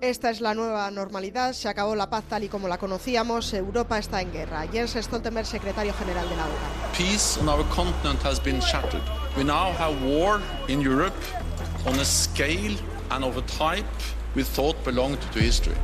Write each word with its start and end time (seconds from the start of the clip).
Esta 0.00 0.30
es 0.30 0.40
la 0.40 0.54
nueva 0.54 0.88
normalidad, 0.92 1.54
se 1.54 1.68
acabó 1.68 1.96
la 1.96 2.08
paz 2.08 2.22
tal 2.28 2.44
y 2.44 2.48
como 2.48 2.68
la 2.68 2.78
conocíamos, 2.78 3.52
Europa 3.52 3.98
está 3.98 4.22
en 4.22 4.30
guerra. 4.32 4.64
Jens 4.70 4.94
Stoltenberg, 4.94 5.44
secretario 5.44 5.92
general 5.92 6.28
de 6.28 6.36
la 6.36 6.44
OTAN. 6.44 6.92
Peace 6.96 7.36
on 7.40 7.48
our 7.48 7.64
continent 7.74 8.22
has 8.22 8.38
been 8.38 8.60
shattered. 8.60 9.02
We 9.36 9.42
now 9.42 9.72
have 9.76 10.00
war 10.04 10.40
in 10.68 10.80
Europe 10.80 11.16
on 11.84 11.98
a 11.98 12.04
scale 12.04 12.76
and 13.10 13.24
of 13.24 13.38
a 13.38 13.42
type 13.42 13.86
we 14.36 14.44
thought 14.44 14.76
belonged 14.84 15.18
to 15.32 15.40
history. 15.40 15.74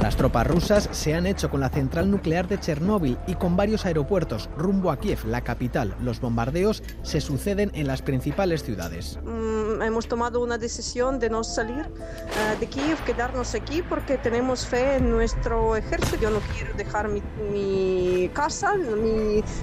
Las 0.00 0.16
tropas 0.16 0.46
rusas 0.46 0.88
se 0.92 1.14
han 1.14 1.26
hecho 1.26 1.50
con 1.50 1.58
la 1.58 1.70
central 1.70 2.08
nuclear 2.08 2.46
de 2.46 2.60
Chernóbil 2.60 3.18
y 3.26 3.34
con 3.34 3.56
varios 3.56 3.84
aeropuertos 3.84 4.48
rumbo 4.56 4.92
a 4.92 5.00
Kiev, 5.00 5.24
la 5.26 5.40
capital. 5.40 5.96
Los 6.00 6.20
bombardeos 6.20 6.84
se 7.02 7.20
suceden 7.20 7.72
en 7.74 7.88
las 7.88 8.00
principales 8.02 8.62
ciudades. 8.62 9.18
Mm, 9.24 9.82
hemos 9.82 10.06
tomado 10.06 10.40
una 10.40 10.56
decisión 10.56 11.18
de 11.18 11.30
no 11.30 11.42
salir 11.42 11.84
uh, 11.90 12.60
de 12.60 12.66
Kiev, 12.68 12.96
quedarnos 13.04 13.56
aquí 13.56 13.82
porque 13.82 14.18
tenemos 14.18 14.66
fe 14.66 14.96
en 14.96 15.10
nuestro 15.10 15.74
ejército. 15.74 16.16
Yo 16.22 16.30
no 16.30 16.38
quiero 16.54 16.74
dejar 16.74 17.08
mi, 17.08 18.30
casa, 18.32 18.74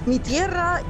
mi 0.04 0.18
tierra. 0.18 0.82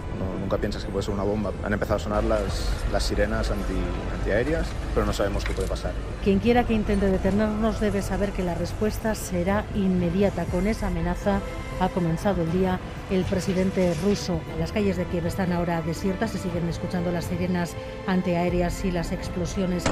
Nunca 0.46 0.58
piensas 0.58 0.84
que 0.84 0.92
puede 0.92 1.02
ser 1.02 1.12
una 1.12 1.24
bomba. 1.24 1.50
Han 1.64 1.72
empezado 1.72 1.96
a 1.96 1.98
sonar 1.98 2.22
las, 2.22 2.70
las 2.92 3.02
sirenas 3.02 3.50
anti, 3.50 3.74
antiaéreas, 4.16 4.68
pero 4.94 5.04
no 5.04 5.12
sabemos 5.12 5.44
qué 5.44 5.52
puede 5.52 5.66
pasar. 5.66 5.90
Quien 6.22 6.38
quiera 6.38 6.62
que 6.62 6.72
intente 6.72 7.06
detenernos 7.06 7.80
debe 7.80 8.00
saber 8.00 8.30
que 8.30 8.44
la 8.44 8.54
respuesta 8.54 9.16
será 9.16 9.64
inmediata. 9.74 10.44
Con 10.44 10.68
esa 10.68 10.86
amenaza 10.86 11.40
ha 11.80 11.88
comenzado 11.88 12.42
el 12.42 12.52
día 12.52 12.78
el 13.10 13.24
presidente 13.24 13.92
ruso. 14.04 14.38
Las 14.56 14.70
calles 14.70 14.96
de 14.96 15.04
Kiev 15.06 15.26
están 15.26 15.50
ahora 15.50 15.82
desiertas, 15.82 16.30
se 16.30 16.38
siguen 16.38 16.68
escuchando 16.68 17.10
las 17.10 17.24
sirenas 17.24 17.74
antiaéreas 18.06 18.84
y 18.84 18.92
las 18.92 19.10
explosiones. 19.10 19.82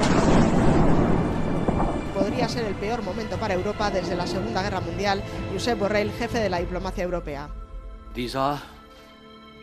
Podría 2.17 2.47
ser 2.47 2.63
el 2.63 2.75
peor 2.75 3.03
momento 3.03 3.35
para 3.35 3.55
Europa 3.55 3.91
desde 3.91 4.15
la 4.15 4.25
Segunda 4.25 4.63
Guerra 4.63 4.79
Mundial. 4.79 5.21
Josep 5.51 5.77
Borrell, 5.77 6.11
jefe 6.13 6.39
de 6.39 6.49
la 6.49 6.59
diplomacia 6.59 7.03
europea. 7.03 7.49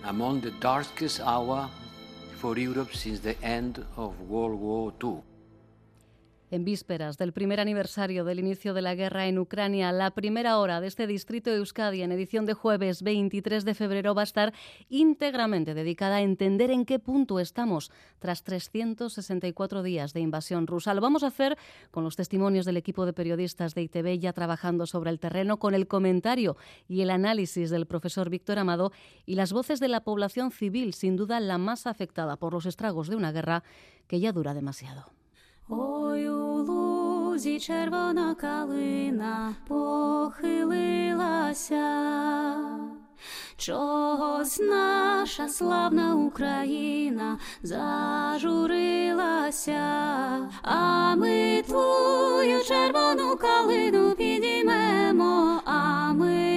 Among 0.05 0.41
the 0.41 0.51
darkest 0.53 1.21
hour 1.21 1.71
for 2.35 2.59
Europe 2.59 2.93
since 2.93 3.21
the 3.21 3.41
end 3.43 3.85
of 3.97 4.21
World 4.23 4.59
War 4.59 4.93
II. 5.03 5.23
En 6.53 6.67
vísperas 6.67 7.17
del 7.17 7.33
primer 7.33 7.61
aniversario 7.61 8.25
del 8.27 8.39
inicio 8.39 8.75
de 8.75 8.83
la 8.83 8.95
guerra 8.95 9.27
en 9.27 9.39
Ucrania, 9.39 9.91
la 9.91 10.11
primera 10.11 10.59
hora 10.59 10.83
de 10.83 10.87
este 10.87 11.07
distrito 11.07 11.49
de 11.49 11.57
Euskadi 11.57 12.03
en 12.03 12.13
edición 12.13 12.45
de 12.45 12.53
jueves 12.53 13.03
23 13.03 13.65
de 13.65 13.73
febrero 13.73 14.15
va 14.15 14.21
a 14.21 14.25
estar 14.25 14.53
íntegramente 14.91 15.73
dedicada 15.73 16.17
a 16.17 16.21
entender 16.21 16.71
en 16.71 16.85
qué 16.85 16.99
punto 16.99 17.41
estamos 17.41 17.91
tras 18.19 18.45
364 18.45 19.83
días 19.83 20.13
de 20.13 20.21
invasión 20.21 20.67
rusa. 20.67 20.93
Lo 20.93 21.01
vamos 21.01 21.23
a 21.23 21.29
hacer 21.29 21.57
con 21.91 22.05
los 22.05 22.17
testimonios 22.17 22.67
del 22.67 22.77
equipo 22.77 23.07
de 23.07 23.15
periodistas 23.15 23.75
de 23.75 23.85
ITV 23.85 24.19
ya 24.19 24.35
trabajando 24.35 24.85
sobre 24.85 25.09
el 25.09 25.21
terreno, 25.21 25.59
con 25.59 25.75
el 25.75 25.89
comentario 25.89 26.59
y 26.87 27.01
el 27.01 27.09
análisis 27.09 27.71
del 27.71 27.87
profesor 27.87 28.29
Víctor 28.29 28.59
Amado 28.59 28.93
y 29.25 29.37
las 29.37 29.55
voces 29.55 29.81
de 29.81 29.89
la 29.89 30.05
población 30.05 30.51
civil, 30.51 30.93
sin 30.93 31.17
duda 31.17 31.41
la 31.41 31.57
más 31.57 31.87
afectada 31.87 32.37
por 32.37 32.53
los 32.53 32.67
estragos 32.67 33.09
de 33.09 33.17
una 33.17 33.33
guerra 33.33 33.65
que 34.07 34.21
ya 34.21 34.33
dura 34.33 34.53
demasiado. 34.53 35.22
Ой 35.69 36.29
у 36.29 36.63
лузі 36.63 37.61
червона 37.61 38.35
калина 38.35 39.55
похилилася, 39.69 40.87
чогось 43.57 44.61
наша 44.61 45.49
славна 45.49 46.15
Україна 46.15 47.39
зажурилася, 47.63 49.01
а 50.63 51.15
ми 51.17 51.63
твою 51.67 52.65
червону 52.65 53.37
калину 53.37 54.15
підіймемо, 54.15 55.61
а 55.65 56.13
ми 56.13 56.52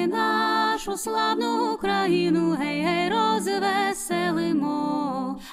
славну 0.97 1.73
Україну 1.73 2.51
гей, 2.59 2.81
гей 2.81 3.09
розвеселимо, 3.09 4.75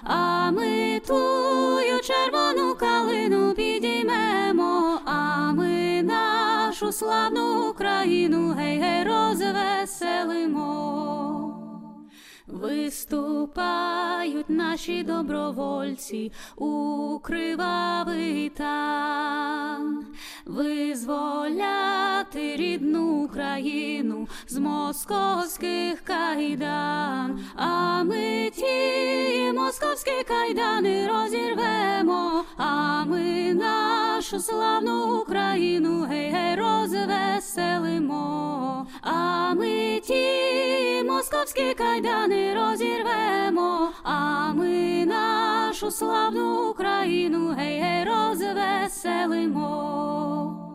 а 0.05 0.51
ми 0.51 1.01
тую 1.07 2.01
червону 2.03 2.75
калину 2.75 3.55
підіймемо, 3.55 5.01
а 5.05 5.53
ми 5.53 6.03
нашу 6.03 6.93
славну 6.93 7.71
Україну 7.71 8.55
гей, 8.59 8.79
гей 8.79 9.05
розвеселимо. 9.05 10.63
Виступають 12.47 14.51
наші 14.51 15.03
добровольці 15.03 16.33
у 16.57 17.19
кривавий 17.23 18.49
тан, 18.49 20.07
визволяти 20.47 22.57
рідну 22.57 23.25
Україну 23.25 24.29
з 24.49 24.59
московських 24.59 26.01
кайдан, 26.01 27.41
а 27.57 28.03
ми 28.05 28.51
ті 28.55 29.53
московські 29.55 30.25
кайдани 30.29 31.09
розірвемо, 31.09 32.45
а 32.57 33.05
ми 33.05 33.55
нашу 33.55 34.41
славну 34.41 35.21
Україну 35.21 36.07
гей, 36.11 36.31
гей 36.31 36.57
розвеселимо, 36.57 38.87
а 39.01 39.55
ми 39.55 40.01
ті 40.05 40.43
московські 41.23 41.75
кайдани 41.75 42.32
розірвемо, 42.55 43.91
а 44.03 44.53
ми 44.53 45.07
нашу 45.07 45.91
славну 45.91 46.71
Україну 46.71 47.55
гей, 47.59 47.81
гей 47.81 48.05
розвеселимо. 48.05 50.72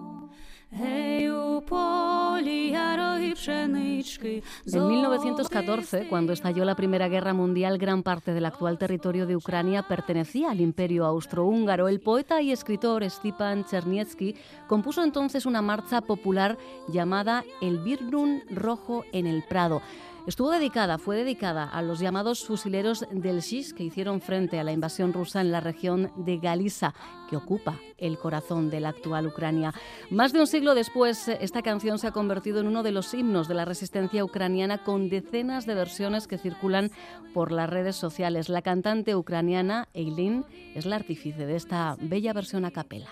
En 4.73 4.87
1914, 4.87 6.07
cuando 6.07 6.33
estalló 6.33 6.65
la 6.65 6.75
Primera 6.75 7.07
Guerra 7.07 7.33
Mundial, 7.33 7.77
gran 7.77 8.03
parte 8.03 8.33
del 8.33 8.45
actual 8.45 8.77
territorio 8.77 9.25
de 9.25 9.35
Ucrania 9.35 9.83
pertenecía 9.83 10.51
al 10.51 10.61
Imperio 10.61 11.05
Austrohúngaro. 11.05 11.87
El 11.87 11.99
poeta 11.99 12.41
y 12.41 12.51
escritor 12.51 13.09
Stipan 13.09 13.65
Chernietsky 13.65 14.35
compuso 14.67 15.03
entonces 15.03 15.45
una 15.45 15.61
marcha 15.61 16.01
popular 16.01 16.57
llamada 16.87 17.43
El 17.61 17.79
Birnun 17.79 18.43
Rojo 18.49 19.03
en 19.11 19.25
el 19.25 19.43
Prado. 19.43 19.81
Estuvo 20.27 20.51
dedicada, 20.51 20.97
fue 20.97 21.15
dedicada 21.15 21.63
a 21.63 21.81
los 21.81 21.99
llamados 21.99 22.45
fusileros 22.45 23.05
del 23.11 23.41
SIS 23.41 23.73
que 23.73 23.85
hicieron 23.85 24.19
frente 24.19 24.59
a 24.59 24.65
la 24.65 24.73
invasión 24.73 25.13
rusa 25.13 25.39
en 25.39 25.53
la 25.53 25.61
región 25.61 26.11
de 26.17 26.37
Galiza, 26.37 26.93
que 27.28 27.36
ocupa 27.36 27.78
el 27.98 28.18
corazón 28.18 28.68
de 28.68 28.80
la 28.80 28.90
actual 28.90 29.26
Ucrania. 29.26 29.72
Más 30.10 30.32
de 30.32 30.40
un 30.40 30.46
siglo 30.46 30.74
después, 30.74 31.28
esta 31.28 31.62
canción 31.62 31.98
se 31.98 32.06
ha 32.06 32.12
convertido 32.12 32.60
en 32.60 32.66
uno 32.66 32.82
de 32.82 32.92
los 32.92 33.14
himnos 33.14 33.48
de 33.48 33.54
la 33.54 33.64
resistencia 33.64 34.24
ucraniana 34.24 34.84
con 34.84 35.08
decenas 35.08 35.64
de 35.64 35.74
versiones 35.74 36.26
que 36.26 36.38
circulan 36.38 36.90
por 37.32 37.52
las 37.52 37.70
redes 37.70 37.96
sociales. 37.96 38.48
La 38.48 38.62
cantante 38.62 39.16
ucraniana 39.16 39.88
Eileen 39.94 40.44
es 40.74 40.84
la 40.84 40.96
artífice 40.96 41.46
de 41.46 41.56
esta 41.56 41.96
bella 42.00 42.32
versión 42.32 42.64
a 42.64 42.70
capela. 42.70 43.10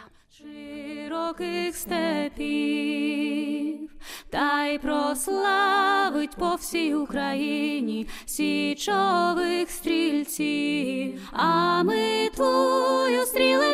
широких 1.11 1.77
степів, 1.77 3.11
та 4.31 4.67
й 4.67 4.79
прославить 4.79 6.37
по 6.37 6.55
всій 6.55 6.95
Україні 6.95 8.07
січових 8.27 9.71
стрільців, 9.71 11.31
а 11.33 11.83
ми 11.83 12.29
твою 12.35 13.27
стрілецькую 13.27 13.71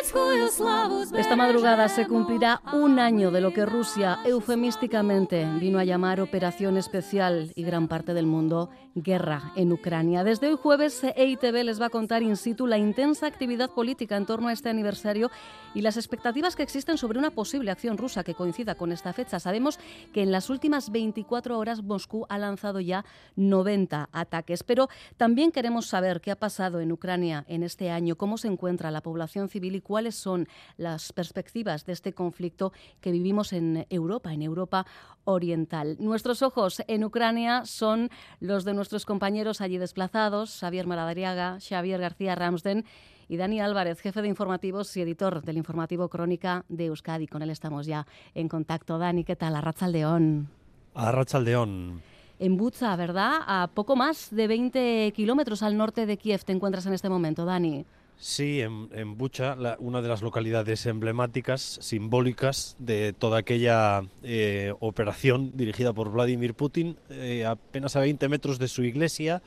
Esta 1.16 1.36
madrugada 1.36 1.88
se 1.88 2.06
cumplirá 2.06 2.60
un 2.72 2.98
año 2.98 3.30
de 3.30 3.40
lo 3.40 3.52
que 3.52 3.64
Rusia 3.64 4.18
eufemísticamente 4.24 5.46
vino 5.58 5.78
a 5.78 5.84
llamar 5.84 6.20
Operación 6.20 6.76
Especial 6.76 7.50
y 7.54 7.62
gran 7.62 7.88
parte 7.88 8.12
del 8.12 8.26
mundo 8.26 8.68
guerra 8.94 9.52
en 9.56 9.72
Ucrania. 9.72 10.24
Desde 10.24 10.48
hoy 10.48 10.58
jueves, 10.60 11.02
EITV 11.04 11.64
les 11.64 11.80
va 11.80 11.86
a 11.86 11.90
contar 11.90 12.22
in 12.22 12.36
situ 12.36 12.66
la 12.66 12.76
intensa 12.76 13.26
actividad 13.26 13.70
política 13.70 14.16
en 14.16 14.26
torno 14.26 14.48
a 14.48 14.52
este 14.52 14.68
aniversario 14.68 15.30
y 15.74 15.80
las 15.80 15.96
expectativas 15.96 16.56
que 16.56 16.62
existen 16.62 16.98
sobre 16.98 17.18
una 17.18 17.30
posible 17.30 17.70
acción 17.70 17.96
rusa 17.96 18.24
que 18.24 18.34
coincida 18.34 18.74
con 18.74 18.92
esta 18.92 19.12
fecha. 19.12 19.40
Sabemos 19.40 19.78
que 20.12 20.22
en 20.22 20.32
las 20.32 20.50
últimas 20.50 20.90
24 20.90 21.58
horas 21.58 21.82
Moscú 21.82 22.26
ha 22.28 22.36
lanzado 22.38 22.80
ya 22.80 23.04
90 23.36 24.10
ataques, 24.12 24.62
pero 24.62 24.88
también 25.16 25.52
queremos 25.52 25.86
saber 25.86 26.20
qué 26.20 26.30
ha 26.30 26.36
pasado 26.36 26.80
en 26.80 26.92
Ucrania 26.92 27.44
en 27.48 27.62
este 27.62 27.90
año, 27.90 28.16
cómo 28.16 28.36
se 28.36 28.48
encuentra 28.48 28.90
la 28.90 29.02
población 29.02 29.48
civil 29.48 29.74
y 29.76 29.80
cuáles 30.02 30.16
son 30.16 30.48
las 30.78 31.12
perspectivas 31.12 31.86
de 31.86 31.92
este 31.92 32.12
conflicto 32.12 32.72
que 33.00 33.12
vivimos 33.12 33.52
en 33.52 33.86
Europa, 33.88 34.32
en 34.32 34.42
Europa 34.42 34.84
oriental. 35.22 35.96
Nuestros 36.00 36.42
ojos 36.42 36.82
en 36.88 37.04
Ucrania 37.04 37.64
son 37.66 38.10
los 38.40 38.64
de 38.64 38.74
nuestros 38.74 39.06
compañeros 39.06 39.60
allí 39.60 39.78
desplazados, 39.78 40.58
Xavier 40.58 40.88
Maradariaga, 40.88 41.58
Xavier 41.60 42.00
García 42.00 42.34
Ramsden 42.34 42.84
y 43.28 43.36
Dani 43.36 43.60
Álvarez, 43.60 44.00
jefe 44.00 44.22
de 44.22 44.26
informativos 44.26 44.96
y 44.96 45.02
editor 45.02 45.40
del 45.42 45.56
informativo 45.56 46.08
Crónica 46.08 46.64
de 46.68 46.86
Euskadi. 46.86 47.28
Con 47.28 47.42
él 47.42 47.50
estamos 47.50 47.86
ya 47.86 48.04
en 48.34 48.48
contacto. 48.48 48.98
Dani, 48.98 49.22
¿qué 49.22 49.36
tal? 49.36 49.54
Arrachaldeón. 49.54 50.48
Arrachaldeón. 50.94 52.02
En 52.40 52.56
Bucha, 52.56 52.96
¿verdad? 52.96 53.34
A 53.46 53.70
poco 53.72 53.94
más 53.94 54.34
de 54.34 54.48
20 54.48 55.12
kilómetros 55.14 55.62
al 55.62 55.76
norte 55.76 56.06
de 56.06 56.16
Kiev 56.16 56.42
te 56.42 56.50
encuentras 56.50 56.86
en 56.86 56.92
este 56.92 57.08
momento, 57.08 57.44
Dani. 57.44 57.86
Sí, 58.18 58.60
en, 58.60 59.18
Bucha, 59.18 59.56
una 59.80 60.00
de 60.00 60.08
las 60.08 60.22
localidades 60.22 60.86
emblemáticas, 60.86 61.78
simbólicas 61.80 62.76
de 62.78 63.12
toda 63.12 63.38
aquella 63.38 64.02
eh, 64.22 64.72
operación 64.78 65.50
dirigida 65.56 65.92
por 65.92 66.12
Vladimir 66.12 66.54
Putin, 66.54 66.96
eh, 67.10 67.44
apenas 67.44 67.96
a 67.96 68.00
20 68.00 68.28
metros 68.28 68.60
de 68.60 68.68
su 68.68 68.84
iglesia. 68.84 69.42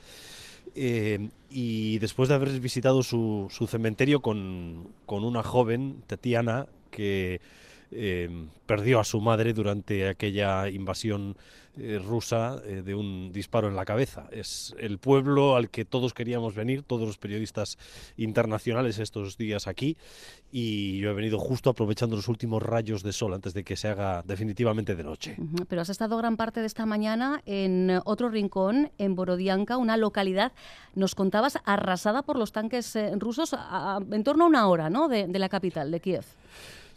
Eh, 0.75 1.29
y 1.49 1.99
después 1.99 2.27
de 2.27 2.35
haber 2.35 2.59
visitado 2.59 3.01
su, 3.01 3.47
cementerio 3.69 4.19
con, 4.19 4.89
con, 5.05 5.23
una 5.23 5.41
joven, 5.41 6.03
Tatiana, 6.05 6.67
que 6.91 7.39
perdió 8.65 8.99
a 8.99 9.05
su 9.05 9.21
madre 9.21 9.53
durante 9.53 10.09
aquella 10.09 10.67
invasión 10.67 11.37
eh, 11.77 11.99
rusa 11.99 12.61
eh, 12.65 12.81
de 12.85 12.95
un 12.95 13.31
disparo 13.33 13.67
en 13.67 13.75
la 13.75 13.85
cabeza. 13.85 14.27
Es 14.31 14.73
el 14.79 14.97
pueblo 14.97 15.55
al 15.55 15.69
que 15.69 15.83
todos 15.83 16.13
queríamos 16.13 16.55
venir, 16.55 16.83
todos 16.83 17.05
los 17.05 17.17
periodistas 17.17 17.77
internacionales 18.17 18.99
estos 18.99 19.37
días 19.37 19.67
aquí, 19.67 19.97
y 20.51 20.99
yo 20.99 21.09
he 21.09 21.13
venido 21.13 21.37
justo 21.37 21.69
aprovechando 21.69 22.15
los 22.15 22.27
últimos 22.27 22.63
rayos 22.63 23.03
de 23.03 23.11
sol 23.11 23.33
antes 23.33 23.53
de 23.53 23.63
que 23.63 23.75
se 23.75 23.89
haga 23.89 24.23
definitivamente 24.25 24.95
de 24.95 25.03
noche. 25.03 25.35
Pero 25.67 25.81
has 25.81 25.89
estado 25.89 26.17
gran 26.17 26.37
parte 26.37 26.61
de 26.61 26.67
esta 26.67 26.85
mañana 26.85 27.41
en 27.45 27.99
otro 28.05 28.29
rincón, 28.29 28.91
en 28.97 29.15
Borodianka, 29.15 29.77
una 29.77 29.97
localidad, 29.97 30.53
nos 30.93 31.13
contabas, 31.13 31.59
arrasada 31.65 32.21
por 32.21 32.37
los 32.37 32.51
tanques 32.51 32.95
eh, 32.95 33.11
rusos 33.17 33.55
en 34.11 34.23
torno 34.23 34.45
a 34.45 34.47
una 34.47 34.67
hora 34.67 34.89
¿no? 34.89 35.07
de, 35.07 35.27
de 35.27 35.39
la 35.39 35.49
capital, 35.49 35.91
de 35.91 35.99
Kiev. 35.99 36.25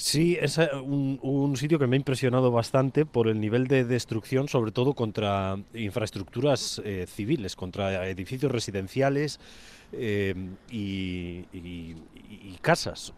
Sí, 0.00 0.38
es 0.40 0.58
eh, 0.58 0.70
un, 0.76 1.56
sitio 1.56 1.76
que 1.80 1.88
me 1.88 1.96
ha 1.96 1.98
impresionado 1.98 2.52
bastante 2.52 3.04
por 3.04 3.26
el 3.26 3.40
nivel 3.40 3.66
de 3.66 3.84
destrucción, 3.84 4.46
sobre 4.46 4.70
todo 4.70 4.94
contra 4.94 5.58
infraestructuras 5.74 6.80
eh, 6.84 7.06
civiles, 7.08 7.56
contra 7.56 8.08
edificios 8.08 8.52
residenciales 8.52 9.40
eh, 9.90 10.36
y, 10.70 11.44
casas. 12.62 13.12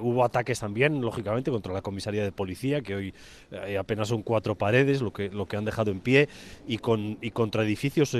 hubo 0.00 0.24
ataques 0.24 0.58
también, 0.58 1.00
lógicamente, 1.00 1.52
contra 1.52 1.72
la 1.72 1.82
comisaría 1.82 2.24
de 2.24 2.32
policía, 2.32 2.80
que 2.80 2.94
hoy 2.96 3.14
apenas 3.78 4.08
son 4.08 4.22
cuatro 4.22 4.56
paredes, 4.56 5.00
lo 5.00 5.12
que, 5.12 5.28
lo 5.28 5.46
que 5.46 5.56
han 5.56 5.64
dejado 5.64 5.92
en 5.92 6.00
pie, 6.00 6.28
y, 6.66 6.78
con, 6.78 7.18
y 7.20 7.30
contra 7.30 7.62
edificios 7.62 8.16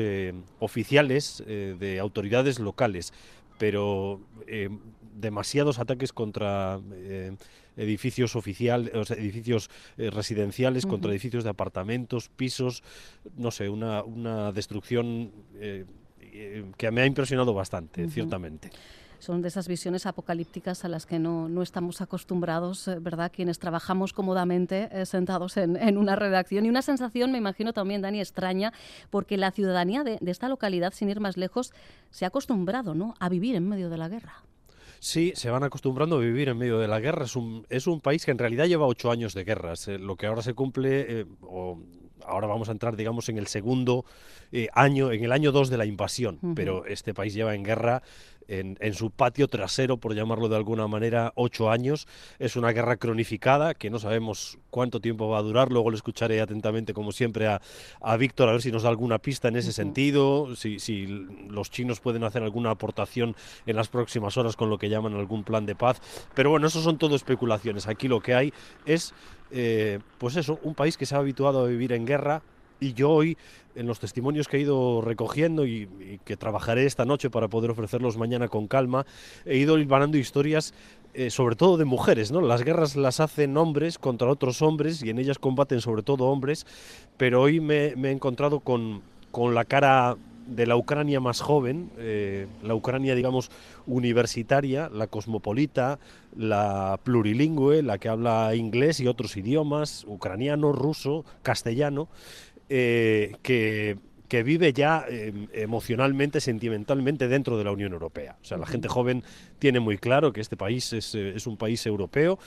oficiales 0.61 1.43
de 1.47 1.99
autoridades 1.99 2.61
locales 2.61 3.13
pero 3.59 4.21
eh, 4.47 4.69
demasiados 5.17 5.79
ataques 5.79 6.13
contra 6.13 6.81
eh, 6.93 7.37
edificios 7.77 8.37
oficiales, 8.37 9.11
edificios 9.11 9.71
eh, 9.97 10.11
residenciales, 10.11 10.87
contra 10.87 11.11
edificios 11.11 11.45
de 11.45 11.51
apartamentos, 11.51 12.29
pisos, 12.29 12.83
no 13.37 13.51
sé, 13.51 13.69
una, 13.69 14.03
una 14.03 14.53
destrucción 14.53 15.33
que 16.77 16.91
me 16.91 17.01
ha 17.01 17.07
impresionado 17.07 17.55
bastante, 17.55 18.09
ciertamente 18.11 18.71
son 19.19 19.43
de 19.43 19.49
esas 19.49 19.69
visiones 19.69 20.07
apocalípticas 20.07 20.85
a 20.85 20.89
las 20.89 21.07
que 21.07 21.19
no, 21.19 21.49
no 21.49 21.63
estamos 21.63 22.01
acostumbrados, 22.01 22.89
eh, 22.89 22.99
¿verdad? 23.01 23.33
Quienes 23.35 23.59
trabajamos 23.59 24.13
cómodamente 24.13 24.89
eh, 24.93 25.07
sentados 25.07 25.57
en, 25.57 25.77
en, 25.77 25.99
una 25.99 26.17
redacción. 26.17 26.67
Y 26.67 26.69
una 26.69 26.83
sensación, 26.83 27.33
me 27.33 27.39
imagino 27.39 27.73
también, 27.73 28.03
Dani, 28.03 28.21
extraña, 28.21 28.73
porque 29.11 29.37
la 29.37 29.51
ciudadanía 29.51 30.05
de, 30.05 30.19
de 30.21 30.31
esta 30.31 30.49
localidad, 30.49 30.93
sin 30.93 31.11
ir 31.11 31.21
más 31.21 31.37
lejos, 31.37 31.73
se 32.11 32.25
ha 32.25 32.29
acostumbrado 32.29 32.95
¿no? 32.95 33.15
a 33.19 33.29
vivir 33.29 33.57
en 33.57 33.69
medio 33.69 33.91
de 33.91 33.99
la 33.99 34.09
guerra. 34.09 34.43
Sí, 35.07 35.33
se 35.37 35.51
van 35.51 35.63
acostumbrando 35.63 36.17
a 36.17 36.19
vivir 36.19 36.49
en 36.49 36.59
medio 36.59 36.81
de 36.81 36.89
la 36.89 36.99
guerra. 36.99 37.27
Es 37.27 37.37
un, 37.37 37.65
es 37.71 37.87
un 37.87 38.01
país 38.01 38.25
que 38.25 38.33
en 38.33 38.39
realidad 38.39 38.67
lleva 38.67 38.87
ocho 38.87 39.13
años 39.13 39.35
de 39.35 39.45
guerras. 39.45 39.87
Eh, 39.87 40.01
lo 40.01 40.17
que 40.17 40.27
ahora 40.27 40.43
se 40.43 40.53
cumple, 40.53 41.29
o 41.43 41.79
ahora 42.25 42.49
vamos 42.49 42.69
a 42.69 42.73
entrar, 42.73 42.97
digamos, 42.97 43.29
en 43.29 43.39
el 43.39 43.47
segundo 43.47 44.05
año, 44.73 45.13
en 45.13 45.23
el 45.23 45.31
año 45.31 45.53
dos 45.53 45.71
de 45.71 45.77
la 45.77 45.87
invasión. 45.87 46.41
Pero 46.57 46.87
este 46.87 47.15
país 47.15 47.35
lleva 47.35 47.55
en 47.55 47.63
guerra 47.63 48.03
en, 48.49 48.95
su 48.95 49.11
patio 49.11 49.49
trasero, 49.49 49.97
por 49.97 50.15
llamarlo 50.15 50.49
de 50.49 50.57
alguna 50.57 50.87
manera, 50.87 51.33
ocho 51.35 51.71
años. 51.71 52.07
Es 52.39 52.57
una 52.57 52.73
guerra 52.73 52.97
cronificada 52.97 53.75
que 53.75 53.91
no 53.91 53.99
sabemos 53.99 54.59
cuánto 54.71 55.01
tiempo 55.01 55.29
va 55.29 55.39
a 55.39 55.43
durar. 55.43 55.73
Luego 55.73 55.91
le 55.91 55.97
escucharé 55.97 56.41
atentamente, 56.41 56.95
como 56.95 57.13
siempre, 57.13 57.47
a, 57.47 57.61
a 58.01 58.17
Víctor 58.17 58.49
a 58.49 58.53
ver 58.53 58.63
si 58.63 58.73
nos 58.73 58.83
da 58.83 58.89
alguna 58.89 59.19
pista 59.19 59.49
en 59.49 59.57
ese 59.57 59.73
sentido, 59.73 60.55
si, 60.57 60.79
si, 60.79 61.07
los 61.49 61.71
chinos 61.71 62.01
pueden 62.01 62.25
hacer 62.25 62.43
alguna 62.43 62.71
aportación 62.71 63.37
en 63.67 63.77
las 63.77 63.89
próximas 63.89 64.37
horas 64.37 64.57
con 64.57 64.71
lo 64.71 64.79
que 64.79 64.89
llaman 64.89 65.15
algún 65.15 65.45
plan 65.45 65.67
de 65.67 65.75
paz. 65.75 66.01
Pero 66.35 66.51
bueno, 66.51 66.67
eso 66.67 66.81
son 66.83 66.99
todo 66.99 67.17
especulaciones. 67.17 67.87
Aquí 67.87 68.09
lo 68.09 68.21
que 68.21 68.35
hay 68.35 68.53
es, 68.85 69.15
eh, 69.51 70.01
pues 70.19 70.37
eso, 70.37 70.59
un 70.63 70.75
país 70.75 70.97
que 70.97 71.07
se 71.07 71.15
ha 71.15 71.19
habituado 71.19 71.65
a 71.65 71.69
vivir 71.69 71.93
en 71.93 72.07
guerra 72.07 72.43
y 72.81 72.93
yo 72.95 73.11
hoy, 73.11 73.37
en 73.75 73.87
los 73.87 74.01
testimonios 74.01 74.49
que 74.49 74.57
he 74.57 74.61
ido 74.61 75.01
recogiendo 75.01 75.67
y, 75.67 75.89
que 76.25 76.37
trabajaré 76.37 76.87
esta 76.87 77.05
noche 77.05 77.31
para 77.31 77.49
poder 77.49 77.71
ofrecerlos 77.71 78.17
mañana 78.17 78.49
con 78.49 78.69
calma, 78.69 79.07
he 79.45 79.57
ido 79.57 79.79
hilvanando 79.79 80.17
historias 80.19 80.75
eh, 81.15 81.31
sobre 81.31 81.57
todo 81.57 81.79
de 81.79 81.87
mujeres, 81.87 82.31
¿no? 82.31 82.43
Las 82.43 82.63
guerras 82.63 82.95
las 82.95 83.21
hacen 83.21 83.57
hombres 83.57 83.99
contra 83.99 84.29
otros 84.29 84.61
hombres 84.61 85.03
y 85.03 85.09
en 85.09 85.19
ellas 85.19 85.39
combaten 85.39 85.81
sobre 85.81 86.03
todo 86.03 86.27
hombres, 86.27 86.67
pero 87.17 87.41
hoy 87.41 87.59
me, 87.59 87.95
he 87.95 88.11
encontrado 88.11 88.61
con, 88.61 89.01
con, 89.31 89.55
la 89.55 89.65
cara 89.65 90.17
de 90.47 90.67
la 90.67 90.77
Ucrania 90.77 91.19
más 91.19 91.41
joven, 91.41 91.91
eh, 91.97 92.47
la 92.63 92.75
Ucrania, 92.75 93.15
digamos, 93.15 93.51
universitaria, 93.87 94.91
la 94.93 95.07
cosmopolita, 95.07 95.99
la 96.37 97.01
plurilingüe, 97.03 97.83
la 97.83 97.99
que 97.99 98.09
habla 98.09 98.55
inglés 98.55 99.01
y 99.01 99.07
otros 99.07 99.37
idiomas, 99.37 100.05
ucraniano, 100.07 100.73
ruso, 100.73 101.25
castellano, 101.43 102.09
eh, 102.69 103.37
que, 103.43 103.97
vive 104.43 104.73
ya 104.73 105.07
em, 105.09 105.49
emocionalmente, 105.53 106.41
sentimentalmente 106.41 107.27
dentro 107.29 107.57
de 107.57 107.65
la 107.65 107.71
Unión 107.71 107.93
Europea. 107.93 108.37
O 108.43 108.45
sea, 108.45 108.59
la 108.59 108.67
gente 108.67 108.89
joven 108.89 109.23
tiene 109.59 109.81
muy 109.81 109.97
claro 109.99 110.33
que 110.33 110.41
este 110.41 110.57
país 110.57 110.93
es, 110.93 111.15
eh, 111.15 111.35
un 111.47 111.57
país 111.57 111.87
europeo 111.87 112.39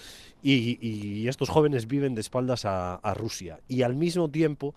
y, 0.44 1.28
estos 1.28 1.50
jóvenes 1.50 1.88
viven 1.88 2.16
de 2.16 2.22
espaldas 2.22 2.66
a, 2.66 3.14
Rusia. 3.16 3.60
Y 3.68 3.82
al 3.82 3.96
mismo 3.96 4.30
tiempo 4.30 4.76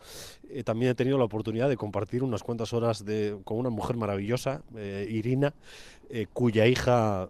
eh, 0.48 0.62
también 0.62 0.92
he 0.92 0.94
tenido 0.94 1.18
la 1.18 1.24
oportunidad 1.24 1.68
de 1.68 1.76
compartir 1.76 2.22
unas 2.22 2.42
cuantas 2.42 2.72
horas 2.72 3.04
de, 3.04 3.36
con 3.44 3.58
una 3.58 3.70
mujer 3.70 3.96
maravillosa, 3.96 4.62
Irina, 5.08 5.54
cuya 6.32 6.66
hija 6.66 7.28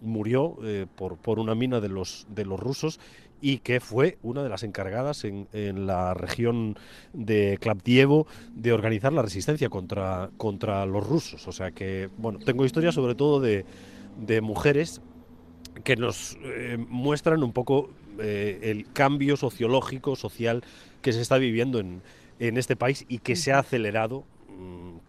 murió 0.00 0.58
por, 0.96 1.16
por, 1.18 1.38
una 1.38 1.54
mina 1.54 1.80
de 1.80 1.88
los, 1.88 2.26
de 2.30 2.44
los 2.44 2.58
rusos 2.58 2.98
y 3.40 3.58
que 3.58 3.80
fue 3.80 4.18
una 4.22 4.42
de 4.42 4.48
las 4.48 4.62
encargadas 4.62 5.24
en, 5.24 5.46
la 5.86 6.14
región 6.14 6.76
de 7.12 7.58
Klaptievo 7.60 8.26
de 8.54 8.72
organizar 8.72 9.12
la 9.12 9.22
resistencia 9.22 9.68
contra, 9.68 10.30
contra 10.36 10.84
los 10.86 11.06
rusos. 11.06 11.46
O 11.48 11.52
sea 11.52 11.70
que, 11.70 12.08
bueno, 12.18 12.38
tengo 12.38 12.64
historias 12.64 12.94
sobre 12.94 13.14
todo 13.14 13.40
de, 13.40 13.64
mujeres 14.42 15.00
que 15.84 15.96
nos 15.96 16.36
eh, 16.42 16.76
muestran 16.88 17.42
un 17.42 17.52
poco 17.52 17.90
eh, 18.18 18.58
el 18.62 18.92
cambio 18.92 19.36
sociológico, 19.36 20.16
social 20.16 20.62
que 21.00 21.12
se 21.12 21.22
está 21.22 21.38
viviendo 21.38 21.78
en, 21.78 22.02
en 22.38 22.56
este 22.56 22.76
país 22.76 23.06
y 23.08 23.18
que 23.18 23.36
se 23.36 23.52
ha 23.52 23.60
acelerado 23.60 24.24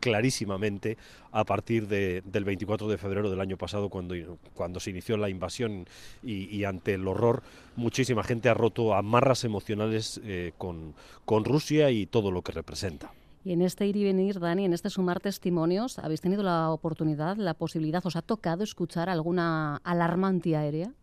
clarísimamente 0.01 0.97
a 1.31 1.45
partir 1.45 1.87
de, 1.87 2.21
del 2.25 2.43
24 2.43 2.89
de 2.89 2.97
febrero 2.97 3.29
del 3.29 3.39
año 3.39 3.55
pasado, 3.55 3.87
cuando, 3.87 4.15
cuando 4.53 4.81
se 4.81 4.89
inició 4.89 5.15
la 5.15 5.29
invasión 5.29 5.85
y, 6.21 6.65
ante 6.65 6.95
el 6.95 7.07
horror, 7.07 7.43
muchísima 7.77 8.23
gente 8.23 8.49
ha 8.49 8.53
roto 8.53 8.93
amarras 8.93 9.45
emocionales 9.45 10.19
eh, 10.25 10.51
con, 10.57 10.93
con 11.23 11.45
Rusia 11.45 11.89
y 11.91 12.05
todo 12.05 12.31
lo 12.31 12.41
que 12.41 12.51
representa. 12.51 13.13
Y 13.43 13.53
en 13.53 13.61
este 13.61 13.87
ir 13.87 13.95
y 13.95 14.03
venir, 14.03 14.39
Dani, 14.39 14.65
en 14.65 14.73
este 14.73 14.89
sumar 14.89 15.19
testimonios, 15.19 15.97
¿habéis 15.97 16.21
tenido 16.21 16.43
la 16.43 16.69
oportunidad, 16.69 17.37
la 17.37 17.55
posibilidad, 17.55 18.05
os 18.05 18.15
ha 18.15 18.21
tocado 18.21 18.63
escuchar 18.63 19.09
alguna 19.09 19.77
alarma 19.77 20.27
antiaérea? 20.27 20.93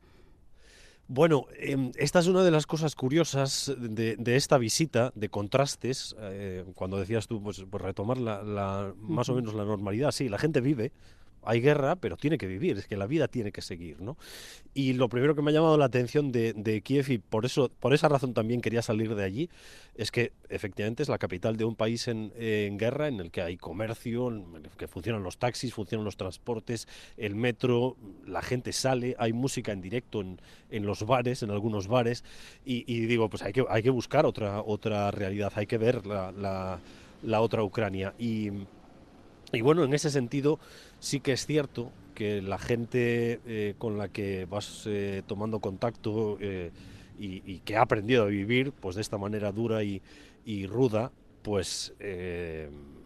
Bueno, 1.11 1.47
em, 1.57 1.91
esta 1.97 2.19
es 2.19 2.27
una 2.27 2.45
de 2.45 2.51
las 2.51 2.67
cosas 2.67 2.95
curiosas 2.95 3.73
de, 3.79 4.37
esta 4.37 4.59
visita, 4.59 5.11
de 5.15 5.31
contrastes, 5.31 6.15
eh, 6.21 6.67
cuando 6.75 6.99
decías 6.99 7.27
tú, 7.27 7.43
pues, 7.43 7.65
pues 7.71 7.83
retomar 7.83 8.19
la, 8.19 8.93
más 9.01 9.31
o 9.31 9.35
menos 9.35 9.55
la 9.55 9.65
normalidad. 9.65 10.11
Sí, 10.11 10.29
la 10.29 10.37
gente 10.37 10.61
vive, 10.61 10.93
hay 11.49 11.63
guerra, 11.63 11.97
pero 11.97 12.19
tiene 12.19 12.37
que 12.37 12.47
vivir, 12.47 12.77
es 12.77 12.87
que 12.87 12.97
la 12.99 13.07
vida 13.07 13.27
tiene 13.27 13.53
que 13.53 13.63
seguir, 13.63 14.03
¿no? 14.03 14.19
Y 14.75 14.93
lo 14.93 15.09
primero 15.09 15.35
que 15.35 15.41
me 15.41 15.51
ha 15.51 15.55
llamado 15.55 15.79
la 15.79 15.87
atención 15.87 16.31
de, 16.31 16.83
Kiev, 16.85 17.11
y 17.11 17.17
por 17.17 17.47
eso, 17.47 17.71
por 17.81 17.95
esa 17.95 18.07
razón 18.07 18.35
también 18.35 18.61
quería 18.61 18.83
salir 18.83 19.15
de 19.15 19.25
allí, 19.25 19.49
es 19.95 20.11
que 20.11 20.33
efectivamente 20.51 21.03
es 21.03 21.09
la 21.09 21.17
capital 21.17 21.57
de 21.57 21.65
un 21.65 21.75
país 21.75 22.07
en, 22.07 22.33
guerra, 22.77 23.09
en 23.09 23.21
el 23.21 23.31
que 23.31 23.41
hay 23.41 23.57
comercio, 23.57 24.29
en 24.29 24.45
el 24.57 24.71
que 24.77 24.89
funcionan 24.89 25.23
los 25.23 25.39
taxis, 25.39 25.73
funcionan 25.73 26.05
los 26.05 26.19
transportes, 26.19 26.87
el 27.17 27.35
metro, 27.35 27.97
la 28.27 28.43
gente 28.43 28.75
sale, 28.75 29.17
hay 29.19 29.33
música 29.33 29.73
en 29.73 29.81
directo 29.81 30.21
en, 30.21 30.87
los 30.87 31.07
bares, 31.07 31.43
en 31.43 31.51
algunos 31.51 31.89
bares, 31.89 32.25
y, 32.63 33.07
digo, 33.07 33.31
pues 33.31 33.43
hay 33.43 33.55
que, 33.55 33.65
hay 33.71 33.83
que 33.83 33.91
buscar 33.91 34.27
otra, 34.27 34.61
otra 34.61 35.11
realidad, 35.13 35.51
hay 35.55 35.67
que 35.67 35.79
ver 35.79 36.07
la, 36.07 36.79
la 37.23 37.41
otra 37.41 37.63
Ucrania. 37.63 38.13
Y 38.19 38.51
y 39.53 39.63
bueno, 39.63 39.85
en 39.85 39.95
ese 39.95 40.11
sentido 40.11 40.59
sí 41.01 41.21
que 41.21 41.33
es 41.33 41.47
cierto 41.47 41.93
que 42.15 42.43
la 42.43 42.59
gente 42.59 43.41
eh, 43.47 43.75
con 43.79 43.97
la 43.97 44.09
que 44.09 44.45
vas 44.47 44.85
eh, 44.87 45.23
tomando 45.27 45.61
contacto 45.61 46.37
eh, 46.41 46.73
y, 47.19 47.61
que 47.61 47.77
ha 47.77 47.83
aprendido 47.83 48.25
a 48.25 48.27
vivir 48.27 48.73
pues 48.73 48.97
de 48.97 49.03
esta 49.03 49.19
manera 49.19 49.53
dura 49.53 49.83
y, 49.85 50.01
ruda, 50.67 51.13
pues 51.43 51.95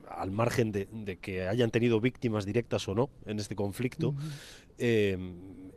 al 0.09 0.31
margen 0.31 0.71
de, 0.71 1.19
que 1.21 1.49
hayan 1.49 1.71
tenido 1.71 2.01
víctimas 2.01 2.47
directas 2.47 2.87
o 2.89 2.95
no 2.95 3.11
en 3.27 3.39
este 3.39 3.57
conflicto, 3.57 4.15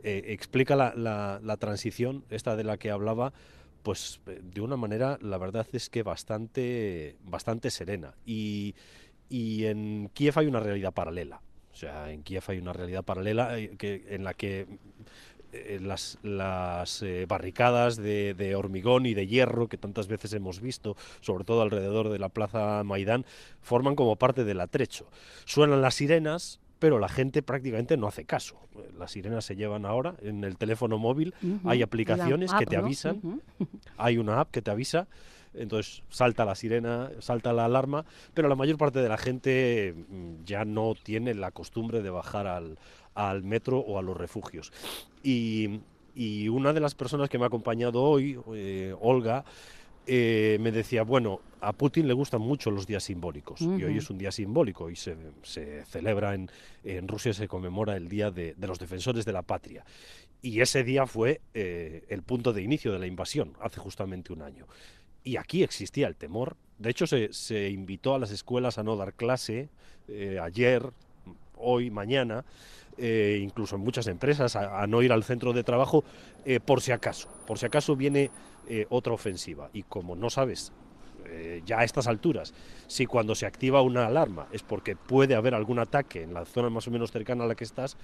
explica 0.02 0.76
la, 0.76 1.40
la 1.42 1.56
transición, 1.56 2.24
esta 2.30 2.56
de 2.56 2.64
la 2.64 2.76
que 2.76 2.90
hablaba, 2.90 3.32
pues 3.82 4.20
de 4.26 4.60
una 4.60 4.76
manera, 4.76 5.18
la 5.22 5.38
verdad 5.38 5.66
es 5.72 5.88
que 5.90 6.02
bastante, 6.02 7.16
bastante 7.24 7.70
serena. 7.70 8.14
Y, 8.26 8.74
y 9.28 9.64
en 9.64 10.10
Kiev 10.12 10.38
hay 10.38 10.46
una 10.46 10.60
realidad 10.60 10.92
paralela. 10.92 11.40
O 11.76 11.78
sea, 11.78 12.10
en 12.10 12.22
Kiev 12.22 12.42
hay 12.48 12.56
una 12.56 12.72
realidad 12.72 13.04
paralela 13.04 13.58
eh, 13.58 13.76
que, 13.76 14.06
en 14.08 14.24
la 14.24 14.32
que 14.32 14.66
eh, 15.52 15.78
las, 15.78 16.18
las 16.22 17.02
eh, 17.02 17.26
barricadas 17.28 17.98
de, 17.98 18.32
de, 18.32 18.54
hormigón 18.54 19.04
y 19.04 19.12
de 19.12 19.26
hierro 19.26 19.68
que 19.68 19.76
tantas 19.76 20.08
veces 20.08 20.32
hemos 20.32 20.62
visto, 20.62 20.96
sobre 21.20 21.44
todo 21.44 21.60
alrededor 21.60 22.08
de 22.08 22.18
la 22.18 22.30
plaza 22.30 22.82
Maidán, 22.82 23.26
forman 23.60 23.94
como 23.94 24.16
parte 24.16 24.44
del 24.44 24.62
atrecho. 24.62 25.06
Suenan 25.44 25.82
las 25.82 25.96
sirenas, 25.96 26.60
pero 26.78 26.98
la 26.98 27.10
gente 27.10 27.42
prácticamente 27.42 27.98
no 27.98 28.06
hace 28.06 28.24
caso. 28.24 28.56
Las 28.98 29.10
sirenas 29.10 29.44
se 29.44 29.54
llevan 29.54 29.84
ahora 29.84 30.14
en 30.22 30.44
el 30.44 30.56
teléfono 30.56 30.96
móvil, 30.96 31.34
hay 31.66 31.82
aplicaciones 31.82 32.54
que 32.54 32.64
te 32.64 32.78
avisan, 32.78 33.42
hay 33.98 34.16
una 34.16 34.40
app 34.40 34.50
que 34.50 34.62
te 34.62 34.70
avisa 34.70 35.08
entonces 35.58 36.02
salta 36.08 36.44
la 36.44 36.54
sirena, 36.54 37.10
salta 37.20 37.52
la 37.52 37.64
alarma, 37.64 38.04
pero 38.34 38.48
la 38.48 38.54
mayor 38.54 38.78
parte 38.78 39.00
de 39.00 39.08
la 39.08 39.18
gente 39.18 39.94
mm, 39.96 40.44
ya 40.44 40.64
no 40.64 40.94
tiene 40.94 41.34
la 41.34 41.50
costumbre 41.50 42.02
de 42.02 42.10
bajar 42.10 42.46
al, 42.46 42.78
al 43.14 43.42
metro 43.42 43.78
o 43.78 43.98
a 43.98 44.02
los 44.02 44.16
refugios. 44.16 44.72
Y, 45.22 45.80
y, 46.14 46.48
una 46.48 46.72
de 46.72 46.80
las 46.80 46.94
personas 46.94 47.28
que 47.28 47.38
me 47.38 47.44
ha 47.44 47.48
acompañado 47.48 48.02
hoy, 48.02 48.38
eh, 48.54 48.94
Olga, 49.00 49.44
eh, 50.06 50.58
me 50.60 50.70
decía, 50.70 51.02
bueno, 51.02 51.40
a 51.60 51.72
Putin 51.72 52.06
le 52.06 52.14
gustan 52.14 52.40
mucho 52.40 52.70
los 52.70 52.86
días 52.86 53.02
simbólicos 53.02 53.60
y 53.60 53.82
hoy 53.82 53.98
es 53.98 54.08
un 54.08 54.18
día 54.18 54.30
simbólico 54.30 54.88
y 54.88 54.94
se, 54.94 55.16
se 55.42 55.84
celebra 55.86 56.34
en, 56.34 56.48
en, 56.84 57.08
Rusia, 57.08 57.32
se 57.32 57.48
conmemora 57.48 57.96
el 57.96 58.08
Día 58.08 58.30
de, 58.30 58.54
de, 58.54 58.66
los 58.68 58.78
Defensores 58.78 59.24
de 59.24 59.32
la 59.32 59.42
Patria. 59.42 59.84
Y 60.42 60.60
ese 60.60 60.84
día 60.84 61.06
fue 61.06 61.40
eh, 61.54 62.04
el 62.08 62.22
punto 62.22 62.52
de 62.52 62.62
inicio 62.62 62.92
de 62.92 63.00
la 63.00 63.08
invasión, 63.08 63.54
hace 63.60 63.80
justamente 63.80 64.32
un 64.32 64.42
año. 64.42 64.66
Y 65.26 65.38
aquí 65.38 65.64
existía 65.64 66.06
el 66.06 66.14
temor. 66.14 66.56
De 66.78 66.88
hecho, 66.88 67.04
se, 67.08 67.68
invitó 67.68 68.14
a 68.14 68.18
las 68.20 68.30
escuelas 68.30 68.78
a 68.78 68.84
no 68.84 68.94
dar 68.94 69.12
clase 69.12 69.68
eh, 70.06 70.38
ayer, 70.40 70.88
hoy, 71.56 71.90
mañana, 71.90 72.44
eh, 72.96 73.40
incluso 73.42 73.74
en 73.74 73.82
muchas 73.82 74.06
empresas, 74.06 74.54
a, 74.54 74.86
no 74.86 75.02
ir 75.02 75.10
al 75.12 75.24
centro 75.24 75.52
de 75.52 75.64
trabajo, 75.64 76.04
eh, 76.44 76.60
por 76.60 76.80
si 76.80 76.92
acaso. 76.92 77.28
Por 77.44 77.58
si 77.58 77.66
acaso 77.66 77.96
viene 77.96 78.30
otra 78.88 79.14
ofensiva. 79.14 79.68
Y 79.72 79.82
como 79.82 80.14
no 80.14 80.30
sabes 80.30 80.72
ya 81.64 81.80
a 81.80 81.84
estas 81.84 82.06
alturas, 82.06 82.54
si 82.86 83.04
cuando 83.06 83.34
se 83.34 83.46
activa 83.46 83.82
una 83.82 84.06
alarma 84.06 84.46
es 84.52 84.62
porque 84.62 84.94
puede 84.94 85.34
haber 85.34 85.56
algún 85.56 85.80
ataque 85.80 86.22
en 86.22 86.32
la 86.32 86.44
zona 86.44 86.70
más 86.70 86.86
o 86.86 86.92
menos 86.92 87.10
cercana 87.10 87.42
a 87.42 87.46
la 87.48 87.56
que 87.56 87.64
estás, 87.64 87.96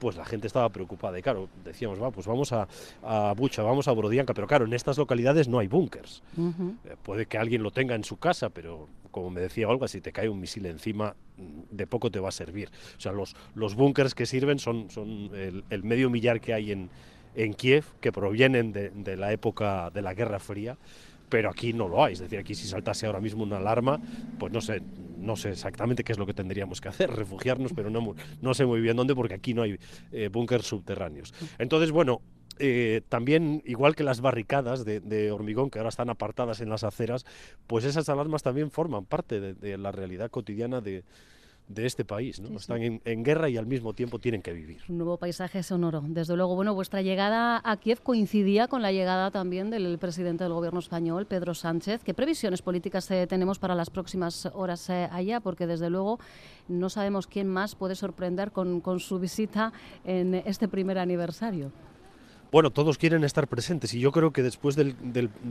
pues 0.00 0.16
la 0.16 0.24
gente 0.24 0.48
estaba 0.48 0.68
preocupada. 0.70 1.18
Y 1.18 1.22
claro, 1.22 1.48
decíamos, 1.64 2.02
va, 2.02 2.10
pues 2.10 2.26
vamos 2.26 2.52
a, 2.52 2.66
a 3.02 3.32
Bucha, 3.34 3.62
vamos 3.62 3.86
a 3.86 3.92
Borodianka, 3.92 4.34
pero 4.34 4.48
claro, 4.48 4.64
en 4.64 4.72
estas 4.72 4.98
localidades 4.98 5.46
no 5.46 5.60
hay 5.60 5.68
búnkers. 5.68 6.22
Eh, 6.36 6.96
puede 7.02 7.26
que 7.26 7.38
alguien 7.38 7.62
lo 7.62 7.70
tenga 7.70 7.94
en 7.94 8.02
su 8.02 8.16
casa, 8.16 8.48
pero 8.50 8.88
como 9.10 9.30
me 9.30 9.40
decía 9.40 9.68
Olga, 9.68 9.86
si 9.86 10.00
te 10.00 10.12
cae 10.12 10.28
un 10.28 10.40
misil 10.40 10.66
encima, 10.66 11.14
mm, 11.36 11.76
de 11.76 11.86
poco 11.86 12.10
te 12.10 12.18
va 12.18 12.30
a 12.30 12.32
servir. 12.32 12.70
O 12.96 13.00
sea, 13.00 13.12
los, 13.12 13.36
los 13.54 13.74
búnkers 13.76 14.14
que 14.14 14.26
sirven 14.26 14.58
son, 14.58 14.90
son 14.90 15.30
el, 15.34 15.84
medio 15.84 16.10
millar 16.10 16.40
que 16.40 16.54
hay 16.54 16.72
en, 16.72 16.90
en 17.34 17.54
Kiev, 17.54 17.84
que 18.00 18.10
provienen 18.10 18.72
de, 18.72 18.90
de 18.90 19.16
la 19.16 19.32
época 19.32 19.90
de 19.90 20.02
la 20.02 20.14
Guerra 20.14 20.40
Fría 20.40 20.76
pero 21.30 21.48
aquí 21.48 21.72
no 21.72 21.88
lo 21.88 22.04
hay. 22.04 22.12
Es 22.12 22.18
decir, 22.18 22.38
aquí 22.38 22.54
si 22.54 22.66
saltase 22.66 23.06
ahora 23.06 23.20
mismo 23.20 23.42
una 23.42 23.56
alarma, 23.56 23.98
pues 24.38 24.52
no 24.52 24.60
sé, 24.60 24.82
no 25.16 25.36
sé 25.36 25.50
exactamente 25.50 26.04
qué 26.04 26.12
es 26.12 26.18
lo 26.18 26.26
que 26.26 26.34
tendríamos 26.34 26.80
que 26.80 26.88
hacer, 26.88 27.10
refugiarnos, 27.16 27.72
pero 27.72 27.88
no, 27.88 28.54
sé 28.54 28.66
muy 28.66 28.80
bien 28.80 28.96
dónde, 28.96 29.14
porque 29.14 29.34
aquí 29.34 29.54
no 29.54 29.62
hay 29.62 29.78
eh, 30.12 30.28
búnkers 30.28 30.66
subterráneos. 30.66 31.32
Entonces, 31.58 31.92
bueno, 31.92 32.20
eh, 32.58 33.00
también, 33.08 33.62
igual 33.64 33.96
que 33.96 34.04
las 34.04 34.20
barricadas 34.20 34.84
de, 34.84 35.32
hormigón 35.32 35.70
que 35.70 35.78
ahora 35.78 35.88
están 35.88 36.10
apartadas 36.10 36.60
en 36.60 36.68
las 36.68 36.84
aceras, 36.84 37.24
pues 37.66 37.84
esas 37.84 38.08
alarmas 38.10 38.42
también 38.42 38.70
forman 38.70 39.06
parte 39.06 39.54
de 39.54 39.78
la 39.78 39.92
realidad 39.92 40.30
cotidiana 40.30 40.82
de, 40.82 41.04
de 41.70 41.86
este 41.86 42.04
país. 42.04 42.40
¿no? 42.40 42.56
Están 42.56 42.82
En, 42.82 43.22
guerra 43.22 43.48
y 43.48 43.56
al 43.56 43.66
mismo 43.66 43.94
tiempo 43.94 44.18
tienen 44.18 44.42
que 44.42 44.52
vivir. 44.52 44.82
Un 44.88 44.98
nuevo 44.98 45.16
paisaje 45.16 45.62
sonoro. 45.62 46.02
Desde 46.06 46.36
luego, 46.36 46.56
bueno, 46.56 46.74
vuestra 46.74 47.00
llegada 47.00 47.60
a 47.64 47.76
Kiev 47.76 48.02
coincidía 48.02 48.66
con 48.66 48.82
la 48.82 48.92
llegada 48.92 49.30
también 49.30 49.70
del 49.70 49.98
presidente 49.98 50.44
del 50.44 50.52
gobierno 50.52 50.80
español, 50.80 51.26
Pedro 51.26 51.54
Sánchez. 51.54 52.02
¿Qué 52.02 52.12
previsiones 52.12 52.60
políticas 52.60 53.08
eh, 53.10 53.26
tenemos 53.28 53.58
para 53.58 53.74
las 53.74 53.88
próximas 53.88 54.46
horas 54.52 54.90
eh, 54.90 55.08
allá? 55.12 55.40
Porque 55.40 55.66
desde 55.66 55.90
luego 55.90 56.18
no 56.68 56.90
sabemos 56.90 57.26
quién 57.26 57.46
más 57.46 57.76
puede 57.76 57.94
sorprender 57.94 58.50
con, 58.50 58.80
su 58.98 59.20
visita 59.20 59.72
en 60.04 60.34
este 60.34 60.66
primer 60.66 60.98
aniversario. 60.98 61.70
Bueno, 62.50 62.70
todos 62.70 62.98
quieren 62.98 63.22
estar 63.22 63.46
presentes 63.46 63.94
y 63.94 64.00
yo 64.00 64.10
creo 64.10 64.32
que 64.32 64.42
después 64.42 64.74
del, 64.74 64.96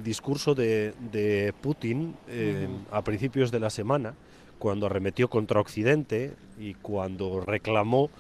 discurso 0.04 0.54
de, 0.54 1.54
Putin 1.62 2.16
eh, 2.28 2.68
a 2.92 3.02
principios 3.06 3.52
de 3.52 3.62
la 3.62 3.70
semana, 3.70 4.16
cuando 4.60 4.86
arremetió 4.86 5.30
contra 5.30 5.60
Occidente 5.60 6.34
y 6.60 6.76
cuando 6.76 7.40
reclamó 7.40 8.12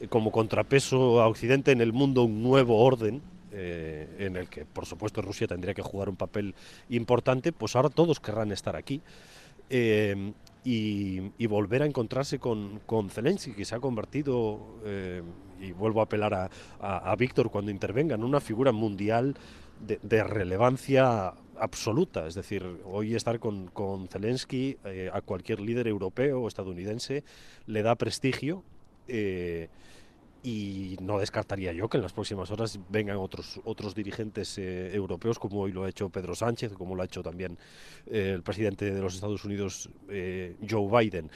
eh, 0.00 0.08
como 0.08 0.32
contrapeso 0.32 1.20
a 1.20 1.28
Occidente 1.28 1.72
en 1.72 1.80
el 1.80 1.92
mundo 1.92 2.22
un 2.22 2.42
nuevo 2.42 2.82
orden, 2.82 3.20
eh, 3.52 4.08
en 4.20 4.36
el 4.36 4.48
que 4.48 4.64
por 4.64 4.86
supuesto 4.86 5.20
Rusia 5.20 5.48
tendría 5.48 5.74
que 5.74 5.82
jugar 5.82 6.08
un 6.08 6.16
papel 6.16 6.54
importante, 6.88 7.52
pues 7.52 7.76
ahora 7.76 7.90
todos 7.90 8.20
querrán 8.20 8.52
estar 8.52 8.76
aquí. 8.76 9.02
Eh, 9.68 10.32
y, 10.62 11.46
volver 11.46 11.82
a 11.82 11.86
encontrarse 11.86 12.38
con, 12.38 12.80
con 12.86 13.08
Zelensky, 13.08 13.52
que 13.52 13.64
se 13.64 13.74
ha 13.74 13.80
convertido, 13.80 14.60
y 15.58 15.72
vuelvo 15.72 16.00
a 16.00 16.04
apelar 16.04 16.50
a, 16.80 17.16
Víctor 17.16 17.50
cuando 17.50 17.70
intervenga, 17.70 18.14
en 18.14 18.22
una 18.22 18.40
figura 18.40 18.70
mundial 18.70 19.34
de, 19.80 19.98
de 20.02 20.22
relevancia 20.22 21.32
absoluta. 21.60 22.26
Es 22.26 22.34
decir, 22.34 22.64
hoy 22.84 23.14
estar 23.14 23.38
con, 23.38 23.68
con 23.68 24.08
Zelensky 24.08 24.78
eh, 24.84 25.10
a 25.12 25.20
cualquier 25.20 25.60
líder 25.60 25.86
europeo 25.86 26.40
o 26.40 26.48
estadounidense 26.48 27.22
le 27.66 27.82
da 27.82 27.94
prestigio. 27.94 28.64
Eh, 29.08 29.68
y 30.42 30.96
no 31.02 31.18
descartaría 31.18 31.74
yo 31.74 31.90
que 31.90 31.98
en 31.98 32.02
las 32.02 32.14
próximas 32.14 32.50
horas 32.50 32.78
vengan 32.88 33.18
otros 33.18 33.60
otros 33.64 33.94
dirigentes 33.94 34.56
eh, 34.56 34.90
europeos 34.94 35.38
como 35.38 35.60
hoy 35.60 35.70
lo 35.72 35.84
ha 35.84 35.90
hecho 35.90 36.08
Pedro 36.08 36.34
Sánchez 36.34 36.72
como 36.72 36.94
lo 36.94 37.02
ha 37.02 37.04
hecho 37.04 37.22
también 37.22 37.58
el 38.10 38.42
presidente 38.42 38.90
de 38.90 39.02
los 39.02 39.16
Estados 39.16 39.44
Unidos 39.44 39.90
Joe 40.08 41.04
Biden 41.04 41.30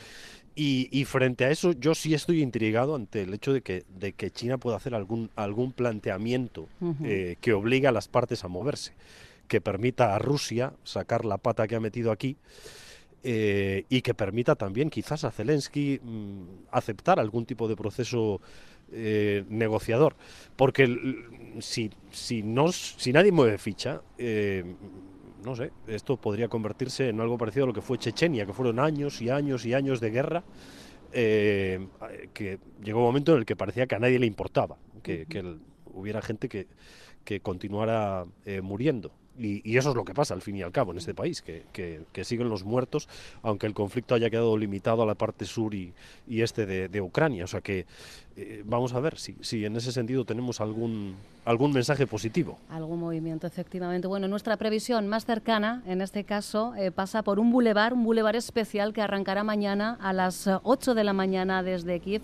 y, 0.54 1.04
frente 1.04 1.44
a 1.44 1.50
eso 1.50 1.72
yo 1.72 1.94
sí 1.94 2.14
estoy 2.14 2.40
intrigado 2.40 2.94
ante 2.94 3.24
el 3.24 3.34
hecho 3.34 3.52
de 3.52 3.60
que 3.60 3.84
de 3.94 4.14
que 4.14 4.30
China 4.30 4.56
pueda 4.56 4.78
hacer 4.78 4.94
algún 4.94 5.28
algún 5.36 5.72
planteamiento 5.72 6.66
que 7.42 7.52
obligue 7.52 7.88
a 7.88 7.92
las 7.92 8.08
partes 8.08 8.42
a 8.42 8.48
moverse 8.48 8.94
que 9.48 9.60
permita 9.60 10.14
a 10.14 10.18
Rusia 10.18 10.74
sacar 10.84 11.24
la 11.24 11.38
pata 11.38 11.66
que 11.66 11.76
ha 11.76 11.80
metido 11.80 12.10
aquí 12.12 12.36
eh, 13.26 13.86
y 13.88 14.02
que 14.02 14.12
permita 14.12 14.54
también 14.54 14.90
quizás 14.90 15.24
a 15.24 15.30
Zelensky 15.30 15.98
mm, 15.98 16.66
aceptar 16.70 17.18
algún 17.18 17.46
tipo 17.46 17.66
de 17.68 17.74
proceso 17.74 18.42
eh, 18.92 19.44
negociador. 19.48 20.14
Porque 20.56 20.94
si, 21.60 21.90
si, 22.10 22.42
no, 22.42 22.70
si 22.70 23.14
nadie 23.14 23.32
mueve 23.32 23.56
ficha, 23.56 24.02
eh, 24.18 24.62
no 25.42 25.56
sé, 25.56 25.72
esto 25.86 26.18
podría 26.18 26.48
convertirse 26.48 27.08
en 27.08 27.18
algo 27.18 27.38
parecido 27.38 27.64
a 27.64 27.68
lo 27.68 27.72
que 27.72 27.80
fue 27.80 27.96
Chechenia, 27.96 28.44
que 28.44 28.52
fueron 28.52 28.78
años 28.78 29.22
y 29.22 29.30
años 29.30 29.64
y 29.64 29.72
años 29.72 30.00
de 30.00 30.10
guerra. 30.10 30.44
que 31.10 32.58
llegó 32.82 32.98
un 32.98 33.06
momento 33.06 33.32
en 33.32 33.38
el 33.38 33.46
que 33.46 33.56
parecía 33.56 33.86
que 33.86 33.94
a 33.94 34.00
nadie 34.00 34.18
le 34.18 34.26
importaba, 34.26 34.76
que, 35.02 35.26
hubiera 35.94 36.20
gente 36.20 36.50
que, 36.50 36.66
que 37.24 37.40
continuara 37.40 38.26
muriendo. 38.62 39.12
Y, 39.38 39.76
eso 39.76 39.90
es 39.90 39.96
lo 39.96 40.04
que 40.04 40.14
pasa 40.14 40.34
al 40.34 40.42
fin 40.42 40.56
y 40.56 40.62
al 40.62 40.70
cabo 40.70 40.92
en 40.92 40.98
este 40.98 41.14
país, 41.14 41.42
que, 41.42 42.24
siguen 42.24 42.48
los 42.48 42.64
muertos, 42.64 43.08
aunque 43.42 43.66
el 43.66 43.74
conflicto 43.74 44.14
haya 44.14 44.30
quedado 44.30 44.56
limitado 44.56 45.02
a 45.02 45.06
la 45.06 45.14
parte 45.14 45.44
sur 45.44 45.74
y, 45.74 45.92
este 46.28 46.66
de, 46.66 47.00
Ucrania. 47.00 47.44
O 47.44 47.46
sea 47.46 47.60
que 47.60 47.86
eh, 48.36 48.62
vamos 48.64 48.94
a 48.94 49.00
ver 49.00 49.18
si, 49.18 49.36
si 49.40 49.64
en 49.64 49.76
ese 49.76 49.92
sentido 49.92 50.24
tenemos 50.24 50.60
algún, 50.60 51.16
algún 51.44 51.72
mensaje 51.72 52.06
positivo. 52.06 52.58
Algún 52.68 53.00
movimiento, 53.00 53.46
efectivamente. 53.46 54.06
Bueno, 54.06 54.28
nuestra 54.28 54.56
previsión 54.56 55.08
más 55.08 55.24
cercana, 55.24 55.82
en 55.86 56.00
este 56.00 56.24
caso, 56.24 56.74
eh, 56.76 56.90
pasa 56.90 57.22
por 57.22 57.38
un 57.38 57.50
bulevar, 57.50 57.92
un 57.92 58.04
bulevar 58.04 58.36
especial 58.36 58.92
que 58.92 59.02
arrancará 59.02 59.44
mañana 59.44 59.98
a 60.00 60.12
las 60.12 60.48
8 60.62 60.94
de 60.94 61.04
la 61.04 61.12
mañana 61.12 61.62
desde 61.62 62.00
Kiev 62.00 62.22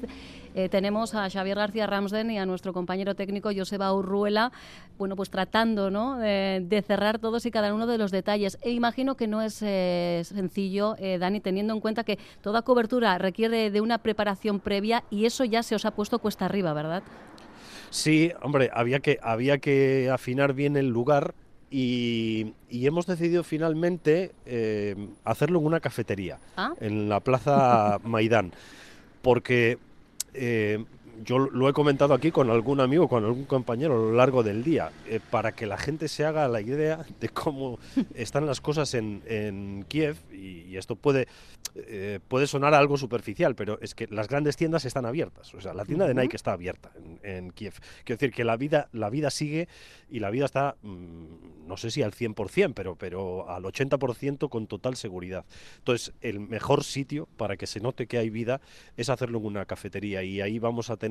eh, 0.54 0.69
tenemos 0.69 1.14
a 1.14 1.28
Xavier 1.30 1.57
García 1.57 1.87
Ramsden 1.87 2.30
y 2.30 2.38
a 2.38 2.47
nuestro 2.47 2.73
compañero 2.73 3.14
técnico 3.14 3.50
Joseba 3.54 3.92
Urruela, 3.92 4.52
bueno, 4.99 5.16
pues 5.16 5.30
tratando 5.30 5.90
¿no? 5.90 6.19
de, 6.19 6.85
cerrar 6.87 7.19
todos 7.19 7.47
y 7.47 7.50
cada 7.50 7.73
uno 7.75 7.87
de 7.87 7.99
los 7.99 8.11
detalles. 8.11 8.59
E 8.62 8.71
imagino 8.71 9.16
que 9.16 9.26
no 9.26 9.42
es 9.42 9.62
eh, 9.62 10.23
sencillo, 10.25 10.97
eh, 10.99 11.19
Dani, 11.19 11.40
teniendo 11.40 11.73
en 11.75 11.80
cuenta 11.80 12.04
que 12.04 12.19
toda 12.42 12.62
cobertura 12.62 13.16
requiere 13.19 13.71
de 13.71 13.80
una 13.80 13.99
preparación 13.99 14.61
previa 14.61 15.04
y 15.11 15.25
eso 15.26 15.45
ya 15.45 15.62
se 15.62 15.75
os 15.75 15.85
ha 15.85 15.92
puesto 15.92 16.19
cuesta 16.19 16.45
arriba, 16.47 16.73
¿verdad? 16.73 17.02
Sí, 17.90 18.33
hombre, 18.42 18.71
había 18.73 19.00
que, 19.00 19.19
había 19.23 19.59
que 19.59 20.11
afinar 20.12 20.52
bien 20.52 20.76
el 20.76 20.88
lugar 20.88 21.35
y, 21.71 22.54
y 22.69 22.87
hemos 22.87 23.07
decidido 23.07 23.45
finalmente 23.45 24.33
eh, 24.47 24.97
hacerlo 25.25 25.61
en 25.61 25.66
una 25.66 25.80
cafetería, 25.80 26.38
Ah. 26.57 26.73
en 26.80 27.09
la 27.09 27.21
Plaza 27.21 27.99
Maidán, 28.04 28.52
porque 29.23 29.78
eh, 30.33 30.85
yo 31.25 31.39
lo 31.39 31.69
he 31.69 31.73
comentado 31.73 32.15
aquí 32.15 32.31
con 32.31 32.50
algún 32.50 32.81
amigo, 32.81 33.09
con 33.09 33.25
algún 33.25 33.45
compañero 33.45 33.95
a 33.95 33.99
lo 33.99 34.12
largo 34.12 34.43
del 34.43 34.62
día, 34.62 34.91
eh, 35.07 35.21
para 35.31 35.53
que 35.53 35.67
la 35.67 35.77
gente 35.77 36.09
se 36.09 36.25
haga 36.25 36.49
la 36.49 36.61
idea 36.61 37.05
de 37.21 37.29
cómo 37.29 37.79
están 38.15 38.47
las 38.47 38.61
cosas 38.61 38.95
en, 38.95 39.23
en 39.27 39.85
Kiev, 39.89 40.17
y, 40.33 40.62
y 40.62 40.77
esto 40.77 40.97
puede, 40.97 41.29
eh, 41.75 42.21
puede 42.29 42.47
sonar 42.47 42.75
a 42.75 42.79
algo 42.79 42.97
superficial, 42.97 43.55
pero 43.55 43.79
es 43.81 43.95
que 43.95 44.07
las 44.09 44.29
grandes 44.29 44.57
tiendas 44.57 44.85
están 44.85 45.07
abiertas, 45.07 45.53
o 45.55 45.61
sea, 45.61 45.75
la 45.75 45.85
tienda 45.85 46.07
de. 46.07 46.15
Nike 46.15 46.37
está 46.37 46.53
abierta 46.53 46.91
en, 46.97 47.21
en 47.23 47.50
Kiev. 47.50 47.75
Quiero 48.05 48.19
decir 48.19 48.35
que 48.35 48.45
la 48.45 48.57
vida, 48.57 48.89
la 48.93 49.11
vida 49.11 49.31
sigue 49.31 49.69
y 50.09 50.21
la 50.21 50.31
vida 50.31 50.45
está, 50.45 50.77
mm, 50.83 51.67
no 51.67 51.77
sé 51.77 51.91
si 51.91 52.03
al 52.03 52.12
100%, 52.12 52.75
pero, 52.75 52.97
pero 52.97 53.49
al 53.49 53.62
80% 53.65 54.49
con 54.49 54.67
total 54.67 54.97
seguridad. 54.97 55.45
Entonces, 55.79 56.12
el 56.21 56.41
mejor 56.41 56.85
sitio 56.85 57.29
para 57.37 57.57
que 57.57 57.67
se 57.67 57.81
note 57.81 58.07
que 58.07 58.19
hay 58.19 58.31
vida 58.31 58.61
es 58.97 59.09
hacerlo 59.09 59.39
en 59.39 59.47
una 59.47 59.65
cafetería 59.67 60.23
y 60.23 60.41
ahí 60.41 60.59
vamos 60.59 60.91
a 60.91 60.97
tener 60.97 61.10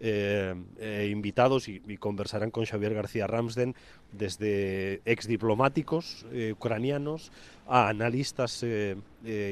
eh, 0.00 0.54
eh, 0.80 1.08
invitados 1.10 1.68
y, 1.68 1.80
y 1.86 1.96
conversarán 1.96 2.50
con 2.50 2.64
Xavier 2.66 2.94
García 2.94 3.26
Ramsden 3.26 3.74
desde 4.12 5.00
ex 5.04 5.26
diplomáticos 5.28 6.26
eh, 6.32 6.52
ucranianos 6.52 7.30
a 7.66 7.88
analistas 7.88 8.64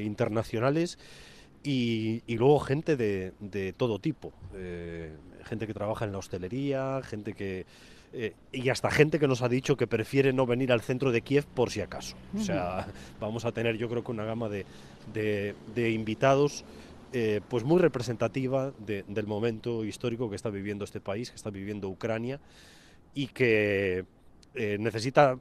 internacionales 0.05 0.99
y, 1.62 2.23
y 2.26 2.37
luego 2.37 2.59
gente 2.61 2.97
de, 2.97 3.33
de 3.41 3.73
todo 3.73 3.99
tipo, 3.99 4.33
gente 5.45 5.67
que 5.67 5.75
trabaja 5.75 6.05
en 6.05 6.12
la 6.12 6.19
hostelería, 6.19 7.00
gente 7.05 7.35
que... 7.35 7.64
eh, 8.12 8.35
y 8.52 8.69
hasta 8.69 8.91
gente 8.91 9.19
que 9.19 9.29
nos 9.29 9.43
ha 9.43 9.49
dicho 9.49 9.76
que 9.76 9.87
prefiere 9.87 10.33
no 10.33 10.45
venir 10.45 10.73
al 10.73 10.81
centro 10.83 11.12
de 11.12 11.23
Kiev 11.23 11.47
por 11.47 11.71
si 11.71 11.81
acaso. 11.81 12.17
O 12.37 12.41
sea, 12.41 12.87
vamos 13.21 13.45
a 13.45 13.52
tener 13.52 13.76
yo 13.76 13.88
creo 13.88 14.02
que 14.05 14.11
una 14.11 14.25
gama 14.25 14.49
de, 14.49 14.67
de- 15.14 15.55
de 15.75 15.91
invitados 15.91 16.64
eh, 17.12 17.40
pues 17.49 17.64
muy 17.64 17.78
representativa 17.81 18.73
de- 18.78 19.04
del 19.09 19.26
momento 19.26 19.85
histórico 19.85 20.31
que 20.31 20.37
está 20.37 20.50
viviendo 20.50 20.85
este 20.85 21.00
país, 21.00 21.31
que 21.31 21.37
está 21.37 21.50
viviendo 21.50 21.88
Ucrania 21.88 22.40
y 23.14 23.26
que 23.28 24.04
eh, 24.54 24.76
necesita 24.78 25.37
mm, 25.37 25.40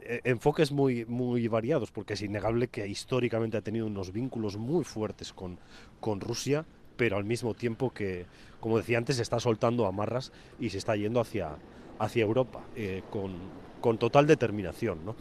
eh, 0.00 0.20
enfoques 0.24 0.70
muy, 0.72 1.04
muy 1.06 1.48
variados, 1.48 1.90
porque 1.90 2.14
es 2.14 2.22
innegable 2.22 2.68
que 2.68 2.86
históricamente 2.86 3.56
ha 3.56 3.62
tenido 3.62 3.86
unos 3.86 4.12
vínculos 4.12 4.56
muy 4.56 4.84
fuertes 4.84 5.32
con, 5.32 5.58
con 6.00 6.20
Rusia, 6.20 6.64
pero 6.96 7.16
al 7.16 7.24
mismo 7.24 7.54
tiempo 7.54 7.90
que, 7.90 8.26
como 8.60 8.78
decía 8.78 8.98
antes, 8.98 9.16
se 9.16 9.22
está 9.22 9.38
soltando 9.40 9.86
amarras 9.86 10.32
y 10.60 10.70
se 10.70 10.78
está 10.78 10.96
yendo 10.96 11.20
hacia, 11.20 11.56
hacia 11.98 12.22
Europa 12.24 12.64
eh, 12.76 13.02
con, 13.10 13.34
con 13.80 13.98
total 13.98 14.26
determinación. 14.26 15.04
¿no? 15.04 15.14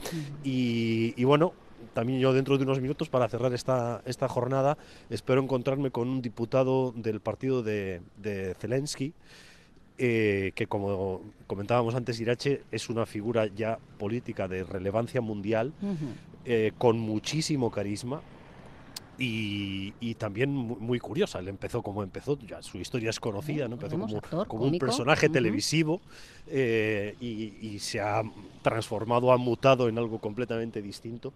Y, 0.43 1.13
y 1.15 1.23
bueno, 1.23 1.53
también 1.93 2.19
yo 2.19 2.33
dentro 2.33 2.57
de 2.57 2.63
unos 2.63 2.81
minutos, 2.81 3.09
para 3.09 3.27
cerrar 3.27 3.53
esta, 3.53 4.01
esta 4.05 4.27
jornada, 4.27 4.77
espero 5.09 5.41
encontrarme 5.41 5.91
con 5.91 6.07
un 6.07 6.21
diputado 6.21 6.93
del 6.95 7.19
partido 7.19 7.63
de, 7.63 8.01
de 8.17 8.55
Zelensky, 8.59 9.13
eh, 9.99 10.51
que 10.53 10.67
como 10.67 11.21
comentábamos 11.47 11.95
antes, 11.95 12.19
Irache 12.19 12.61
es 12.71 12.89
una 12.89 13.05
figura 13.05 13.47
ya 13.47 13.79
política 13.97 14.47
de 14.47 14.63
relevancia 14.63 15.21
mundial, 15.21 15.73
eh, 16.45 16.71
con 16.77 16.99
muchísimo 16.99 17.71
carisma. 17.71 18.21
Y, 19.19 19.93
y 19.99 20.13
también 20.13 20.51
mu- 20.53 20.75
muy 20.79 20.99
curiosa, 20.99 21.39
él 21.39 21.47
empezó 21.47 21.81
como 21.81 22.03
empezó, 22.03 22.37
ya 22.39 22.61
su 22.61 22.77
historia 22.77 23.09
es 23.09 23.19
conocida, 23.19 23.67
¿no? 23.67 23.73
empezó 23.73 23.95
como, 23.99 24.17
actor, 24.17 24.47
como 24.47 24.63
un 24.65 24.69
personaje 24.85 25.27
televisivo 25.33 26.01
eh, 26.47 27.15
y, 27.19 27.53
y 27.67 27.79
se 27.79 27.99
ha 27.99 28.21
transformado, 28.61 29.31
ha 29.31 29.37
mutado 29.37 29.89
en 29.89 29.97
algo 29.97 30.19
completamente 30.19 30.81
distinto 30.83 31.33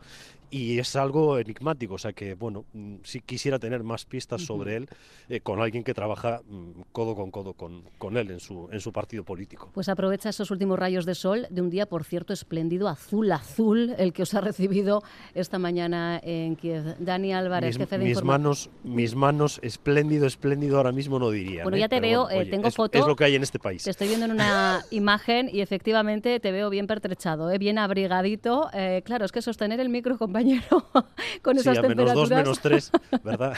y 0.51 0.77
es 0.77 0.95
algo 0.95 1.39
enigmático, 1.39 1.95
o 1.95 1.97
sea 1.97 2.11
que 2.11 2.35
bueno, 2.35 2.65
mm, 2.73 2.95
sí 3.03 3.21
quisiera 3.21 3.57
tener 3.57 3.83
más 3.83 4.05
pistas 4.05 4.43
sobre 4.43 4.75
él 4.75 4.89
eh, 5.29 5.39
con 5.39 5.61
alguien 5.61 5.83
que 5.83 5.93
trabaja 5.93 6.41
mm, 6.47 6.81
codo 6.91 7.15
con 7.15 7.31
codo 7.31 7.53
con, 7.53 7.83
con 7.97 8.17
él 8.17 8.29
en 8.31 8.39
su, 8.41 8.67
en 8.71 8.81
su 8.81 8.91
partido 8.91 9.23
político. 9.23 9.71
Pues 9.73 9.87
aprovecha 9.87 10.29
esos 10.29 10.51
últimos 10.51 10.77
rayos 10.77 11.05
de 11.05 11.15
sol 11.15 11.47
de 11.49 11.61
un 11.61 11.69
día, 11.69 11.85
por 11.85 12.03
cierto, 12.03 12.33
espléndido, 12.33 12.89
azul, 12.89 13.31
azul, 13.31 13.95
el 13.97 14.11
que 14.11 14.23
os 14.23 14.33
ha 14.33 14.41
recibido 14.41 15.01
esta 15.33 15.57
mañana 15.57 16.19
en 16.21 16.57
Kiev. 16.57 16.97
Dani 16.99 17.33
Álvarez, 17.33 17.69
Mis, 17.69 17.77
jefe 17.77 17.97
de 17.97 18.03
mis 18.03 18.17
información. 18.17 18.41
manos, 18.43 18.69
mis 18.83 19.15
manos, 19.15 19.59
espléndido, 19.63 20.27
espléndido 20.27 20.77
ahora 20.77 20.91
mismo 20.91 21.17
no 21.17 21.31
diría. 21.31 21.63
Bueno, 21.63 21.77
ya 21.77 21.87
te 21.87 22.01
veo, 22.01 22.29
eh, 22.29 22.45
tengo 22.45 22.67
es, 22.67 22.75
foto. 22.75 22.99
Es 22.99 23.07
lo 23.07 23.15
que 23.15 23.23
hay 23.23 23.35
en 23.35 23.43
este 23.43 23.57
país. 23.57 23.83
Te 23.83 23.89
estoy 23.89 24.09
viendo 24.09 24.25
en 24.25 24.31
una 24.33 24.83
imagen 24.91 25.49
y 25.51 25.61
efectivamente 25.61 26.39
te 26.41 26.51
veo 26.51 26.69
bien 26.69 26.87
pertrechado, 26.87 27.49
¿eh? 27.49 27.57
bien 27.57 27.77
abrigadito. 27.77 28.69
Eh, 28.73 29.01
claro, 29.05 29.23
es 29.23 29.31
que 29.31 29.41
sostener 29.41 29.79
el 29.79 29.87
micro, 29.87 30.17
compañero, 30.17 30.40
con 31.41 31.55
Sí, 31.55 31.61
esas 31.69 31.77
a 31.77 31.81
menos 31.87 32.13
dos, 32.13 32.29
menos 32.29 32.59
tres, 32.59 32.91
¿verdad? 33.23 33.55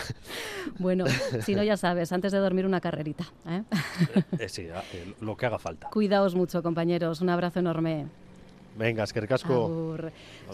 Bueno, 0.79 1.05
si 1.41 1.55
no, 1.55 1.63
ya 1.63 1.77
sabes, 1.77 2.11
antes 2.11 2.31
de 2.31 2.39
dormir 2.39 2.65
una 2.65 2.81
carrerita. 2.81 3.25
¿eh? 3.47 3.63
Eh, 4.39 4.49
sí, 4.49 4.67
a- 4.69 4.83
eh, 4.93 5.13
lo 5.21 5.35
que 5.37 5.45
haga 5.45 5.59
falta. 5.59 5.89
Cuidaos 5.89 6.35
mucho, 6.35 6.61
compañeros. 6.63 7.21
Un 7.21 7.29
abrazo 7.29 7.59
enorme. 7.59 8.07
Venga, 8.75 9.03
es 9.03 9.13
que 9.13 9.27
casco. 9.27 9.97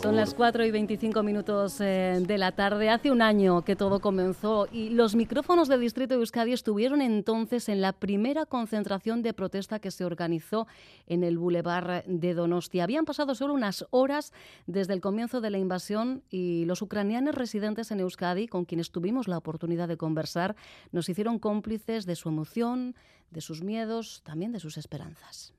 Son 0.01 0.15
las 0.15 0.33
4 0.33 0.65
y 0.65 0.71
25 0.71 1.23
minutos 1.23 1.79
eh, 1.79 2.21
de 2.21 2.37
la 2.37 2.51
tarde. 2.51 2.89
Hace 2.89 3.11
un 3.11 3.21
año 3.21 3.63
que 3.63 3.75
todo 3.75 3.99
comenzó 4.01 4.67
y 4.71 4.89
los 4.89 5.15
micrófonos 5.15 5.69
del 5.69 5.81
Distrito 5.81 6.13
de 6.13 6.19
Euskadi 6.19 6.51
estuvieron 6.51 7.01
entonces 7.01 7.69
en 7.69 7.81
la 7.81 7.93
primera 7.93 8.45
concentración 8.45 9.21
de 9.21 9.33
protesta 9.33 9.79
que 9.79 9.91
se 9.91 10.03
organizó 10.03 10.67
en 11.07 11.23
el 11.23 11.37
Boulevard 11.37 12.03
de 12.05 12.33
Donostia. 12.33 12.83
Habían 12.83 13.05
pasado 13.05 13.35
solo 13.35 13.53
unas 13.53 13.85
horas 13.91 14.33
desde 14.67 14.93
el 14.93 15.01
comienzo 15.01 15.39
de 15.39 15.49
la 15.49 15.57
invasión 15.57 16.23
y 16.29 16.65
los 16.65 16.81
ucranianos 16.81 17.35
residentes 17.35 17.91
en 17.91 18.01
Euskadi, 18.01 18.47
con 18.47 18.65
quienes 18.65 18.91
tuvimos 18.91 19.27
la 19.27 19.37
oportunidad 19.37 19.87
de 19.87 19.97
conversar, 19.97 20.55
nos 20.91 21.07
hicieron 21.07 21.39
cómplices 21.39 22.05
de 22.05 22.15
su 22.15 22.29
emoción, 22.29 22.95
de 23.31 23.41
sus 23.41 23.63
miedos, 23.63 24.21
también 24.25 24.51
de 24.51 24.59
sus 24.59 24.77
esperanzas. 24.77 25.53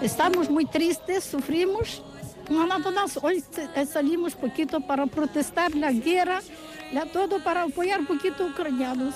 Estamos 0.00 0.48
muy 0.48 0.64
tristes, 0.66 1.24
sufrimos. 1.24 2.02
Nada 2.48 2.78
más 2.78 3.18
hoy 3.22 3.42
salimos 3.90 4.34
poquito 4.34 4.80
para 4.80 5.06
protestar 5.06 5.74
la 5.74 5.90
guerra, 5.90 6.40
la 6.92 7.06
todo 7.06 7.42
para 7.42 7.62
apoyar 7.62 8.00
un 8.00 8.06
poquito 8.06 8.46
ucranianos. 8.46 9.14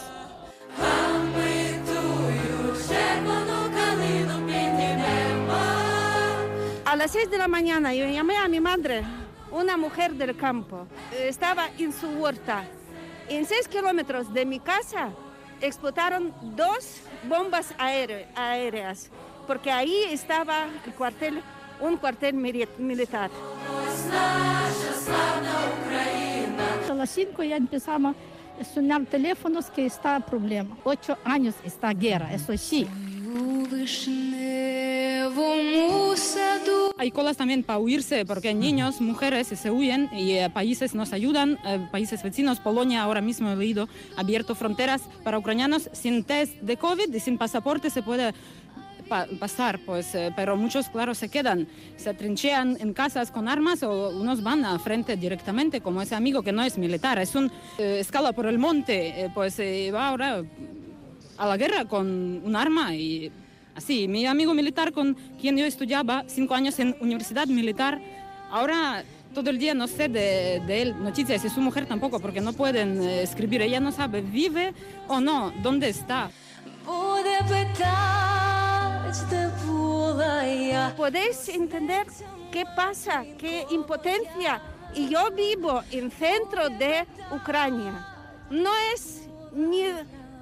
A 6.85 6.97
las 6.97 7.13
6 7.13 7.31
de 7.31 7.39
la 7.39 7.47
mañana 7.47 7.95
yo 7.95 8.05
llamé 8.07 8.37
a 8.37 8.49
mi 8.49 8.59
madre, 8.59 9.05
una 9.53 9.77
mujer 9.77 10.15
del 10.15 10.37
campo. 10.37 10.89
Estaba 11.17 11.69
en 11.79 11.93
su 11.93 12.09
huerta. 12.09 12.65
En 13.29 13.47
6 13.47 13.69
kilómetros 13.69 14.35
de 14.35 14.45
mi 14.45 14.59
casa 14.59 15.11
explotaron 15.61 16.33
dos 16.57 17.01
bombas 17.29 17.75
aére- 17.79 18.27
aéreas, 18.35 19.11
porque 19.47 19.71
ahí 19.71 20.05
estaba 20.11 20.67
el 20.87 20.93
cuartel, 20.95 21.41
un 21.81 21.97
cuartel 21.97 22.35
mili- 22.35 22.69
militar. 22.79 23.31
A 26.91 26.95
las 26.95 27.11
5 27.11 27.43
ya 27.43 27.57
empezamos 27.57 28.15
a 28.61 28.65
sonar 28.65 29.05
teléfonos 29.07 29.71
que 29.71 29.87
está 29.87 30.21
problema. 30.21 30.77
Ocho 30.85 31.17
años 31.25 31.55
está 31.65 31.93
guerra, 31.93 32.33
eso 32.35 32.57
sí. 32.59 32.87
Hay 36.99 37.11
colas 37.11 37.37
también 37.37 37.63
para 37.63 37.79
huirse 37.79 38.25
porque 38.27 38.53
niños, 38.55 39.01
mujeres 39.01 39.47
se 39.49 39.71
huyen 39.71 40.09
y 40.13 40.33
eh, 40.33 40.51
países 40.51 40.95
nos 40.95 41.13
ayudan, 41.13 41.59
eh, 41.65 41.87
países 41.91 42.23
vecinos, 42.23 42.61
Polonia 42.61 43.03
ahora 43.03 43.21
mismo 43.21 43.51
he 43.51 43.57
leído, 43.57 43.89
abierto 44.17 44.55
fronteras 44.55 45.03
para 45.25 45.39
ucranianos 45.39 45.89
sin 45.93 46.25
test 46.25 46.55
de 46.61 46.77
COVID 46.77 47.15
y 47.15 47.21
sin 47.21 47.39
pasaporte 47.39 47.91
se 47.91 48.03
puede 48.03 48.35
pa- 49.09 49.27
pasar, 49.39 49.81
pues, 49.87 50.15
eh, 50.15 50.33
pero 50.37 50.57
muchos, 50.57 50.89
claro, 50.89 51.15
se 51.15 51.29
quedan, 51.29 51.67
se 51.97 52.13
trinchean 52.15 52.77
en 52.81 52.93
casas 52.93 53.31
con 53.31 53.49
armas 53.49 53.83
o 53.83 54.11
unos 54.11 54.43
van 54.43 54.65
a 54.65 54.79
frente 54.79 55.17
directamente, 55.17 55.81
como 55.81 56.03
ese 56.03 56.15
amigo 56.15 56.43
que 56.43 56.53
no 56.53 56.63
es 56.63 56.77
militar, 56.79 57.19
es 57.19 57.35
un 57.35 57.51
eh, 57.79 57.99
escala 58.01 58.33
por 58.33 58.47
el 58.47 58.59
monte, 58.59 59.25
eh, 59.25 59.31
pues 59.35 59.59
va 59.95 60.09
ahora 60.09 60.43
a 61.39 61.47
la 61.47 61.57
guerra 61.57 61.87
con 61.87 62.07
un 62.45 62.55
arma 62.55 62.95
y 62.95 63.33
así. 63.81 64.07
Mi 64.09 64.27
amigo 64.27 64.53
militar 64.53 64.93
con 64.93 65.17
quien 65.41 65.57
yo 65.57 65.65
estudiaba 65.65 66.25
cinco 66.27 66.55
años 66.55 66.79
en 66.79 66.95
universidad 67.01 67.47
militar, 67.47 67.99
ahora 68.51 69.03
todo 69.35 69.49
el 69.49 69.59
día 69.59 69.73
no 69.73 69.87
sé 69.87 70.09
de, 70.09 70.61
de 70.67 70.83
él 70.83 71.03
noticias 71.03 71.43
y 71.45 71.49
su 71.49 71.61
mujer 71.61 71.87
tampoco 71.87 72.21
porque 72.21 72.43
no 72.43 72.53
pueden 72.53 73.03
eh, 73.03 73.23
escribir. 73.23 73.63
Ella 73.63 73.81
no 73.81 73.91
sabe, 73.91 74.21
vive 74.21 74.75
o 75.09 75.19
no, 75.21 75.51
dónde 75.63 75.89
está. 75.89 76.31
¿Podéis 80.97 81.49
entender 81.49 82.07
qué 82.53 82.65
pasa? 82.77 83.25
¿Qué 83.39 83.65
impotencia? 83.71 84.61
Y 84.95 85.09
yo 85.09 85.31
vivo 85.31 85.83
en 85.91 86.11
centro 86.11 86.69
de 86.69 87.07
Ucrania. 87.35 88.07
No 88.51 88.71
es 88.95 89.29
ni, 89.55 89.85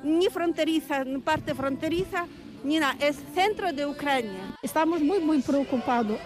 ni 0.02 0.26
fronteriza, 0.28 1.04
ni 1.04 1.18
parte 1.18 1.54
fronteriza, 1.54 2.26
Nina, 2.64 2.96
es 3.00 3.16
centro 3.34 3.72
de 3.72 3.86
Ucrania. 3.86 4.56
Estamos 4.62 5.00
muy, 5.00 5.20
muy 5.20 5.40
preocupados. 5.40 6.18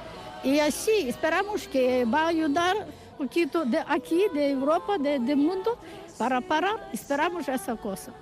Y 0.42 0.58
así 0.58 1.08
esperamos 1.08 1.68
que 1.68 2.04
va 2.04 2.22
a 2.22 2.28
ayudar 2.28 2.76
un 3.18 3.26
poquito 3.28 3.64
de 3.64 3.78
aquí, 3.86 4.24
de 4.34 4.50
Europa, 4.50 4.98
de- 4.98 5.18
del 5.20 5.36
mundo, 5.36 5.78
para 6.18 6.40
parar. 6.40 6.90
Esperamos 6.92 7.48
esa 7.48 7.76
cosa. 7.76 8.12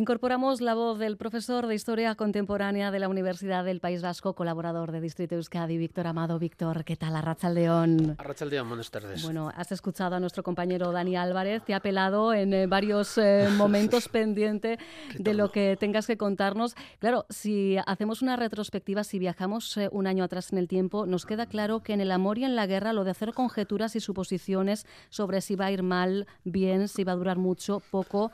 Incorporamos 0.00 0.62
la 0.62 0.72
voz 0.72 0.98
del 0.98 1.18
profesor 1.18 1.66
de 1.66 1.74
Historia 1.74 2.14
Contemporánea 2.14 2.90
de 2.90 2.98
la 2.98 3.10
Universidad 3.10 3.66
del 3.66 3.80
País 3.80 4.00
Vasco, 4.00 4.32
colaborador 4.32 4.92
de 4.92 5.00
Distrito 5.02 5.34
Euskadi, 5.34 5.76
Víctor 5.76 6.06
Amado. 6.06 6.38
Víctor, 6.38 6.84
¿qué 6.84 6.96
tal? 6.96 7.16
Arracha 7.16 7.50
León. 7.50 8.16
Arrachaldeón, 8.16 8.66
buenas 8.66 8.90
tardes. 8.90 9.22
Bueno, 9.22 9.52
has 9.54 9.72
escuchado 9.72 10.16
a 10.16 10.20
nuestro 10.20 10.42
compañero 10.42 10.90
Dani 10.90 11.16
Álvarez, 11.16 11.62
te 11.66 11.74
ha 11.74 11.76
apelado 11.76 12.32
en 12.32 12.54
eh, 12.54 12.66
varios 12.66 13.18
eh, 13.18 13.48
momentos 13.58 14.08
pendiente 14.08 14.78
de 15.18 15.34
lo 15.34 15.52
que 15.52 15.76
tengas 15.78 16.06
que 16.06 16.16
contarnos. 16.16 16.76
Claro, 16.98 17.26
si 17.28 17.76
hacemos 17.84 18.22
una 18.22 18.36
retrospectiva, 18.36 19.04
si 19.04 19.18
viajamos 19.18 19.76
eh, 19.76 19.90
un 19.92 20.06
año 20.06 20.24
atrás 20.24 20.50
en 20.50 20.56
el 20.56 20.66
tiempo, 20.66 21.04
nos 21.04 21.26
queda 21.26 21.44
claro 21.44 21.80
que 21.82 21.92
en 21.92 22.00
el 22.00 22.10
amor 22.10 22.38
y 22.38 22.44
en 22.44 22.56
la 22.56 22.66
guerra 22.66 22.94
lo 22.94 23.04
de 23.04 23.10
hacer 23.10 23.34
conjeturas 23.34 23.94
y 23.96 24.00
suposiciones 24.00 24.86
sobre 25.10 25.42
si 25.42 25.56
va 25.56 25.66
a 25.66 25.72
ir 25.72 25.82
mal, 25.82 26.26
bien, 26.44 26.88
si 26.88 27.04
va 27.04 27.12
a 27.12 27.16
durar 27.16 27.36
mucho, 27.36 27.82
poco. 27.90 28.32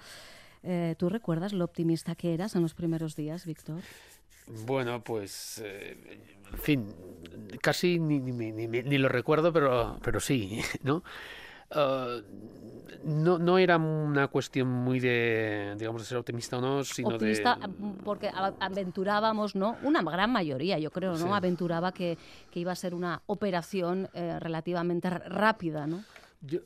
Eh, 0.67 0.95
¿Tú 0.99 1.09
recuerdas 1.09 1.53
lo 1.53 1.65
optimista 1.65 2.15
que 2.15 2.35
eras 2.35 2.55
en 2.57 2.63
los 2.63 2.75
primeros 2.75 3.17
días, 3.17 3.47
Víctor? 3.47 3.81
Bueno, 4.65 5.03
pues, 5.03 5.61
eh, 5.65 5.97
en 6.53 6.59
fin, 6.59 6.95
casi 7.63 7.99
ni, 7.99 8.21
ni, 8.21 8.33
ni- 8.53 8.67
ni- 8.69 8.83
ni 8.83 8.99
lo 8.99 9.09
recuerdo, 9.09 9.53
pero, 9.53 9.99
pero 10.03 10.21
sí, 10.21 10.61
¿no? 10.83 11.03
Ah, 11.73 12.19
no, 13.03 13.39
no 13.39 13.59
era 13.59 13.77
una 13.77 14.29
cuestión 14.29 14.69
muy 14.69 15.01
de, 15.01 15.75
digamos, 15.77 16.03
de 16.03 16.07
ser 16.07 16.17
optimista 16.19 16.59
o 16.59 16.61
no, 16.61 16.85
sino 16.85 17.09
optimista 17.09 17.59
de... 17.61 17.69
mm, 17.69 17.93
porque 18.05 18.31
aventurábamos, 18.61 19.57
¿no? 19.57 19.77
Una 19.83 20.01
gran 20.03 20.31
mayoría, 20.31 20.79
yo 20.79 20.91
creo, 20.93 21.13
¿no? 21.13 21.27
Sí. 21.27 21.33
Aventuraba 21.33 21.91
que, 21.93 22.17
que 22.53 22.61
iba 22.61 22.71
a 22.71 22.77
ser 22.77 22.95
una 22.95 23.23
operación 23.27 24.09
eh, 24.15 24.39
relativamente 24.39 25.11
rápida, 25.11 25.87
¿no? 25.89 26.05
Yo, 26.43 26.61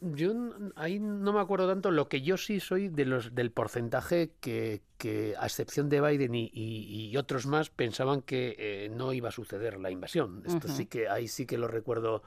ahí 0.77 0.99
no 0.99 1.33
me 1.33 1.41
acuerdo 1.41 1.69
tanto. 1.69 1.91
Lo 1.91 2.09
que 2.09 2.23
yo 2.23 2.37
sí 2.37 2.61
soy 2.61 2.89
de 2.89 3.05
los 3.05 3.35
del 3.35 3.51
porcentaje 3.51 4.33
que, 4.41 4.83
que 4.99 5.35
a 5.39 5.47
excepción 5.47 5.89
de 5.89 6.01
Biden 6.01 6.35
y, 6.35 6.51
y- 6.53 7.09
y 7.11 7.17
otros 7.17 7.47
más, 7.47 7.71
pensaban 7.71 8.21
que 8.23 8.57
eh, 8.59 8.91
no 8.95 9.13
iba 9.13 9.29
a 9.29 9.33
suceder 9.33 9.79
la 9.79 9.91
invasión. 9.91 10.43
Esto 10.47 10.69
sí 10.69 10.87
que 10.87 11.09
ahí 11.09 11.29
sí 11.29 11.47
que 11.47 11.57
lo 11.57 11.69
recuerdo 11.69 12.23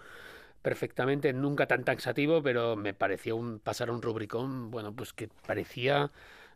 perfectamente, 0.62 1.34
nunca 1.34 1.68
tan 1.68 1.84
taxativo, 1.84 2.42
pero 2.42 2.76
me 2.76 2.94
pareció 2.94 3.36
un 3.36 3.60
pasar 3.60 3.92
un 3.92 4.02
rubricón, 4.02 4.72
bueno, 4.72 4.94
pues 4.96 5.12
que 5.12 5.28
parecía 5.46 6.12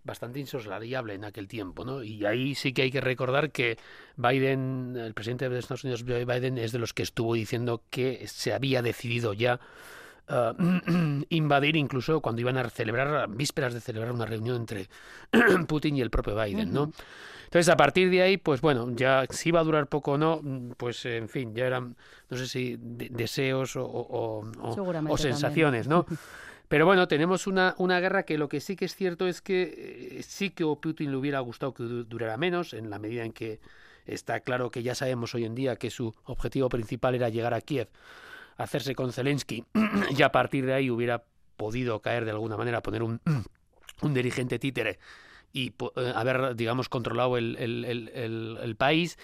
bastante 0.06 0.40
insoslayable 0.40 1.14
en 1.16 1.26
aquel 1.26 1.50
tiempo, 1.50 1.84
¿no? 1.84 2.02
Y 2.02 2.26
ahí 2.26 2.56
sí 2.56 2.72
que 2.72 2.84
hay 2.84 2.92
que 2.92 3.02
recordar 3.02 3.52
que 3.52 3.78
Biden, 4.16 4.96
el 4.98 5.14
presidente 5.14 5.50
de 5.50 5.60
Estados 5.60 5.84
Unidos, 5.84 6.06
Biden, 6.06 6.58
es 6.58 6.72
de 6.72 6.80
los 6.80 6.94
que 6.94 7.04
estuvo 7.04 7.34
diciendo 7.34 7.84
que 7.90 8.26
se 8.28 8.54
había 8.54 8.82
decidido 8.82 9.34
ya 9.34 9.60
ah, 10.30 10.54
invadir 11.30 11.76
incluso 11.76 12.22
cuando 12.22 12.42
iban 12.42 12.58
a 12.58 12.70
celebrar, 12.70 13.30
vísperas 13.30 13.74
de 13.74 13.82
celebrar 13.82 14.12
una 14.12 14.26
reunión 14.26 14.58
entre 14.58 14.88
Putin 15.68 15.98
y 15.98 16.02
el 16.02 16.10
propio 16.10 16.36
Biden, 16.36 16.74
¿no? 16.74 16.92
Entonces, 17.46 17.70
a 17.70 17.78
partir 17.78 18.10
de 18.10 18.22
ahí, 18.22 18.36
pues 18.38 18.60
bueno, 18.60 18.90
ya 18.94 19.26
si 19.30 19.50
iba 19.50 19.62
a 19.62 19.64
durar 19.64 19.88
poco 19.88 20.14
o 20.14 20.18
no, 20.18 20.42
pues 20.76 21.06
en 21.06 21.30
fin, 21.30 21.56
ya 21.56 21.66
eran, 21.66 21.96
no 22.30 22.38
sé 22.38 22.46
si 22.46 22.76
de- 22.78 23.08
deseos 23.10 23.78
o, 23.78 23.86
o- 23.86 24.42
o- 24.42 24.70
o- 24.70 24.74
Seguramente 24.74 25.14
o 25.14 25.18
sensaciones, 25.18 25.88
¿no? 25.88 26.06
Pero 26.68 26.86
bueno, 26.86 27.08
tenemos 27.08 27.48
una, 27.48 27.74
una 27.78 28.02
guerra 28.02 28.24
que 28.24 28.38
lo 28.38 28.50
que 28.50 28.60
sí 28.60 28.76
que 28.76 28.84
es 28.84 28.94
cierto 28.94 29.26
es 29.28 29.42
que 29.42 30.18
eh, 30.20 30.24
sí 30.24 30.50
que 30.50 30.66
a 30.66 30.76
Putin 30.76 31.12
le 31.12 31.16
hubiera 31.18 31.40
gustado 31.40 31.74
que 31.74 31.84
du- 31.84 32.04
durara 32.04 32.36
menos, 32.36 32.74
en 32.74 32.90
la 32.90 33.00
medida 33.00 33.24
en 33.24 33.32
que 33.32 33.62
está 34.06 34.42
claro 34.42 34.70
que 34.70 34.84
ya 34.84 34.94
sabemos 34.94 35.34
hoy 35.34 35.46
en 35.46 35.56
día 35.56 35.78
que 35.78 35.90
su 35.90 36.14
objetivo 36.26 36.68
principal 36.68 37.16
era 37.16 37.30
llegar 37.30 37.54
a 37.54 37.62
Kiev, 37.62 37.88
hacerse 38.58 38.96
con 38.96 39.12
Zelensky, 39.14 39.64
y 40.18 40.22
a 40.24 40.32
partir 40.32 40.66
de 40.66 40.74
ahí 40.74 40.90
hubiera 40.90 41.24
podido 41.58 42.02
caer 42.02 42.26
de 42.26 42.32
alguna 42.32 42.58
manera, 42.58 42.82
poner 42.82 43.04
un, 43.04 43.22
un 44.02 44.14
dirigente 44.14 44.60
títere 44.60 45.00
y 45.54 45.70
eh, 45.96 46.12
haber, 46.14 46.56
digamos, 46.56 46.90
controlado 46.90 47.38
el, 47.38 47.56
el- 47.58 47.86
el- 47.86 48.76
país, 48.76 49.18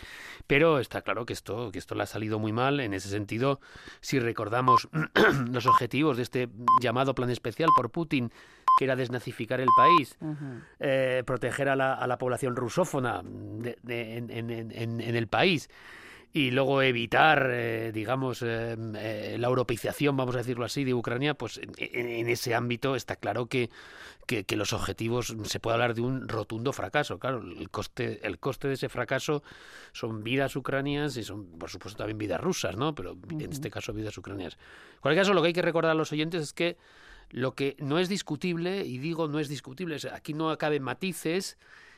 pero 0.48 0.80
está 0.80 1.02
claro 1.02 1.26
que 1.26 1.34
esto, 1.34 1.70
que 1.72 1.78
esto 1.78 1.94
le 1.96 2.04
ha 2.04 2.06
salido 2.08 2.40
muy 2.40 2.52
mal 2.54 2.80
en 2.80 2.94
ese 2.94 3.10
sentido. 3.10 3.60
Si 4.02 4.20
recordamos 4.20 4.88
los 5.52 5.66
objetivos 5.68 6.18
de 6.18 6.24
este 6.24 6.50
llamado 6.82 7.14
plan 7.14 7.30
especial 7.30 7.70
por 7.76 7.92
Putin, 7.92 8.32
que 8.80 8.86
era 8.86 8.96
desnazificar 8.96 9.60
el 9.60 9.68
país, 9.78 10.18
eh, 10.80 11.22
proteger 11.26 11.70
a 11.70 11.76
la, 11.76 11.94
a 11.94 12.08
la 12.08 12.18
población 12.18 12.56
rusófona 12.56 13.22
de- 13.24 13.78
de- 13.84 14.18
en- 14.18 14.32
en- 14.32 14.50
en- 14.72 15.02
en 15.02 15.16
el 15.16 15.28
país 15.28 15.70
y 16.36 16.50
luego 16.50 16.82
evitar, 16.82 17.48
eh, 17.52 17.92
digamos, 17.94 18.42
eh, 18.42 18.76
eh, 18.96 19.38
la 19.40 19.48
europeización, 19.48 20.18
vamos 20.18 20.34
a 20.34 20.40
decirlo 20.40 20.66
así, 20.66 20.84
de 20.84 20.96
Ucrania, 20.96 21.36
pues 21.36 21.62
en, 21.78 22.28
ese 22.28 22.56
ámbito 22.56 22.96
está 22.96 23.16
claro 23.18 23.46
que, 23.46 23.70
que, 24.26 24.44
que 24.44 24.56
los 24.56 24.74
objetivos 24.74 25.36
se 25.44 25.60
puede 25.60 25.76
hablar 25.76 25.94
de 25.94 26.02
un 26.02 26.28
rotundo 26.28 26.74
fracaso. 26.74 27.20
Claro, 27.20 27.38
el 27.44 27.70
coste, 27.70 28.20
el 28.26 28.40
coste 28.40 28.68
de 28.68 28.74
ese 28.74 28.90
fracaso 28.90 29.44
son 29.92 30.24
vidas 30.24 30.56
ucranianas 30.56 31.16
y 31.18 31.24
son, 31.24 31.46
por 31.60 31.70
supuesto, 31.70 32.00
también 32.00 32.18
vidas 32.18 32.42
rusas, 32.42 32.76
¿no? 32.78 32.96
Pero 32.96 33.16
en 33.30 33.52
este 33.52 33.70
caso, 33.70 33.94
vidas 33.94 34.18
ucranianas. 34.18 34.56
En 34.96 35.02
cualquier 35.02 35.22
caso, 35.22 35.34
lo 35.36 35.42
que 35.44 35.50
hay 35.50 35.54
que 35.54 35.62
recordar 35.62 35.92
a 35.92 35.96
los 35.96 36.12
oyentes 36.12 36.42
es 36.42 36.54
que 36.54 36.78
lo 37.30 37.54
que 37.54 37.76
no 37.78 38.00
es 38.00 38.10
discutible, 38.10 38.84
y 38.86 38.98
digo 38.98 39.28
no 39.28 39.40
es 39.40 39.50
discutible, 39.50 39.98
es- 39.98 40.06
aquí 40.06 40.34
no 40.34 40.58
caben 40.58 40.82
matices, 40.82 41.58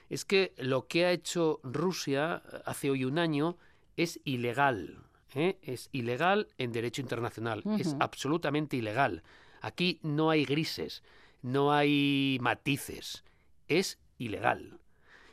es 0.10 0.26
que 0.26 0.54
lo 0.58 0.88
que 0.88 1.06
ha 1.06 1.12
hecho 1.12 1.62
Rusia 1.64 2.42
hace 2.66 2.90
hoy 2.90 3.06
un 3.06 3.18
año 3.18 3.58
es 3.98 4.20
ilegal. 4.24 5.04
¿eh? 5.34 5.58
Es 5.62 5.90
ilegal 5.92 6.48
en 6.58 6.72
derecho 6.72 7.02
internacional. 7.02 7.64
Es 7.80 7.96
absolutamente 8.00 8.78
ilegal. 8.78 9.24
Aquí 9.62 10.00
no 10.04 10.30
hay 10.30 10.46
grises, 10.46 11.04
no 11.42 11.74
hay 11.74 12.38
matices. 12.42 13.24
Es 13.68 14.00
ilegal. 14.18 14.80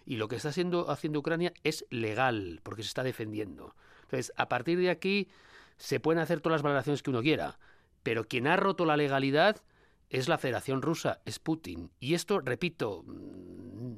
Y 0.04 0.16
lo 0.16 0.28
que 0.28 0.36
está 0.36 0.48
haciendo, 0.48 0.90
haciendo 0.90 1.20
Ucrania 1.20 1.52
es 1.62 1.86
legal, 1.90 2.60
porque 2.62 2.82
se 2.82 2.88
está 2.88 3.02
defendiendo. 3.02 3.74
Entonces, 4.02 4.32
a 4.36 4.48
partir 4.48 4.78
de 4.78 4.90
aquí 4.90 5.28
se 5.76 6.00
pueden 6.00 6.20
hacer 6.20 6.40
todas 6.40 6.56
las 6.56 6.62
valoraciones 6.62 7.02
que 7.02 7.10
uno 7.10 7.22
quiera, 7.22 7.58
pero 8.02 8.24
quien 8.24 8.46
ha 8.46 8.56
roto 8.56 8.84
la 8.84 8.96
legalidad 8.96 9.62
es 10.10 10.28
la 10.28 10.38
Federación 10.38 10.82
Rusa, 10.82 11.20
es 11.24 11.38
Putin. 11.38 11.90
Y 11.98 12.14
esto, 12.14 12.40
repito, 12.40 13.04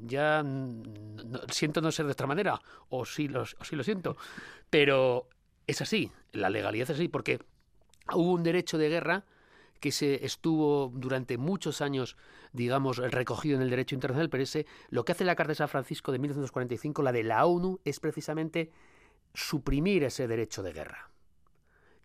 ya 0.02 0.44
siento 1.50 1.80
no 1.80 1.92
ser 1.92 2.06
de 2.06 2.12
otra 2.12 2.26
manera, 2.26 2.60
o 2.88 3.04
sí, 3.04 3.28
lo, 3.28 3.42
o 3.42 3.64
sí 3.64 3.76
lo 3.76 3.84
siento, 3.84 4.16
pero 4.70 5.28
es 5.66 5.80
así, 5.80 6.10
la 6.32 6.50
legalidad 6.50 6.90
es 6.90 6.96
así, 6.96 7.08
porque 7.08 7.40
hubo 8.12 8.32
un 8.32 8.42
derecho 8.42 8.78
de 8.78 8.88
guerra 8.88 9.24
que 9.80 9.92
se 9.92 10.24
estuvo 10.24 10.90
durante 10.94 11.36
muchos 11.36 11.80
años, 11.80 12.16
digamos, 12.52 12.98
recogido 12.98 13.56
en 13.56 13.62
el 13.62 13.70
derecho 13.70 13.94
internacional, 13.94 14.30
pero 14.30 14.42
ese, 14.42 14.66
lo 14.88 15.04
que 15.04 15.12
hace 15.12 15.24
la 15.24 15.36
Carta 15.36 15.50
de 15.50 15.56
San 15.56 15.68
Francisco 15.68 16.12
de 16.12 16.18
1945, 16.18 17.02
la 17.02 17.12
de 17.12 17.22
la 17.22 17.44
ONU, 17.44 17.80
es 17.84 18.00
precisamente 18.00 18.70
suprimir 19.34 20.04
ese 20.04 20.26
derecho 20.26 20.62
de 20.62 20.72
guerra, 20.72 21.10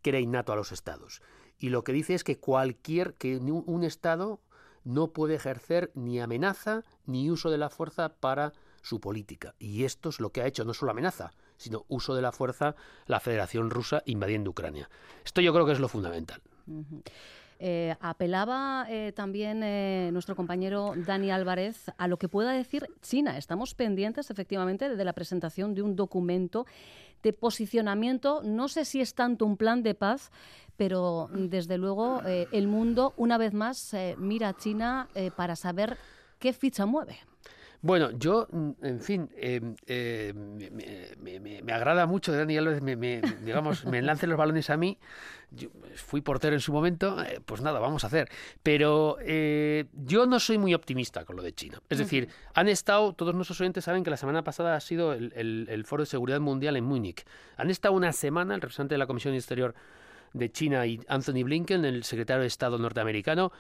que 0.02 0.10
era 0.10 0.20
innato 0.20 0.52
a 0.52 0.56
los 0.56 0.72
estados. 0.72 1.22
Y 1.58 1.70
lo 1.70 1.84
que 1.84 1.94
dice 1.94 2.16
es 2.16 2.24
que 2.24 2.38
cualquier, 2.38 3.14
que 3.14 3.38
un 3.38 3.84
estado 3.84 4.42
no 4.84 5.12
puede 5.14 5.36
ejercer 5.36 5.92
ni 5.94 6.20
amenaza 6.20 6.84
ni 7.06 7.30
uso 7.30 7.50
de 7.50 7.58
la 7.58 7.70
fuerza 7.70 8.16
para 8.16 8.54
su 8.82 9.00
política. 9.00 9.56
Y 9.60 9.84
esto 9.84 10.10
es 10.10 10.20
lo 10.20 10.32
que 10.32 10.42
ha 10.42 10.48
hecho, 10.48 10.66
no 10.66 10.74
solo 10.74 10.92
amenaza, 10.92 11.32
sino 11.58 11.86
uso 11.88 12.16
de 12.16 12.22
la 12.22 12.32
fuerza 12.32 12.76
la 13.06 13.20
Federación 13.20 13.70
Rusa 13.70 14.02
invadiendo 14.06 14.52
Ucrania. 14.52 14.90
Esto 15.24 15.42
yo 15.42 15.54
creo 15.54 15.66
que 15.66 15.74
es 15.74 15.80
lo 15.80 15.88
fundamental. 15.88 16.42
Eh, 17.62 17.94
apelaba 18.00 18.86
eh, 18.88 19.12
también 19.12 19.62
eh, 19.64 20.12
nuestro 20.14 20.34
compañero 20.34 20.94
Dani 20.96 21.30
Álvarez 21.30 21.92
a 21.98 22.08
lo 22.08 22.18
que 22.18 22.30
pueda 22.30 22.54
decir 22.54 22.88
China. 23.02 23.38
Estamos 23.38 23.76
pendientes, 23.76 24.32
efectivamente, 24.32 24.96
de 24.96 25.04
la 25.04 25.12
presentación 25.12 25.76
de 25.76 25.82
un 25.82 25.98
documento 25.98 26.66
de 27.22 27.34
posicionamiento. 27.34 28.42
No 28.44 28.70
sé 28.70 28.86
si 28.86 29.02
es 29.02 29.14
tanto 29.14 29.46
un 29.46 29.58
plan 29.58 29.84
de 29.84 29.94
paz, 29.94 30.32
pero 30.78 31.30
desde 31.34 31.78
luego 31.78 32.22
el 32.24 32.70
mundo, 32.70 33.14
una 33.18 33.38
vez 33.38 33.54
más, 33.54 33.94
mira 34.18 34.48
a 34.48 34.56
China 34.56 35.10
para 35.36 35.58
saber 35.58 35.98
qué 36.40 36.54
ficha 36.54 36.86
mueve. 36.86 37.20
Bueno, 37.82 38.12
yo, 38.12 38.48
mm, 38.52 38.72
en 38.84 39.00
fin, 39.00 39.30
eh, 39.38 39.62
eh, 39.88 40.34
me, 40.36 41.40
me- 41.40 41.62
me- 41.62 41.72
agrada 41.74 42.06
mucho 42.08 42.32
que 42.34 42.38
Dani 42.38 42.58
Alves 42.58 42.82
me, 42.82 42.98
me- 42.98 43.22
digamos, 43.46 43.86
me 43.86 44.02
lance 44.02 44.28
los 44.28 44.38
balones 44.38 44.70
a 44.70 44.76
mí. 44.76 44.98
Yo 45.52 45.70
fui 45.96 46.20
portero 46.22 46.56
en 46.56 46.60
su 46.60 46.74
momento, 46.74 47.24
eh, 47.24 47.40
pues 47.46 47.62
nada, 47.62 47.80
vamos 47.80 48.04
a 48.04 48.08
hacer. 48.08 48.30
Pero 48.64 49.18
eh, 49.22 49.86
yo 49.94 50.26
no 50.26 50.40
soy 50.42 50.58
muy 50.58 50.74
optimista 50.74 51.24
con 51.24 51.38
lo 51.38 51.42
de 51.42 51.54
China. 51.54 51.82
Es 51.90 51.98
decir, 52.00 52.28
han 52.54 52.68
estado, 52.68 53.14
todos 53.14 53.34
nuestros 53.34 53.60
oyentes 53.62 53.86
saben 53.86 54.04
que 54.04 54.10
la 54.10 54.18
semana 54.18 54.44
pasada 54.44 54.76
ha 54.76 54.80
sido 54.82 55.14
el, 55.14 55.32
el- 55.36 55.68
el 55.70 55.86
Foro 55.86 56.04
de 56.04 56.08
Seguridad 56.08 56.40
Mundial 56.42 56.76
en 56.76 56.84
Múnich. 56.84 57.24
Han 57.56 57.70
estado 57.70 57.94
una 57.94 58.12
semana, 58.12 58.56
el 58.56 58.62
representante 58.62 58.96
de 58.96 59.00
la 59.00 59.08
Comisión 59.08 59.34
Exterior 59.34 59.74
de 60.34 60.52
China 60.52 60.86
y 60.86 61.00
Anthony 61.08 61.44
Blinken, 61.44 61.86
el 61.86 62.04
secretario 62.04 62.42
de 62.42 62.48
Estado 62.48 62.78
norteamericano, 62.78 63.52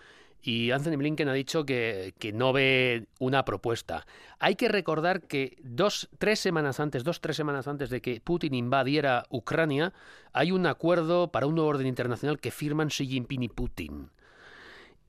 y 0.42 0.72
Anthony 0.72 0.96
Blinken 0.98 1.28
ha 1.28 1.34
dicho 1.34 1.66
que, 1.66 2.14
que, 2.18 2.32
no 2.32 2.54
ve 2.54 3.08
una 3.20 3.44
propuesta. 3.44 4.06
Hay 4.40 4.56
que 4.56 4.70
recordar 4.70 5.22
que 5.22 5.58
dos, 5.64 6.10
tres 6.18 6.40
semanas 6.40 6.80
antes, 6.80 7.04
dos, 7.04 7.20
tres 7.20 7.36
semanas 7.36 7.68
antes 7.68 7.90
de 7.90 8.02
que 8.02 8.22
Putin 8.22 8.54
invadiera 8.54 9.26
Ucrania, 9.30 9.94
hay 10.32 10.52
un 10.52 10.66
acuerdo 10.66 11.32
para 11.32 11.46
un 11.46 11.56
nuevo 11.56 11.70
orden 11.70 11.88
internacional 11.88 12.40
que 12.40 12.52
firman 12.52 12.88
Xi 12.88 13.06
Jinping 13.06 13.44
y 13.44 13.50
Putin. 13.50 14.10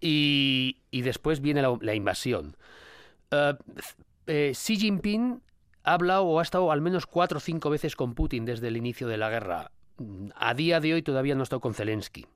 Y, 0.01 0.79
y 0.90 1.03
después 1.03 1.40
viene 1.40 1.62
la, 1.62 1.95
invasión. 1.95 2.57
Uh, 3.31 3.55
eh, 4.27 4.53
Xi 4.55 4.77
Jinping 4.79 5.40
ha 5.85 5.93
hablado 5.95 6.25
o 6.25 6.40
ha 6.40 6.43
estado 6.43 6.73
al 6.73 6.81
menos 6.81 7.07
cuatro 7.07 7.38
o 7.38 7.40
cinco 7.40 7.71
veces 7.71 7.95
con 7.95 8.14
Putin 8.14 8.45
desde 8.45 8.69
el 8.69 8.77
inicio 8.77 9.07
de 9.07 9.16
la 9.16 9.31
guerra. 9.31 9.71
A 10.35 10.55
día 10.55 10.81
de 10.81 10.95
hoy 10.95 11.03
todavía 11.03 11.35
no 11.35 11.43
ha 11.43 11.45
estado 11.45 11.61
con 11.61 11.75
Zelensky. 11.75 12.27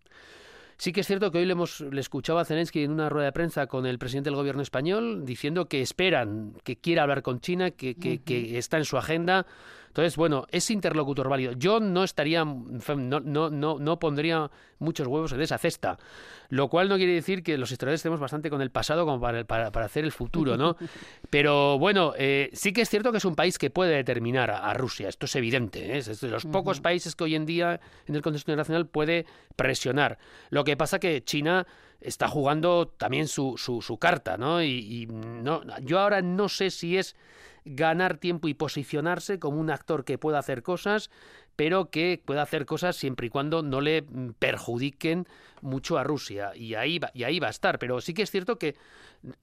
Sí 0.77 0.93
que 0.93 1.01
es 1.01 1.07
cierto 1.07 1.31
que 1.31 1.39
hoy 1.39 1.47
le, 1.47 1.53
hemos, 1.53 1.81
le 1.81 2.01
escuchaba 2.01 2.43
a 2.43 2.45
Zelensky 2.45 2.83
en 2.83 2.91
una 2.91 3.09
rueda 3.09 3.27
de 3.27 3.33
prensa 3.33 3.67
con 3.67 3.87
el 3.87 3.99
presidente 3.99 4.31
del 4.31 4.37
gobierno 4.37 4.63
español 4.63 5.25
diciendo 5.25 5.67
que 5.67 5.81
esperan, 5.81 6.55
que 6.65 6.77
quiere 6.77 7.01
hablar 7.01 7.23
con 7.23 7.41
China, 7.41 7.71
que, 7.71 7.95
que, 7.95 8.23
que 8.23 8.59
está 8.59 8.79
en 8.79 8.85
su 8.85 8.97
agenda. 8.97 9.47
Entonces, 9.95 10.17
bueno, 10.17 10.45
es 10.51 10.73
interlocutor 10.73 11.29
válido. 11.29 11.53
Yo 11.53 11.79
no 11.79 12.03
estaría, 12.03 12.45
no, 12.45 13.21
no, 13.21 13.49
no, 13.49 13.79
no 13.79 13.99
pondría 14.01 14.51
muchos 14.81 15.07
huevos 15.07 15.31
en 15.31 15.41
esa 15.41 15.57
cesta, 15.57 16.01
lo 16.49 16.69
cual 16.69 16.89
no 16.89 16.97
quiere 16.97 17.13
decir 17.13 17.45
que 17.45 17.57
los 17.57 17.71
historiadores 17.71 18.01
estemos 18.01 18.19
bastante 18.19 18.51
con 18.51 18.61
el 18.61 18.73
pasado 18.73 19.07
como 19.07 19.21
para, 19.21 19.45
para, 19.45 19.71
para 19.71 19.87
hacer 19.87 20.05
el 20.05 20.11
futuro, 20.11 20.57
¿no? 20.57 20.77
Pero 21.31 21.79
bueno, 21.79 22.13
eh, 22.19 22.51
sí 22.55 22.73
que 22.73 22.81
es 22.81 22.91
cierto 22.91 23.13
que 23.13 23.19
es 23.19 23.25
un 23.25 23.37
país 23.37 23.57
que 23.57 23.71
puede 23.71 23.95
determinar 23.95 24.51
a, 24.51 24.69
a 24.69 24.75
Rusia, 24.75 25.09
esto 25.09 25.27
es 25.27 25.37
evidente, 25.37 25.95
¿eh? 25.95 25.99
es 25.99 26.21
de 26.21 26.29
los 26.29 26.45
pocos 26.45 26.81
países 26.81 27.15
que 27.15 27.23
hoy 27.23 27.37
en 27.37 27.47
día 27.47 27.81
en 28.09 28.17
el 28.17 28.23
contexto 28.23 28.51
internacional 28.51 28.89
puede 28.89 29.27
presionar. 29.55 30.19
Lo 30.51 30.65
que 30.65 30.77
pasa 30.77 30.99
que 30.99 31.23
China 31.23 31.69
está 32.01 32.27
jugando 32.27 32.89
también 32.89 33.29
su, 33.29 33.57
su, 33.59 33.81
su 33.81 33.97
carta, 33.99 34.37
¿no? 34.37 34.61
Y, 34.61 35.03
y 35.03 35.07
no, 35.07 35.63
yo 35.83 36.01
ahora 36.01 36.21
no 36.21 36.49
sé 36.49 36.71
si 36.71 36.99
es 36.99 37.15
ganar 37.65 38.19
tiempo 38.19 38.49
y 38.49 38.55
posicionarse 38.55 39.39
como 39.39 39.59
un 39.59 39.71
actor 39.71 40.05
que 40.05 40.19
pueda 40.19 40.39
hacer 40.39 40.63
cosas, 40.63 41.11
pero 41.57 41.91
que 41.91 42.21
pueda 42.25 42.43
hacer 42.43 42.67
cosas 42.67 42.97
siempre 42.97 43.29
y 43.29 43.31
cuando 43.31 43.63
no 43.63 43.81
le 43.81 44.05
perjudiquen 44.39 45.27
mucho 45.63 45.99
a 45.99 46.05
Rusia. 46.05 46.53
Y 46.55 46.75
ahí 46.75 46.99
va, 46.99 47.11
y 47.15 47.25
ahí 47.25 47.39
va 47.39 47.49
a 47.49 47.51
estar. 47.51 47.79
Pero 47.79 48.01
sí 48.01 48.13
que 48.13 48.23
es 48.23 48.31
cierto 48.31 48.59
que 48.59 48.77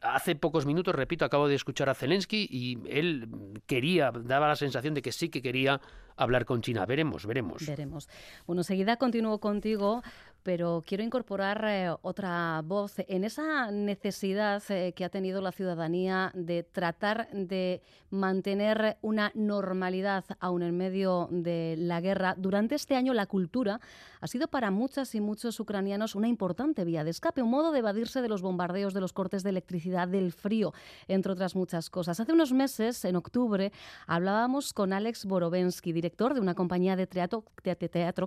hace 0.02 0.36
pocos 0.36 0.65
minutos, 0.65 0.96
repito, 0.96 1.26
acabo 1.26 1.48
de 1.48 1.56
escuchar 1.56 1.89
a 1.89 1.96
Zelensky 1.96 2.48
y 2.50 2.78
él 2.89 3.28
quería, 3.65 4.12
daba 4.12 4.48
la 4.48 4.56
sensación 4.56 4.94
de 4.94 5.02
que 5.02 5.12
sí 5.12 5.30
que 5.30 5.41
quería 5.41 5.82
hablar 6.15 6.46
con 6.46 6.62
China. 6.62 6.86
Veremos, 6.86 7.26
veremos. 7.26 7.65
Veremos. 7.65 8.10
Bueno, 8.46 8.63
seguida 8.63 8.98
continúo 8.98 9.39
contigo 9.39 10.04
pero 10.44 10.84
quiero 10.86 11.04
incorporar 11.04 11.63
eh, 11.67 11.94
otra 12.02 12.62
voz 12.63 12.96
en 12.98 13.24
esa 13.24 13.72
necesidad 13.72 14.63
eh, 14.70 14.94
que 14.94 15.06
ha 15.06 15.10
tenido 15.10 15.41
la 15.41 15.52
ciudadanía 15.52 16.32
de 16.34 16.63
tratar 16.63 17.30
de 17.32 17.82
mantener 18.10 18.98
una 19.02 19.32
normalidad 19.36 20.26
aún 20.39 20.63
en 20.63 20.76
medio 20.76 21.28
de 21.32 21.76
la 21.78 22.02
guerra. 22.02 22.36
Durante 22.38 22.76
este 22.76 22.96
año 22.96 23.13
la 23.13 23.28
cultura 23.28 23.80
ha 24.20 24.28
sido 24.28 24.48
para 24.48 24.72
muchas 24.72 25.13
y 25.15 25.22
muchos 25.22 25.60
ucranianos 25.60 26.15
una 26.15 26.28
importante 26.28 26.86
vía 26.86 27.04
de 27.04 27.12
escape, 27.12 27.41
un 27.41 27.52
modo 27.52 27.72
de 27.72 27.80
evadirse 27.80 28.22
de 28.22 28.30
los 28.30 28.41
bombardeos, 28.41 28.94
de 28.94 29.02
los 29.02 29.13
cortes 29.13 29.44
de 29.44 29.52
electricidad, 29.52 29.70
del 29.71 30.31
frío, 30.31 30.73
entre 31.07 31.31
otras 31.31 31.55
muchas 31.55 31.89
cosas. 31.89 32.19
Hace 32.19 32.34
unos 32.34 32.51
meses, 32.51 33.03
en 33.05 33.15
octubre, 33.15 33.71
hablábamos 34.07 34.73
con 34.73 34.93
Alex 34.93 35.25
Borovensky, 35.25 35.91
director 35.91 36.34
de 36.34 36.39
una 36.39 36.55
compañía 36.55 36.95
de 36.95 37.07
teatro, 37.07 37.45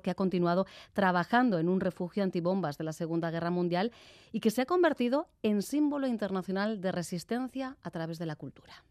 que 0.01 0.11
ha 0.11 0.15
continuado 0.15 0.67
trabajando 0.93 1.59
en 1.59 1.69
un 1.69 1.81
refugio 1.81 2.23
antibombas 2.23 2.79
de 2.79 2.85
la 2.85 2.93
Segunda 2.93 3.31
Guerra 3.31 3.51
Mundial 3.51 3.93
y 4.33 4.41
que 4.41 4.51
se 4.51 4.63
ha 4.63 4.67
convertido 4.67 5.29
en 5.43 5.63
símbolo 5.63 6.07
internacional 6.07 6.81
de 6.81 6.93
resistencia 6.93 7.77
a 7.83 7.91
través 7.91 8.19
de 8.19 8.27
la 8.27 8.37
cultura. 8.37 8.85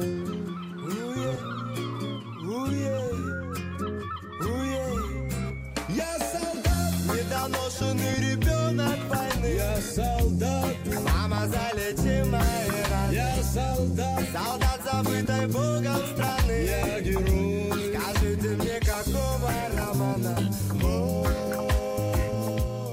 Я 0.00 0.29
солдат, 9.99 10.75
мама 11.05 11.47
залечи 11.47 12.23
мои 12.29 12.81
раны. 12.91 13.13
Я 13.13 13.31
солдат, 13.43 14.23
солдат 14.33 14.79
забытой 14.83 15.47
богом 15.47 16.01
страны. 16.11 16.57
Я 16.65 16.99
герой, 17.01 17.93
скажите 17.93 18.49
мне, 18.57 18.79
какого 18.79 19.51
романа? 19.77 20.35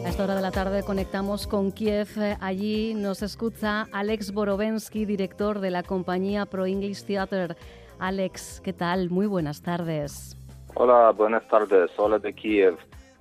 A 0.05 0.09
esta 0.09 0.25
hora 0.25 0.35
de 0.35 0.43
la 0.43 0.51
tarde 0.51 0.83
conectamos 0.83 1.47
con 1.47 1.73
Kiev. 1.73 2.09
Allí 2.41 2.95
nos 2.95 3.23
escucha 3.23 3.87
Alex 3.93 4.33
Borovensky, 4.33 5.05
director 5.07 5.61
de 5.61 5.71
la 5.71 5.83
compañía 5.83 6.45
Pro 6.47 6.67
English 6.67 7.05
Theater. 7.05 7.57
Alex, 7.99 8.61
¿qué 8.63 8.73
tal? 8.73 9.11
Muy 9.11 9.27
buenas 9.27 9.63
tardes. 9.63 10.37
Hola, 10.75 11.13
buenas 11.13 11.47
tardes. 11.49 11.91
Hola 11.97 12.19
de 12.19 12.33
Kiev. 12.35 12.77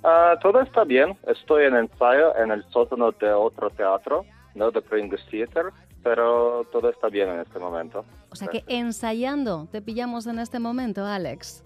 Uh, 0.06 0.38
todo 0.40 0.60
está 0.60 0.84
bien. 0.84 1.18
Estoy 1.26 1.64
en 1.64 1.74
ensayo 1.74 2.36
en 2.36 2.52
el 2.52 2.62
sótano 2.70 3.10
de 3.10 3.32
otro 3.32 3.70
teatro, 3.70 4.24
no 4.54 4.70
de 4.70 4.80
Pro 4.80 4.98
English 4.98 5.28
Theater, 5.28 5.72
pero 6.04 6.64
todo 6.70 6.90
está 6.90 7.08
bien 7.08 7.28
en 7.28 7.40
este 7.40 7.58
momento. 7.58 8.04
O 8.30 8.36
sea 8.36 8.46
que 8.46 8.62
ensayando 8.68 9.66
te 9.72 9.82
pillamos 9.82 10.28
en 10.28 10.38
este 10.38 10.60
momento, 10.60 11.04
Alex. 11.04 11.64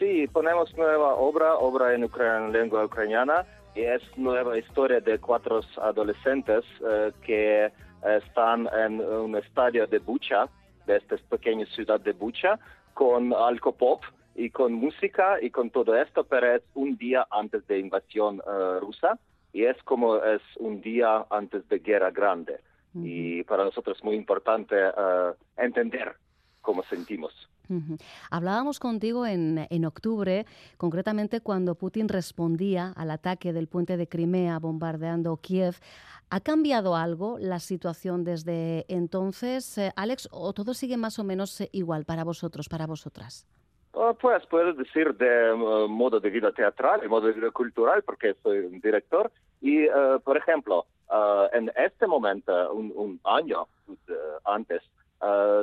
Sí, 0.00 0.26
ponemos 0.26 0.76
nueva 0.76 1.14
obra, 1.14 1.54
obra 1.54 1.94
en, 1.94 2.02
ucran 2.02 2.50
lengua 2.50 2.84
ucraniana, 2.84 3.46
y 3.76 3.82
es 3.82 4.02
nueva 4.16 4.58
historia 4.58 4.98
de 4.98 5.20
cuatro 5.20 5.60
adolescentes 5.80 6.64
uh, 6.80 7.12
que 7.24 7.72
están 8.02 8.68
en 8.76 9.00
un 9.00 9.36
estadio 9.36 9.86
de 9.86 10.00
Bucha, 10.00 10.48
de 10.86 10.96
esta 10.96 11.14
pequeña 11.30 11.64
ciudad 11.66 12.00
de 12.00 12.12
Bucha, 12.12 12.58
con 12.94 13.32
alcopop 13.32 14.02
y 14.38 14.50
con 14.50 14.72
música 14.72 15.38
y 15.42 15.50
con 15.50 15.70
todo 15.70 15.96
esto, 15.96 16.22
pero 16.24 16.54
es 16.54 16.62
un 16.74 16.96
día 16.96 17.26
antes 17.30 17.66
de 17.66 17.80
invasión 17.80 18.40
uh, 18.46 18.78
rusa 18.78 19.18
y 19.52 19.64
es 19.64 19.76
como 19.82 20.16
es 20.22 20.42
un 20.58 20.80
día 20.80 21.26
antes 21.30 21.68
de 21.68 21.80
guerra 21.80 22.12
grande. 22.12 22.60
Uh 22.94 23.00
-huh. 23.00 23.02
Y 23.04 23.42
para 23.42 23.64
nosotros 23.64 23.98
es 23.98 24.04
muy 24.04 24.14
importante 24.14 24.76
uh, 24.76 25.34
entender 25.56 26.14
cómo 26.62 26.84
sentimos. 26.84 27.32
-huh. 27.68 28.00
Hablábamos 28.30 28.78
contigo 28.78 29.26
en, 29.26 29.66
en, 29.70 29.84
octubre, 29.84 30.46
concretamente 30.76 31.40
cuando 31.40 31.74
Putin 31.74 32.08
respondía 32.08 32.92
al 32.96 33.10
ataque 33.10 33.52
del 33.52 33.66
puente 33.66 33.96
de 33.96 34.06
Crimea 34.06 34.58
bombardeando 34.58 35.36
Kiev. 35.36 35.76
¿Ha 36.30 36.40
cambiado 36.40 36.94
algo 36.94 37.38
la 37.38 37.58
situación 37.58 38.22
desde 38.22 38.84
entonces, 38.88 39.78
eh, 39.78 39.92
Alex, 39.96 40.28
o 40.30 40.52
todo 40.52 40.74
sigue 40.74 40.96
más 40.96 41.18
o 41.18 41.24
menos 41.24 41.62
igual 41.72 42.04
para 42.04 42.22
vosotros, 42.22 42.68
para 42.68 42.86
vosotras? 42.86 43.46
Uh, 43.98 44.14
pues 44.14 44.46
puedo 44.46 44.72
decir 44.74 45.12
de 45.16 45.52
uh, 45.52 45.88
modo 45.88 46.20
de 46.20 46.30
vida 46.30 46.52
teatral 46.52 47.00
y 47.04 47.08
modo 47.08 47.26
de 47.26 47.32
vida 47.32 47.50
cultural 47.50 48.04
porque 48.04 48.36
soy 48.44 48.58
un 48.58 48.78
director. 48.78 49.28
Y, 49.60 49.88
uh, 49.88 50.20
por 50.22 50.36
ejemplo, 50.36 50.86
en 51.52 51.72
este 51.74 52.06
momento, 52.06 52.72
un, 52.72 52.92
un 52.94 53.20
año 53.24 53.66
antes, 54.44 54.82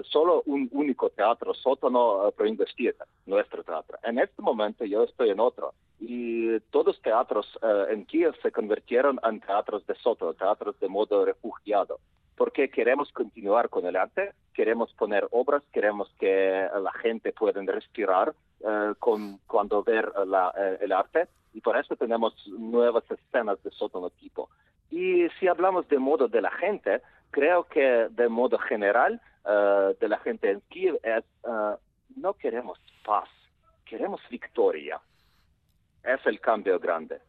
solo 0.04 0.44
un 0.46 0.70
único 0.72 1.10
teatro, 1.10 1.54
sótano, 1.54 2.28
uh, 2.28 2.32
Theater, 2.32 3.08
nuestro 3.26 3.64
teatro. 3.64 3.98
En 4.04 4.20
este 4.20 4.42
momento 4.42 4.86
yo 4.86 5.04
estoy 5.04 5.30
en 5.30 5.40
otro. 5.40 5.74
Y 6.00 6.60
todos 6.72 7.02
teatros 7.02 7.48
en 7.90 8.06
Kiev 8.06 8.36
se 8.42 8.52
convirtieron 8.52 9.20
en 9.24 9.40
teatros 9.40 9.86
de 9.88 9.96
sótano, 9.96 10.34
teatros 10.34 10.80
de 10.80 10.90
modo 10.90 11.26
refugiado 11.26 12.00
porque 12.38 12.70
queremos 12.70 13.12
continuar 13.14 13.70
con 13.70 13.86
el 13.86 13.96
arte, 13.96 14.34
queremos 14.54 14.92
poner 14.94 15.26
obras, 15.32 15.64
queremos 15.72 16.14
que 16.20 16.68
la 16.82 16.92
gente 17.02 17.32
pueda 17.32 17.62
respirar 17.62 18.34
con, 19.00 19.38
cuando 19.48 19.84
ver 19.84 20.12
uh, 20.18 20.84
el 20.84 20.92
arte 20.92 21.28
y 21.54 21.62
por 21.62 21.78
eso 21.78 21.96
tenemos 21.96 22.34
nuevas 22.48 23.04
escenas 23.10 23.62
de 23.64 23.72
sótano 23.72 24.10
tipo. 24.10 24.50
Y 24.92 25.28
si 25.40 25.48
hablamos 25.48 25.88
de 25.88 26.00
modo 26.00 26.28
de 26.28 26.42
la 26.42 26.52
gente, 26.52 27.02
creo 27.36 27.66
que 27.66 28.08
de 28.12 28.30
modo 28.30 28.58
general 28.58 29.22
uh, 29.44 29.94
de 30.00 30.08
la 30.08 30.20
gente 30.20 30.50
en 30.50 30.62
Kiev 30.70 30.98
es 31.04 31.26
no 32.16 32.34
queremos 32.36 32.80
paz, 33.06 33.30
queremos 33.84 34.22
victoria. 34.32 35.02
Es 36.02 36.26
el 36.26 36.40
cambio 36.40 36.80
grande. 36.80 37.20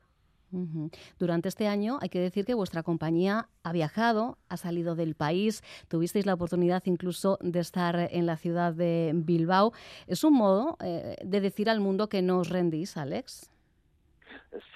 Uh. 0.53 0.89
Durante 1.19 1.49
este 1.49 1.67
año 1.67 1.99
hay 2.01 2.09
que 2.09 2.21
decir 2.21 2.45
que 2.45 2.55
vuestra 2.55 2.85
compañía 2.85 3.49
ha 3.65 3.73
viajado, 3.73 4.39
ha 4.49 4.57
salido 4.57 4.95
del 4.95 5.17
país, 5.17 5.65
tuvisteis 5.89 6.25
la 6.25 6.35
oportunidad 6.35 6.85
incluso 6.87 7.37
de 7.41 7.59
estar 7.59 7.97
en 8.13 8.27
la 8.27 8.37
ciudad 8.37 8.73
de 8.73 9.11
Bilbao. 9.13 9.73
¿Es 10.07 10.23
un 10.23 10.35
modo 10.35 10.77
eh, 10.85 11.17
de 11.25 11.41
decir 11.41 11.69
al 11.69 11.81
mundo 11.81 12.09
que 12.09 12.23
no 12.23 12.39
os 12.39 12.49
rendís, 12.49 12.97
Alex? 12.97 13.51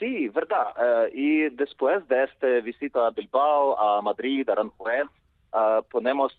Sí, 0.00 0.28
verdad. 0.28 0.74
Uh, 0.76 1.08
y 1.14 1.50
después 1.50 2.06
de 2.08 2.24
esta 2.24 2.48
visita 2.60 3.06
a 3.06 3.10
Bilbao, 3.10 3.78
a 3.78 4.02
Madrid, 4.02 4.48
a 4.48 4.52
Aranjuez, 4.52 5.06
uh, 5.52 5.82
ponemos 5.90 6.32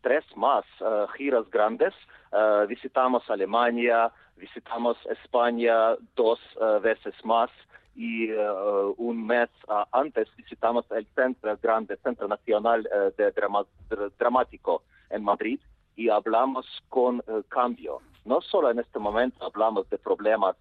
tres 0.00 0.24
más 0.36 0.64
eh, 0.80 1.06
giras 1.16 1.50
grandes. 1.50 1.92
Eh, 2.32 2.66
visitamos 2.68 3.28
Alemania, 3.28 4.12
visitamos 4.36 4.96
España 5.06 5.96
dos 6.14 6.38
veces 6.82 7.14
más 7.24 7.50
y 7.96 8.30
un 8.30 9.26
mes 9.26 9.50
antes 9.90 10.28
visitamos 10.36 10.84
el 10.92 11.04
Centro 11.16 11.58
Grande, 11.60 11.96
Centro 11.96 12.28
Nacional 12.28 12.88
de 13.16 13.32
Drama- 13.32 13.66
Dr- 13.90 14.12
Dramático 14.16 14.84
en 15.10 15.24
Madrid 15.24 15.58
y 15.96 16.08
hablamos 16.08 16.64
con 16.88 17.20
cambio. 17.48 17.98
No 18.24 18.40
solo 18.40 18.70
en 18.70 18.78
este 18.78 19.00
momento 19.00 19.44
hablamos 19.44 19.90
de 19.90 19.98
problemas 19.98 20.54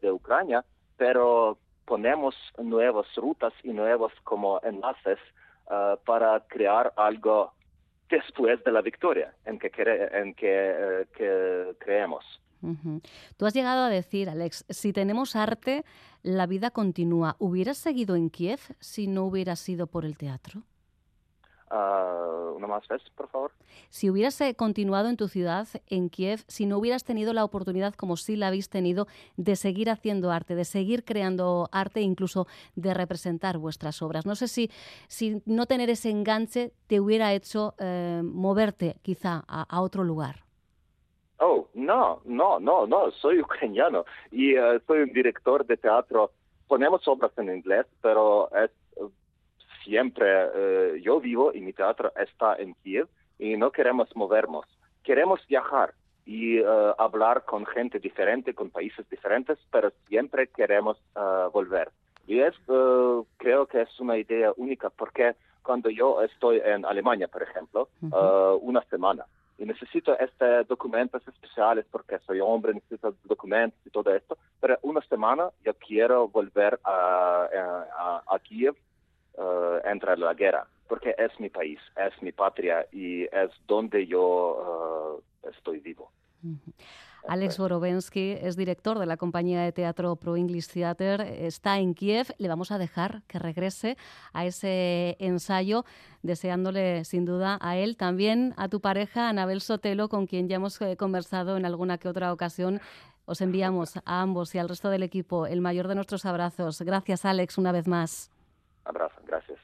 de 0.00 0.12
Ucrania, 0.12 0.64
pero 0.96 1.58
ponemos 1.84 2.36
nuevas 2.58 3.12
rutas 3.16 3.52
y 3.64 3.72
nuevos 3.72 4.12
como 4.22 4.60
enlaces 4.62 5.18
eh, 5.70 5.96
para 6.04 6.40
crear 6.48 6.92
algo 6.96 7.52
después 8.08 8.62
de 8.64 8.72
la 8.72 8.82
victoria 8.82 9.34
en 9.44 9.58
que, 9.58 9.72
cre- 9.72 10.08
en 10.22 10.34
que, 10.34 10.46
eh, 10.50 11.06
que 11.16 11.74
creemos. 11.78 12.24
Ujú. 12.62 13.00
Tú 13.36 13.46
has 13.46 13.52
llegado 13.54 13.84
a 13.84 13.88
decir, 13.90 14.28
Alex, 14.30 14.64
si 14.68 14.92
tenemos 14.92 15.36
arte, 15.36 15.84
la 16.22 16.46
vida 16.46 16.70
continúa. 16.70 17.36
¿Hubieras 17.38 17.76
seguido 17.78 18.16
en 18.16 18.30
Kiev 18.30 18.60
si 18.80 19.06
no 19.06 19.24
hubiera 19.24 19.56
sido 19.56 19.86
por 19.86 20.04
el 20.04 20.16
teatro? 20.16 20.62
Ah, 21.76 22.52
una 22.54 22.68
más 22.68 22.86
vez, 22.86 23.02
por 23.16 23.28
favor. 23.28 23.50
Si 23.90 24.08
hubieras 24.08 24.40
eh, 24.40 24.54
continuado 24.54 25.08
en 25.08 25.16
tu 25.16 25.26
ciudad, 25.26 25.66
en 25.88 26.08
Kiev, 26.08 26.44
si 26.46 26.66
no 26.66 26.78
hubieras 26.78 27.02
tenido 27.02 27.32
la 27.32 27.42
oportunidad, 27.42 27.94
como 27.94 28.16
sí 28.16 28.36
la 28.36 28.46
habéis 28.46 28.68
tenido, 28.68 29.08
de 29.36 29.56
seguir 29.56 29.90
haciendo 29.90 30.30
arte, 30.30 30.54
de 30.54 30.64
seguir 30.64 31.04
creando 31.04 31.68
arte, 31.72 32.00
incluso 32.00 32.46
de 32.76 32.94
representar 32.94 33.58
vuestras 33.58 34.02
obras. 34.02 34.24
No 34.24 34.36
sé 34.36 34.46
si, 34.46 34.70
si 35.08 35.42
no 35.46 35.66
tener 35.66 35.90
ese 35.90 36.10
enganche 36.10 36.70
te 36.86 37.00
hubiera 37.00 37.32
hecho 37.32 37.74
eh, 37.80 38.20
moverte 38.22 38.94
quizá 39.02 39.42
a, 39.48 39.62
a 39.62 39.80
otro 39.80 40.04
lugar. 40.04 40.44
Oh, 41.40 41.66
no, 41.74 42.20
no, 42.24 42.60
no, 42.60 42.86
no, 42.86 43.10
soy 43.10 43.40
ucraniano 43.40 44.04
y 44.30 44.54
eh, 44.54 44.80
soy 44.86 45.00
un 45.00 45.12
director 45.12 45.66
de 45.66 45.76
teatro. 45.76 46.30
Ponemos 46.68 47.06
obras 47.08 47.32
en 47.36 47.52
inglés, 47.52 47.86
pero 48.00 48.48
es 48.54 48.70
siempre, 49.84 50.26
eh, 50.54 51.00
yo 51.02 51.20
vivo 51.20 51.52
y 51.52 51.60
mi 51.60 51.72
teatro 51.72 52.12
está 52.16 52.56
en 52.56 52.74
Kiev 52.82 53.08
y 53.38 53.56
no 53.56 53.70
queremos 53.70 54.08
movernos. 54.16 54.66
Queremos 55.02 55.46
viajar 55.46 55.94
y 56.24 56.58
eh, 56.58 56.64
hablar 56.98 57.44
con 57.44 57.66
gente 57.66 57.98
diferente, 57.98 58.54
con 58.54 58.70
países 58.70 59.08
diferentes, 59.10 59.58
pero 59.70 59.92
siempre 60.08 60.48
queremos 60.48 60.96
eh, 61.16 61.48
volver. 61.52 61.90
Y 62.26 62.40
es, 62.40 62.54
eh, 62.68 63.22
creo 63.36 63.66
que 63.66 63.82
es 63.82 64.00
una 64.00 64.16
idea 64.16 64.52
única 64.56 64.90
porque 64.90 65.34
cuando 65.62 65.90
yo 65.90 66.22
estoy 66.22 66.60
en 66.64 66.84
Alemania, 66.84 67.28
por 67.28 67.42
ejemplo, 67.42 67.88
eh, 68.02 68.58
una 68.60 68.82
semana, 68.84 69.24
y 69.56 69.64
necesito 69.64 70.18
este 70.18 70.64
documentos 70.64 71.26
especiales 71.28 71.86
porque 71.90 72.18
soy 72.26 72.40
hombre, 72.40 72.74
necesito 72.74 73.14
documentos 73.24 73.78
y 73.86 73.90
todo 73.90 74.14
esto, 74.14 74.36
pero 74.60 74.78
una 74.82 75.00
semana 75.02 75.48
yo 75.64 75.74
quiero 75.74 76.28
volver 76.28 76.80
a, 76.84 77.46
a, 77.98 78.22
a 78.26 78.38
Kiev 78.40 78.74
eh, 79.36 79.80
entre 79.84 80.16
la 80.16 80.34
guerra, 80.34 80.66
porque 80.88 81.14
es 81.16 81.38
mi 81.40 81.50
país, 81.50 81.80
es 81.96 82.22
mi 82.22 82.32
patria 82.32 82.86
y 82.92 83.24
es 83.24 83.50
donde 83.66 84.06
yo 84.06 85.20
eh, 85.44 85.50
estoy 85.50 85.80
vivo. 85.80 86.10
Alex 87.26 87.56
Borobensky 87.58 88.36
es 88.40 88.54
director 88.54 88.98
de 88.98 89.06
la 89.06 89.16
compañía 89.16 89.62
de 89.62 89.72
teatro 89.72 90.14
Pro 90.16 90.36
English 90.36 90.68
Theater, 90.68 91.22
está 91.22 91.78
en 91.78 91.94
Kiev. 91.94 92.28
Le 92.36 92.48
vamos 92.48 92.70
a 92.70 92.76
dejar 92.76 93.22
que 93.26 93.38
regrese 93.38 93.96
a 94.34 94.44
ese 94.44 95.16
ensayo, 95.18 95.86
deseándole 96.22 97.04
sin 97.04 97.24
duda 97.24 97.58
a 97.62 97.78
él, 97.78 97.96
también 97.96 98.52
a 98.58 98.68
tu 98.68 98.80
pareja, 98.80 99.30
Anabel 99.30 99.62
Sotelo, 99.62 100.08
con 100.10 100.26
quien 100.26 100.48
ya 100.48 100.56
hemos 100.56 100.80
eh, 100.82 100.96
conversado 100.98 101.56
en 101.56 101.64
alguna 101.64 101.96
que 101.96 102.08
otra 102.08 102.32
ocasión. 102.32 102.80
Os 103.24 103.40
enviamos 103.40 103.96
a 103.96 104.20
ambos 104.20 104.54
y 104.54 104.58
al 104.58 104.68
resto 104.68 104.90
del 104.90 105.02
equipo 105.02 105.46
el 105.46 105.62
mayor 105.62 105.88
de 105.88 105.94
nuestros 105.94 106.26
abrazos. 106.26 106.82
Gracias, 106.82 107.24
Alex, 107.24 107.56
una 107.56 107.72
vez 107.72 107.88
más. 107.88 108.33
Abrazo, 108.84 109.16
gracias. 109.26 109.58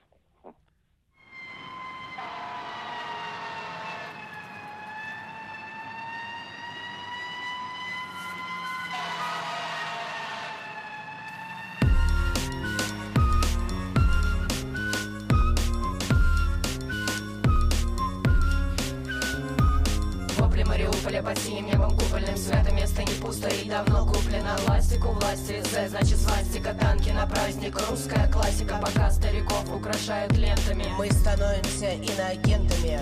Под 21.30 21.38
синим 21.38 21.66
небом 21.66 21.96
купольным 21.96 22.36
Свято 22.36 22.72
место 22.72 23.02
не 23.02 23.12
пусто 23.20 23.48
и 23.48 23.68
давно 23.68 24.04
куплено. 24.04 24.56
Властик 24.66 25.04
у 25.04 25.12
власти 25.12 25.62
З, 25.72 25.88
значит 25.88 26.18
свастика 26.18 26.74
Танки 26.74 27.10
на 27.10 27.26
праздник, 27.26 27.78
русская 27.88 28.30
классика 28.32 28.80
Пока 28.82 29.10
стариков 29.10 29.64
украшают 29.72 30.32
лентами. 30.36 30.86
Мы 30.98 31.10
становимся 31.12 31.92
иноагентами. 31.92 33.00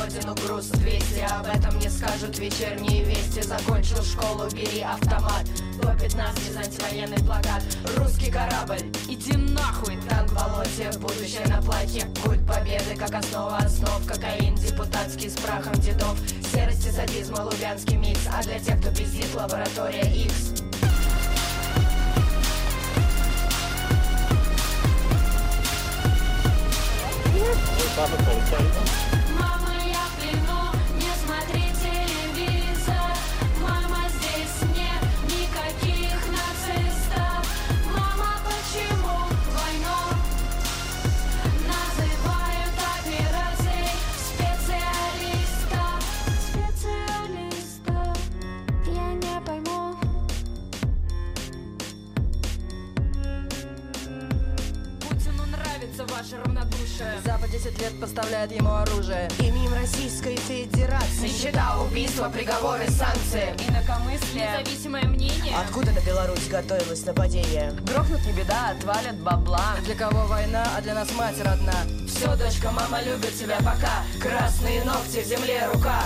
Родину 0.00 0.34
груз 0.46 0.66
200 0.66 1.20
Об 1.38 1.46
этом 1.46 1.78
не 1.78 1.88
скажут 1.90 2.38
вечерние 2.38 3.04
вести. 3.04 3.42
Закончил 3.42 4.02
школу, 4.02 4.48
бери 4.50 4.80
автомат 4.80 5.44
До 6.18 6.24
15 6.24 6.56
антивоенный 6.56 7.24
плакат. 7.24 7.62
Русский 7.96 8.28
корабль, 8.28 8.80
иди 9.08 9.36
нахуй. 9.36 9.96
Танк 10.08 10.32
в 10.32 10.34
болоте, 10.34 10.90
будущее 10.98 11.46
на 11.46 11.62
платье 11.62 12.06
Культ 12.24 12.44
победы, 12.44 12.96
как 12.98 13.14
основа 13.14 13.58
основ. 13.58 14.04
Кокаин 14.04 14.56
депутатский 14.56 15.30
с 15.30 15.34
прахом 15.34 15.74
дедов. 15.74 16.18
Серость 16.52 16.86
и 16.88 16.90
садизма, 16.90 17.42
лубянский 17.42 17.96
микс. 17.96 18.26
А 18.36 18.42
для 18.42 18.58
тех, 18.58 18.80
кто 18.80 18.90
пиздит, 18.90 19.32
лаборатория 19.32 20.10
X. 20.24 20.54
Мама, 27.96 29.07
приговоры, 62.48 62.86
санкции 62.88 63.54
Инакомыслие. 63.68 64.48
Независимое 64.58 65.04
мнение. 65.04 65.54
Откуда 65.56 65.92
на 65.92 66.00
Беларусь 66.00 66.48
готовилось 66.48 67.04
нападение? 67.04 67.72
Грохнут 67.86 68.24
не 68.24 68.32
беда, 68.32 68.70
отвалят 68.70 69.16
бабла. 69.16 69.76
Для 69.84 69.94
кого 69.94 70.26
война, 70.26 70.66
а 70.76 70.80
для 70.80 70.94
нас 70.94 71.12
мать 71.14 71.36
родна. 71.44 71.74
Все, 72.06 72.34
дочка, 72.36 72.70
мама 72.70 73.02
любит 73.02 73.38
тебя 73.38 73.58
пока. 73.58 74.02
Красные 74.20 74.82
ногти 74.84 75.20
в 75.20 75.26
земле 75.26 75.68
рука 75.72 76.02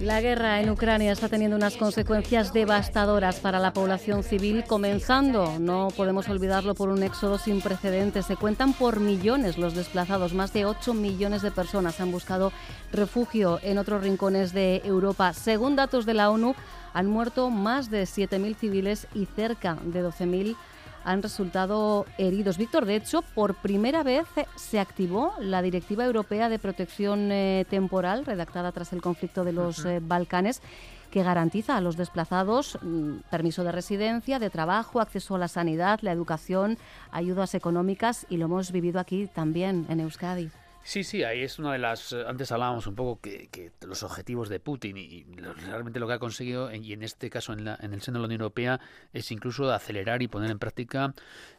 La 0.00 0.20
guerra 0.20 0.60
en 0.60 0.70
Ucrania 0.70 1.12
está 1.12 1.28
teniendo 1.28 1.56
unas 1.56 1.76
consecuencias 1.76 2.52
devastadoras 2.52 3.40
para 3.40 3.58
la 3.58 3.72
población 3.72 4.24
civil, 4.24 4.64
comenzando, 4.66 5.58
no 5.58 5.88
podemos 5.96 6.28
olvidarlo, 6.28 6.74
por 6.74 6.88
un 6.88 7.02
éxodo 7.02 7.38
sin 7.38 7.60
precedentes. 7.60 8.26
Se 8.26 8.36
cuentan 8.36 8.72
por 8.72 9.00
millones 9.00 9.58
los 9.58 9.74
desplazados. 9.74 10.34
Más 10.34 10.52
de 10.52 10.64
8 10.64 10.94
millones 10.94 11.42
de 11.42 11.50
personas 11.50 12.00
han 12.00 12.10
buscado 12.10 12.52
refugio 12.92 13.60
en 13.62 13.78
otros 13.78 14.02
rincones 14.02 14.52
de 14.52 14.82
Europa. 14.84 15.32
Según 15.34 15.76
datos 15.76 16.06
de 16.06 16.14
la 16.14 16.30
ONU, 16.30 16.54
han 16.94 17.06
muerto 17.06 17.50
más 17.50 17.90
de 17.90 18.02
7.000 18.02 18.56
civiles 18.56 19.06
y 19.14 19.26
cerca 19.26 19.76
de 19.84 20.04
12.000 20.04 20.56
han 21.04 21.22
resultado 21.22 22.06
heridos. 22.18 22.58
Víctor, 22.58 22.86
de 22.86 22.96
hecho, 22.96 23.22
por 23.34 23.54
primera 23.54 24.02
vez 24.02 24.26
se 24.56 24.80
activó 24.80 25.32
la 25.40 25.62
Directiva 25.62 26.04
Europea 26.04 26.48
de 26.48 26.58
Protección 26.58 27.30
eh, 27.32 27.66
Temporal, 27.68 28.24
redactada 28.24 28.72
tras 28.72 28.92
el 28.92 29.02
conflicto 29.02 29.44
de 29.44 29.52
los 29.52 29.84
eh, 29.84 30.00
Balcanes 30.02 30.62
que 31.10 31.22
garantiza 31.22 31.76
a 31.76 31.80
los 31.80 31.96
desplazados 31.96 32.78
mm, 32.80 33.18
permiso 33.30 33.64
de 33.64 33.72
residencia, 33.72 34.38
de 34.38 34.50
trabajo, 34.50 35.00
acceso 35.00 35.34
a 35.34 35.38
la 35.38 35.48
sanidad, 35.48 36.00
la 36.02 36.10
educación, 36.10 36.78
ayudas 37.10 37.54
económicas 37.54 38.26
y 38.30 38.38
lo 38.38 38.46
hemos 38.46 38.72
vivido 38.72 38.98
aquí 38.98 39.28
también 39.32 39.86
en 39.90 40.00
Euskadi. 40.00 40.50
Sí, 40.84 41.04
sí, 41.04 41.22
ahí 41.22 41.42
es 41.42 41.58
una 41.58 41.72
de 41.72 41.78
las. 41.78 42.12
eh, 42.12 42.24
Antes 42.26 42.50
hablábamos 42.50 42.86
un 42.88 42.94
poco 42.96 43.20
que, 43.20 43.48
que 43.48 43.70
los 43.86 44.02
objetivos 44.02 44.48
de 44.48 44.58
Putin 44.58 44.96
y, 44.96 45.02
y 45.02 45.24
realmente 45.66 46.00
lo 46.00 46.08
que 46.08 46.14
ha 46.14 46.18
conseguido, 46.18 46.72
y 46.74 46.92
en 46.92 47.02
este 47.02 47.30
caso 47.30 47.52
en, 47.52 47.64
la- 47.64 47.78
en 47.80 47.94
el 47.94 48.02
seno 48.02 48.18
de 48.18 48.22
la 48.22 48.26
Unión 48.26 48.40
Europea, 48.40 48.80
es 49.12 49.30
incluso 49.30 49.70
acelerar 49.72 50.22
y 50.22 50.28
poner 50.28 50.50
en 50.50 50.58
práctica 50.58 51.14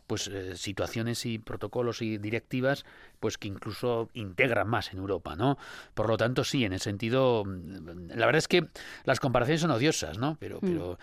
pues 0.08 0.28
eh, 0.28 0.58
situaciones 0.58 1.26
y 1.26 1.40
protocolos 1.40 2.02
y 2.02 2.18
directivas 2.18 2.86
pues 3.22 3.38
que 3.38 3.48
incluso 3.48 4.10
integran 4.14 4.68
más 4.68 4.92
en 4.92 5.00
Europa, 5.00 5.38
¿no? 5.38 5.58
Por 5.94 6.10
lo 6.10 6.18
tanto, 6.18 6.44
sí, 6.44 6.66
en 6.66 6.74
ese 6.74 6.84
sentido, 6.86 7.46
mm, 7.46 8.10
la 8.10 8.26
verdad 8.26 8.40
es 8.40 8.50
que 8.50 8.68
las 9.06 9.22
comparaciones 9.22 9.62
son 9.62 9.72
odiosas, 9.72 10.18
¿no? 10.18 10.36
Pero, 10.42 10.58
Mm. 10.58 10.68
pero, 10.68 11.00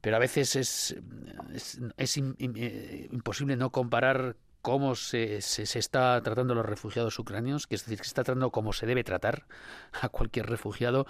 pero 0.00 0.16
a 0.16 0.20
veces 0.20 0.54
es, 0.54 0.96
es, 1.52 1.80
es 1.96 2.16
eh, 2.16 3.08
imposible 3.10 3.56
no 3.56 3.70
comparar 3.70 4.36
cómo 4.66 4.96
se, 4.96 5.42
se, 5.42 5.78
está 5.78 6.20
tratando 6.22 6.52
a 6.52 6.56
los 6.56 6.66
refugiados 6.66 7.20
ucranianos, 7.20 7.68
que 7.68 7.76
es 7.76 7.84
decir, 7.84 7.98
que 7.98 8.04
se 8.04 8.08
está 8.08 8.24
tratando 8.24 8.50
como 8.50 8.72
se 8.72 8.84
debe 8.84 9.04
tratar 9.04 9.44
a 10.02 10.08
cualquier 10.08 10.46
refugiado, 10.46 11.06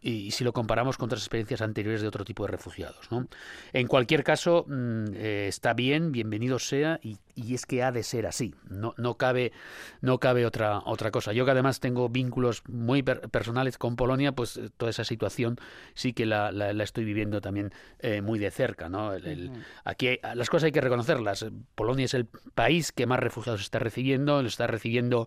y, 0.00 0.30
si 0.30 0.42
lo 0.42 0.54
comparamos 0.54 0.96
con 0.96 1.08
otras 1.08 1.20
experiencias 1.20 1.60
anteriores 1.60 2.00
de 2.00 2.08
otro 2.08 2.24
tipo 2.24 2.44
de 2.44 2.52
refugiados. 2.52 3.10
¿no? 3.10 3.28
En 3.74 3.88
cualquier 3.88 4.24
caso, 4.24 4.64
mm, 4.66 5.04
eh, 5.16 5.46
está 5.48 5.74
bien, 5.74 6.12
bienvenido 6.12 6.58
sea, 6.58 6.98
y, 7.02 7.18
y 7.34 7.54
es 7.54 7.66
que 7.66 7.82
ha 7.82 7.90
de 7.92 8.02
ser 8.02 8.26
así. 8.26 8.54
No, 8.68 8.94
no 8.96 9.16
cabe, 9.16 9.52
no 10.00 10.18
cabe 10.20 10.46
otra, 10.46 10.80
otra 10.86 11.10
cosa. 11.10 11.32
Yo 11.32 11.44
que 11.44 11.50
además 11.50 11.80
tengo 11.80 12.08
vínculos 12.08 12.62
muy 12.68 13.02
per- 13.02 13.28
personales 13.30 13.76
con 13.78 13.96
Polonia, 13.96 14.32
pues 14.32 14.56
eh, 14.56 14.70
toda 14.76 14.90
esa 14.90 15.04
situación 15.04 15.56
sí 15.94 16.12
que 16.12 16.26
la, 16.26 16.52
la- 16.52 16.72
la 16.72 16.84
estoy 16.84 17.04
viviendo 17.04 17.40
también 17.40 17.72
eh, 17.98 18.20
muy 18.22 18.38
de 18.38 18.50
cerca. 18.50 18.88
¿no? 18.88 19.12
El- 19.14 19.26
el- 19.26 19.50
Aquí 19.84 20.08
hay- 20.08 20.18
las 20.34 20.48
cosas 20.50 20.64
hay 20.64 20.72
que 20.72 20.80
reconocerlas. 20.80 21.46
Polonia 21.74 22.04
es 22.04 22.14
el 22.14 22.26
país 22.54 22.92
que 22.92 23.06
más 23.06 23.18
refugiados 23.20 23.60
está 23.62 23.78
recibiendo, 23.78 24.40
lo 24.42 24.48
está 24.48 24.66
recibiendo, 24.66 25.26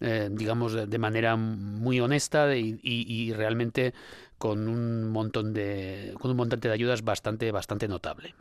eh, 0.00 0.28
digamos, 0.30 0.72
de, 0.72 0.86
de 0.86 0.98
manera 0.98 1.36
muy 1.36 2.00
honesta 2.00 2.54
y, 2.56 2.78
y- 2.82 3.06
y 3.10 3.32
realmente 3.32 3.94
con 4.38 4.68
un 4.68 5.08
montón 5.10 5.52
de 5.52 6.14
con 6.18 6.30
un 6.30 6.36
montante 6.38 6.68
de 6.68 6.74
ayudas 6.74 7.02
bastante 7.02 7.50
bastante 7.52 7.88
notable. 7.88 8.34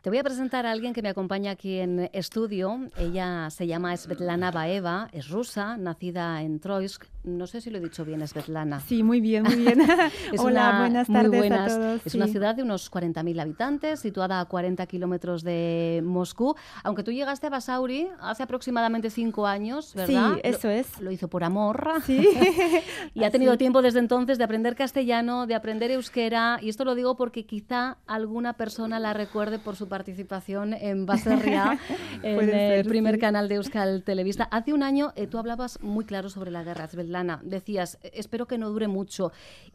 Te 0.00 0.08
voy 0.08 0.18
a 0.18 0.24
presentar 0.24 0.64
a 0.64 0.70
alguien 0.70 0.94
que 0.94 1.02
me 1.02 1.10
acompaña 1.10 1.50
aquí 1.50 1.78
en 1.78 2.08
estudio. 2.14 2.88
Ella 2.96 3.50
se 3.50 3.66
llama 3.66 3.94
Svetlana 3.94 4.50
Baeva, 4.50 5.10
es 5.12 5.28
rusa, 5.28 5.76
nacida 5.76 6.40
en 6.40 6.58
Troysk. 6.58 7.04
No 7.22 7.46
sé 7.46 7.60
si 7.60 7.68
lo 7.68 7.76
he 7.76 7.80
dicho 7.82 8.02
bien, 8.06 8.26
Svetlana. 8.26 8.80
Sí, 8.80 9.02
muy 9.02 9.20
bien, 9.20 9.42
muy 9.42 9.56
bien. 9.56 9.78
Es 10.32 10.40
Hola, 10.40 10.70
una- 10.70 10.78
buenas 10.80 11.06
tardes 11.06 11.38
buenas. 11.38 11.72
a 11.72 11.76
todos. 11.76 12.06
Es 12.06 12.12
sí. 12.12 12.16
una 12.18 12.26
ciudad 12.28 12.54
de 12.54 12.62
unos 12.62 12.90
40.000 12.90 13.40
habitantes, 13.40 14.00
situada 14.00 14.40
a 14.40 14.44
40 14.46 14.86
kilómetros 14.86 15.42
de 15.42 16.00
Moscú. 16.02 16.54
Aunque 16.82 17.02
tú 17.02 17.12
llegaste 17.12 17.48
a 17.48 17.50
Basauri 17.50 18.08
hace 18.20 18.42
aproximadamente 18.42 19.10
cinco 19.10 19.46
años, 19.46 19.92
¿verdad? 19.94 20.34
Sí, 20.36 20.40
eso 20.44 20.68
Lo- 20.68 20.74
es. 20.74 21.00
Lo 21.00 21.10
hizo 21.10 21.28
por 21.28 21.44
amor. 21.44 21.90
Sí. 22.06 22.26
y 23.14 23.24
ha 23.24 23.30
tenido 23.30 23.52
Así. 23.52 23.58
tiempo 23.58 23.82
desde 23.82 23.98
entonces 23.98 24.38
de 24.38 24.44
aprender 24.44 24.74
castellano, 24.74 25.46
de 25.46 25.54
aprender 25.54 25.90
euskera. 25.90 26.58
Y 26.62 26.70
esto 26.70 26.86
lo 26.86 26.94
digo 26.94 27.16
porque 27.16 27.44
quizá 27.44 27.98
alguna 28.06 28.54
persona 28.54 28.98
la 28.98 29.12
recuerde 29.12 29.58
por 29.58 29.76
su 29.76 29.88
participación 29.88 30.72
en 30.72 31.04
Baserria, 31.04 31.78
en 32.22 32.48
el 32.48 32.86
primer 32.86 33.16
sí. 33.16 33.20
canal 33.20 33.48
de 33.48 33.56
Euskal 33.56 34.04
Televista. 34.04 34.44
Hace 34.50 34.72
un 34.72 34.82
año 34.82 35.12
eh, 35.16 35.26
tú 35.26 35.36
hablabas 35.36 35.82
muy 35.82 36.06
claro 36.06 36.30
sobre 36.30 36.50
la 36.50 36.62
guerra, 36.62 36.88
Svetlana. 36.88 37.09
Decías, 37.42 37.98
"Eh, 38.02 38.12
espero 38.14 38.46
que 38.46 38.58
no 38.58 38.70
dure 38.70 38.88
mucho. 38.88 39.32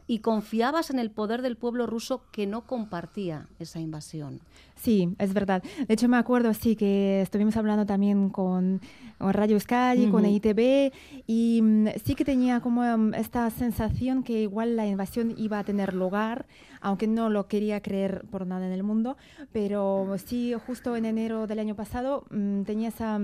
Y 0.08 0.20
confiabas 0.20 0.90
en 0.90 0.98
el 0.98 1.10
poder 1.10 1.42
del 1.42 1.56
pueblo 1.56 1.86
ruso 1.86 2.22
que 2.30 2.46
no 2.46 2.66
compartía 2.66 3.48
esa 3.58 3.80
invasión. 3.80 4.40
Sí, 4.76 5.08
es 5.18 5.32
verdad. 5.32 5.62
De 5.88 5.94
hecho, 5.94 6.08
me 6.08 6.16
acuerdo, 6.16 6.52
sí, 6.54 6.76
que 6.76 7.22
estuvimos 7.22 7.56
hablando 7.56 7.86
también 7.86 8.28
con, 8.28 8.80
con 9.18 9.32
Radio 9.32 9.54
Euskadi, 9.56 10.08
con. 10.08 10.24
EITB, 10.24 10.92
y 11.26 11.60
mm, 11.62 11.88
sí 12.04 12.14
que 12.14 12.24
tenía 12.24 12.60
como 12.60 12.82
mm, 12.82 13.14
esta 13.14 13.48
sensación 13.50 14.22
que 14.22 14.42
igual 14.42 14.76
la 14.76 14.86
invasión 14.86 15.34
iba 15.36 15.58
a 15.58 15.64
tener 15.64 15.94
lugar, 15.94 16.46
aunque 16.80 17.06
no 17.06 17.30
lo 17.30 17.48
quería 17.48 17.80
creer 17.80 18.24
por 18.30 18.46
nada 18.46 18.66
en 18.66 18.72
el 18.72 18.82
mundo, 18.82 19.16
pero 19.52 20.14
sí, 20.24 20.54
justo 20.66 20.94
en 20.94 21.06
enero 21.06 21.46
del 21.46 21.58
año 21.58 21.74
pasado 21.74 22.24
mm, 22.30 22.62
tenía 22.62 22.88
esa, 22.90 23.18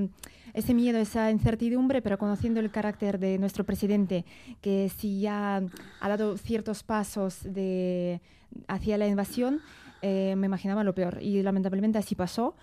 ese 0.55 0.75
miedo, 0.75 0.99
esa 0.99 1.31
incertidumbre, 1.31 2.03
pero 2.03 2.19
conociendo 2.19 2.61
el 2.61 2.71
carácter 2.71 3.19
de 3.19 3.39
nuestro 3.39 3.65
presidente, 3.65 4.25
que 4.61 4.91
sí 4.95 5.21
ya 5.21 5.63
ha 6.01 6.09
dado 6.09 6.37
ciertos 6.37 6.83
pasos 6.83 7.41
de, 7.43 8.21
hacia 8.69 8.99
la 8.99 9.07
invasión, 9.07 9.61
eh, 10.03 10.35
me 10.37 10.47
imaginaba 10.47 10.85
lo 10.85 10.95
peor 10.95 11.19
y 11.21 11.43
lamentablemente 11.43 11.99
así 11.99 12.15
pasó. 12.15 12.55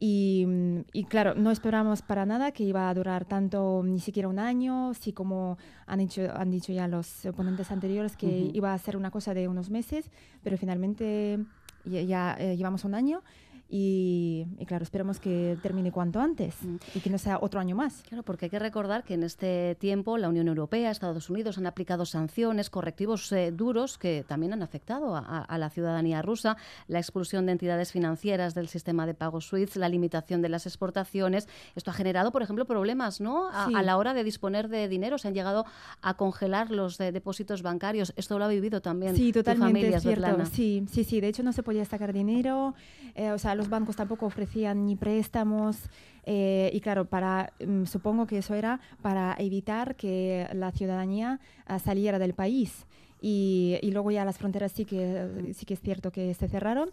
Y, 0.00 0.46
y 0.92 1.04
claro, 1.04 1.34
no 1.34 1.50
esperábamos 1.50 2.02
para 2.02 2.26
nada 2.26 2.50
que 2.50 2.64
iba 2.64 2.88
a 2.88 2.94
durar 2.94 3.24
tanto, 3.24 3.82
ni 3.84 4.00
siquiera 4.00 4.28
un 4.28 4.38
año, 4.38 4.92
sí 4.94 5.12
como 5.12 5.56
han 5.86 6.00
dicho, 6.00 6.22
han 6.34 6.50
dicho 6.50 6.72
ya 6.72 6.88
los 6.88 7.24
oponentes 7.24 7.70
anteriores 7.70 8.16
que 8.16 8.26
Ujú. 8.26 8.50
iba 8.54 8.74
a 8.74 8.78
ser 8.78 8.96
una 8.96 9.10
cosa 9.10 9.34
de 9.34 9.46
unos 9.46 9.70
meses, 9.70 10.10
pero 10.42 10.58
finalmente 10.58 11.38
ya, 11.84 12.02
ya, 12.02 12.36
eh, 12.38 12.56
llevamos 12.56 12.84
un 12.84 12.94
año 12.94 13.22
y, 13.68 14.46
y 14.58 14.66
claro, 14.66 14.84
esperemos 14.84 15.18
que 15.18 15.56
termine 15.62 15.90
cuanto 15.90 16.20
antes 16.20 16.54
y 16.94 17.00
que 17.00 17.10
no 17.10 17.18
sea 17.18 17.38
otro 17.40 17.60
año 17.60 17.74
más. 17.74 18.02
Claro, 18.08 18.22
porque 18.22 18.46
hay 18.46 18.50
que 18.50 18.58
recordar 18.58 19.04
que 19.04 19.14
en 19.14 19.22
este 19.24 19.74
tiempo 19.80 20.16
la 20.18 20.28
Unión 20.28 20.48
Europea, 20.48 20.90
Estados 20.90 21.30
Unidos 21.30 21.58
han 21.58 21.66
aplicado 21.66 22.04
sanciones, 22.06 22.70
correctivos 22.70 23.30
eh, 23.32 23.50
duros 23.52 23.98
que 23.98 24.24
también 24.28 24.52
han 24.52 24.62
afectado 24.62 25.16
a, 25.16 25.20
a- 25.42 25.58
la 25.58 25.70
ciudadanía 25.70 26.20
rusa, 26.22 26.56
la 26.88 26.98
expulsión 26.98 27.46
de 27.46 27.52
entidades 27.52 27.90
financieras 27.90 28.54
del 28.54 28.68
sistema 28.68 29.06
de 29.06 29.14
pagos 29.14 29.46
SWIFT, 29.46 29.76
la 29.76 29.88
limitación 29.88 30.42
de 30.42 30.48
las 30.50 30.66
exportaciones. 30.66 31.48
Esto 31.74 31.90
ha 31.90 31.94
generado, 31.94 32.32
por 32.32 32.42
ejemplo, 32.42 32.66
problemas 32.66 33.20
¿no? 33.20 33.48
a, 33.48 33.66
Sí. 33.66 33.72
a 33.74 33.82
la 33.82 33.96
hora 33.96 34.14
de 34.14 34.24
disponer 34.24 34.68
de 34.68 34.88
dinero. 34.88 35.16
Se 35.18 35.28
han 35.28 35.34
llegado 35.34 35.64
a 36.02 36.14
congelar 36.14 36.70
los 36.70 37.00
eh, 37.00 37.12
depósitos 37.12 37.62
bancarios. 37.62 38.12
Esto 38.16 38.38
lo 38.38 38.44
ha 38.44 38.48
vivido 38.48 38.82
también 38.82 39.16
Sí, 39.16 39.32
tu 39.32 39.40
totalmente 39.40 39.80
familia, 39.80 39.96
es 39.96 40.02
cierto. 40.02 40.44
Sí, 40.46 40.84
sí, 40.90 41.04
sí. 41.04 41.20
De 41.20 41.28
hecho, 41.28 41.42
no 41.42 41.52
se 41.52 41.62
podía 41.62 41.84
sacar 41.84 42.12
dinero. 42.12 42.74
eh, 43.14 43.30
o 43.30 43.38
sea, 43.38 43.53
los 43.54 43.68
bancos 43.68 43.96
tampoco 43.96 44.26
ofrecían 44.26 44.86
ni 44.86 44.96
préstamos. 44.96 45.76
eh, 46.26 46.70
y 46.72 46.80
claro, 46.80 47.04
para 47.04 47.52
mm, 47.66 47.84
supongo 47.84 48.26
que 48.26 48.38
eso 48.38 48.54
era 48.54 48.80
para 49.02 49.34
evitar 49.38 49.94
que 49.96 50.48
la 50.54 50.70
ciudadanía 50.72 51.38
ah, 51.66 51.78
saliera 51.78 52.18
del 52.18 52.32
país. 52.34 52.86
Y, 53.20 53.78
y 53.82 53.90
luego 53.90 54.10
ya 54.10 54.24
las 54.24 54.36
fronteras 54.36 54.72
sí 54.72 54.84
que, 54.84 55.52
sí 55.54 55.64
que 55.64 55.74
es 55.74 55.80
cierto 55.80 56.10
que 56.12 56.34
se 56.34 56.46
cerraron. 56.48 56.90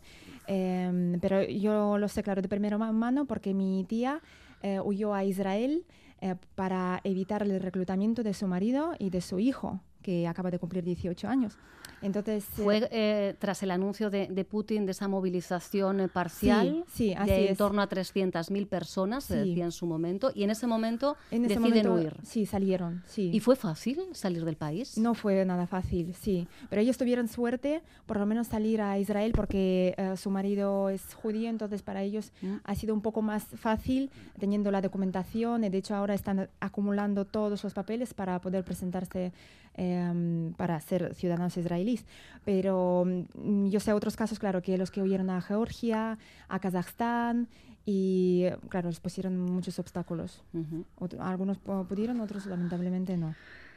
em, 0.47 1.19
pero 1.19 1.43
yo 1.43 1.97
lo 1.97 2.07
sé, 2.07 2.23
claro, 2.23 2.41
de 2.41 2.47
primera 2.47 2.77
ma- 2.77 2.91
mano 2.91 3.25
porque 3.25 3.53
mi 3.53 3.83
tía 3.87 4.21
eh, 4.63 4.79
huyó 4.79 5.13
a 5.13 5.23
Israel 5.25 5.83
eh, 6.21 6.35
para 6.55 7.01
evitar 7.03 7.41
el 7.43 7.59
reclutamiento 7.59 8.23
de 8.23 8.33
su 8.33 8.47
marido 8.47 8.93
y 8.99 9.09
de 9.09 9.21
su 9.21 9.39
hijo, 9.39 9.79
que 10.01 10.27
acaba 10.27 10.51
de 10.51 10.59
cumplir 10.59 10.83
18 10.83 11.27
años. 11.27 11.57
Entonces, 12.01 12.43
eh, 12.43 12.63
Fue 12.63 12.89
eh, 12.91 13.35
tras 13.39 13.61
el 13.63 13.69
anuncio 13.71 14.09
de, 14.09 14.27
de 14.27 14.43
Putin 14.43 14.85
de 14.85 14.91
esa 14.91 15.07
movilización 15.07 15.99
eh, 15.99 16.07
parcial 16.07 16.83
Sí, 16.87 17.09
sí, 17.09 17.13
así 17.13 17.29
de 17.31 17.49
en 17.49 17.55
torno 17.55 17.81
a 17.81 17.87
300.000 17.89 18.67
personas, 18.67 19.23
se 19.25 19.41
Sí. 19.43 19.49
decía 19.49 19.65
en 19.65 19.71
su 19.71 19.85
momento, 19.85 20.31
y 20.33 20.43
en 20.43 20.49
ese 20.49 20.65
momento 20.67 21.15
en 21.29 21.45
ese 21.45 21.55
deciden 21.59 21.87
momento, 21.87 21.93
huir. 21.93 22.15
Sí, 22.23 22.45
salieron, 22.45 23.03
sí. 23.05 23.29
¿Y 23.33 23.39
fue 23.39 23.55
fácil 23.55 23.99
salir 24.13 24.43
del 24.45 24.55
país? 24.57 24.97
No 24.97 25.13
fue 25.13 25.45
nada 25.45 25.67
fácil, 25.67 26.13
sí. 26.15 26.47
Pero 26.69 26.81
ellos 26.81 26.97
tuvieron 26.97 27.27
suerte, 27.27 27.81
por 28.07 28.17
lo 28.17 28.25
menos 28.25 28.47
salir 28.47 28.81
a 28.81 28.97
Israel, 28.97 29.31
porque 29.35 29.93
eh, 29.97 30.17
su 30.17 30.31
marido 30.31 30.89
es 30.89 31.13
judío, 31.13 31.49
entonces 31.49 31.81
para 31.83 32.01
ellos 32.01 32.31
Mm. 32.41 32.55
ha 32.63 32.75
sido 32.75 32.93
un 32.95 33.01
poco 33.01 33.21
más 33.21 33.43
fácil 33.55 34.09
teniendo 34.39 34.71
la 34.71 34.81
documentación. 34.81 35.61
De 35.61 35.77
hecho, 35.77 35.95
ahora 35.95 36.13
están 36.15 36.49
acumulando 36.59 37.25
todos 37.25 37.63
los 37.63 37.73
papeles 37.73 38.13
para 38.13 38.39
poder 38.41 38.63
presentarse 38.63 39.31
em, 39.75 40.53
para 40.53 40.79
ser 40.79 41.13
ciudadanos 41.15 41.57
israelíes. 41.57 42.05
Pero 42.45 43.05
mm, 43.35 43.67
yo 43.69 43.79
sé 43.79 43.93
otros 43.93 44.15
casos, 44.15 44.39
claro, 44.39 44.61
que 44.61 44.77
los 44.77 44.91
que 44.91 45.01
huyeron 45.01 45.29
a 45.29 45.41
Georgia, 45.41 46.17
a 46.47 46.59
Kazajstán. 46.59 47.47
Y 47.85 48.45
claro, 48.69 48.89
les 48.89 48.99
pusieron 48.99 49.39
muchos 49.39 49.79
obstáculos. 49.79 50.43
Ujú. 50.53 50.85
Ot- 50.99 51.19
algunos 51.19 51.57
pu- 51.63 51.87
pudieron, 51.87 52.19
otros 52.21 52.45
lamentablemente 52.45 53.17
no. 53.17 53.33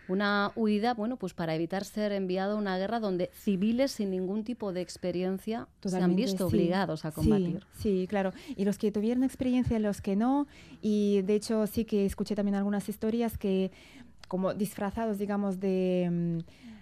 Una 0.07 0.53
huida, 0.55 0.93
bueno, 0.93 1.17
pues 1.17 1.33
para 1.33 1.55
evitar 1.55 1.83
ser 1.87 2.13
enviado 2.13 2.53
a 2.53 2.61
una 2.61 2.77
guerra 2.77 3.01
donde 3.01 3.31
civiles 3.33 3.91
sin 3.93 4.11
ningún 4.11 4.45
tipo 4.45 4.75
de 4.75 4.83
experiencia 4.83 5.61
se 5.61 5.65
han 5.65 5.71
Totalmente, 5.81 6.23
visto 6.23 6.51
sí. 6.51 6.55
obligados 6.57 7.07
a 7.07 7.11
Sí, 7.13 7.15
combatir. 7.17 7.65
Sí, 7.73 8.07
claro. 8.07 8.33
Y 8.55 8.67
los 8.67 8.77
que 8.77 8.93
tuvieron 8.93 9.25
experiencia, 9.25 9.79
los 9.79 10.03
que 10.03 10.15
no. 10.15 10.47
Y 10.83 11.23
de 11.23 11.35
hecho 11.37 11.67
sí 11.67 11.87
que 11.87 12.05
escuché 12.05 12.35
también 12.35 12.57
algunas 12.57 12.87
historias 12.91 13.39
que 13.39 13.71
como 14.27 14.55
disfrazados, 14.55 15.19
digamos, 15.19 15.61
de, 15.61 16.09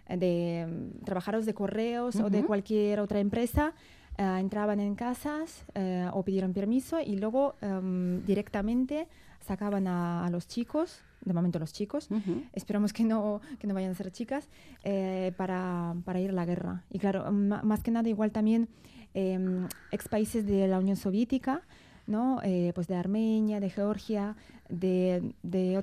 mm, 0.08 0.16
de 0.18 0.66
mm, 0.66 1.04
trabajadores 1.04 1.46
de 1.46 1.54
correos 1.54 2.16
o 2.16 2.30
de 2.30 2.44
cualquier 2.44 3.00
otra 3.00 3.20
empresa, 3.20 3.74
eh, 4.18 4.36
entraban 4.38 4.80
en 4.80 4.94
casas 4.94 5.64
eh, 5.74 6.08
o 6.12 6.22
pidieron 6.22 6.52
permiso 6.52 7.00
y 7.00 7.16
luego 7.16 7.54
em, 7.62 8.22
directamente 8.24 9.08
sacaban 9.40 9.86
a, 9.86 10.26
a 10.26 10.30
los 10.30 10.46
chicos, 10.46 11.02
de 11.24 11.32
momento 11.32 11.58
los 11.58 11.72
chicos, 11.72 12.08
esperamos 12.52 12.92
que 12.92 13.04
no, 13.04 13.40
que 13.58 13.66
no 13.66 13.74
vayan 13.74 13.92
a 13.92 13.94
ser 13.94 14.10
chicas, 14.10 14.48
eh, 14.84 15.32
para, 15.36 15.94
para 16.04 16.20
ir 16.20 16.30
a 16.30 16.32
la 16.32 16.44
guerra. 16.44 16.84
Y 16.90 16.98
claro, 16.98 17.30
más 17.32 17.82
que 17.82 17.90
nada 17.90 18.08
igual 18.08 18.32
también 18.32 18.68
em, 19.14 19.68
ex 19.90 20.08
países 20.08 20.46
de 20.46 20.66
la 20.68 20.78
Unión 20.78 20.96
Soviética, 20.96 21.62
¿no? 22.06 22.40
Eh, 22.42 22.72
pues 22.74 22.88
de 22.88 22.96
Armenia, 22.96 23.60
de 23.60 23.70
Georgia, 23.70 24.36
de, 24.68 25.32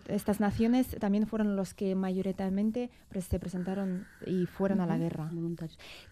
estas 0.07 0.39
naciones 0.39 0.95
también 0.99 1.27
fueron 1.27 1.55
los 1.55 1.73
que 1.73 1.95
mayoritariamente 1.95 2.89
pues, 3.11 3.25
se 3.25 3.39
presentaron 3.39 4.05
y 4.25 4.45
fueron 4.45 4.81
a 4.81 4.85
la 4.85 4.97
guerra. 4.97 5.29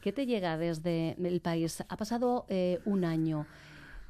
¿Qué 0.02 0.12
te 0.14 0.26
llega 0.26 0.58
desde 0.58 1.16
el 1.24 1.42
país? 1.42 1.84
Ha 1.88 1.98
pasado 1.98 2.46
eh, 2.50 2.80
un 2.86 3.04
año. 3.04 3.46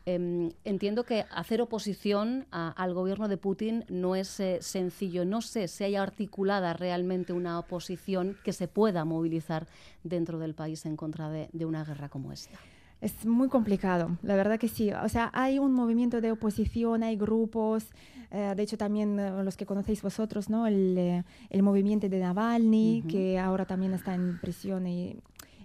Em, 0.05 0.51
entiendo 0.63 1.03
que 1.03 1.25
hacer 1.31 1.61
oposición 1.61 2.45
a- 2.51 2.69
al 2.71 2.93
gobierno 2.93 3.27
de 3.27 3.35
Putin 3.35 3.83
no 3.89 4.15
es 4.15 4.39
eh, 4.39 4.59
sencillo. 4.61 5.25
No 5.25 5.41
sé 5.41 5.67
si 5.67 5.83
hay 5.83 5.95
articulada 5.97 6.71
realmente 6.71 7.33
una 7.33 7.59
oposición 7.59 8.37
que 8.45 8.53
se 8.53 8.69
pueda 8.69 9.03
movilizar 9.03 9.67
dentro 10.03 10.39
del 10.39 10.53
país 10.53 10.85
en 10.85 10.95
contra 10.95 11.29
de, 11.29 11.49
de 11.51 11.65
una 11.65 11.83
guerra 11.83 12.07
como 12.07 12.31
esta. 12.31 12.57
Es 12.99 13.25
muy 13.25 13.47
complicado, 13.47 14.17
la 14.23 14.35
verdad 14.35 14.57
que 14.59 14.67
sí. 14.67 14.91
O 14.91 15.09
sea, 15.09 15.29
hay 15.33 15.59
un 15.59 15.73
movimiento 15.73 16.19
de 16.19 16.31
oposición, 16.31 17.03
hay 17.03 17.15
grupos, 17.15 17.91
eh, 18.31 18.53
de 18.55 18.63
hecho 18.63 18.77
también 18.77 19.19
eh, 19.19 19.43
los 19.43 19.55
que 19.55 19.67
conocéis 19.67 20.01
vosotros, 20.01 20.49
¿no? 20.49 20.65
El, 20.65 20.97
eh, 20.97 21.23
el 21.51 21.61
movimiento 21.61 22.09
de 22.09 22.19
Navalny, 22.19 23.03
que 23.07 23.37
ahora 23.37 23.65
también 23.65 23.93
está 23.93 24.15
en 24.15 24.39
prisión 24.39 24.87
y, 24.87 25.15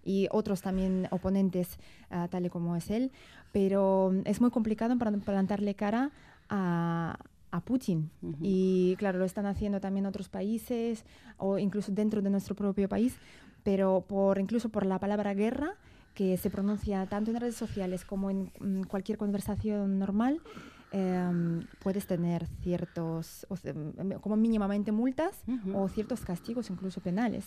y 0.05 0.29
otros 0.31 0.61
también 0.61 1.09
oponentes, 1.11 1.79
ah, 2.11 2.29
tal 2.31 2.45
y 2.45 2.51
como 2.51 2.77
es 2.77 2.91
él. 2.91 3.11
Pero 3.51 4.13
es 4.25 4.41
muy 4.41 4.51
complicado 4.51 4.97
para 4.99 5.11
plantarle 5.13 5.75
cara 5.75 6.11
a, 6.51 7.19
a 7.51 7.61
Putin. 7.61 8.11
Y 8.41 8.95
claro, 8.97 9.19
lo 9.19 9.25
están 9.25 9.47
haciendo 9.47 9.81
también 9.81 10.07
otros 10.07 10.29
países 10.29 11.05
o 11.39 11.59
incluso 11.59 11.93
dentro 11.93 12.21
de 12.21 12.31
nuestro 12.31 12.55
propio 12.55 12.89
país, 12.89 13.17
pero 13.63 14.05
por 14.07 14.39
incluso 14.39 14.69
por 14.69 14.85
la 14.85 14.99
palabra 14.99 15.35
guerra 15.35 15.77
que 16.15 16.37
se 16.37 16.51
pronuncia 16.51 17.07
tanto 17.07 17.31
en 17.31 17.41
redes 17.41 17.57
sociales 17.57 18.05
como 18.05 18.31
en 18.31 18.51
mm, 18.61 18.83
cualquier 18.85 19.19
conversación 19.19 19.99
normal, 19.99 20.41
em, 20.91 21.67
puedes 21.81 22.07
tener 22.07 22.47
ciertos, 22.63 23.47
o 23.49 23.57
sea, 23.57 23.73
mm, 23.73 24.21
como 24.21 24.37
mínimamente 24.37 24.93
multas 24.93 25.43
o 25.75 25.89
ciertos 25.89 26.21
castigos, 26.21 26.71
incluso 26.71 27.01
penales. 27.01 27.47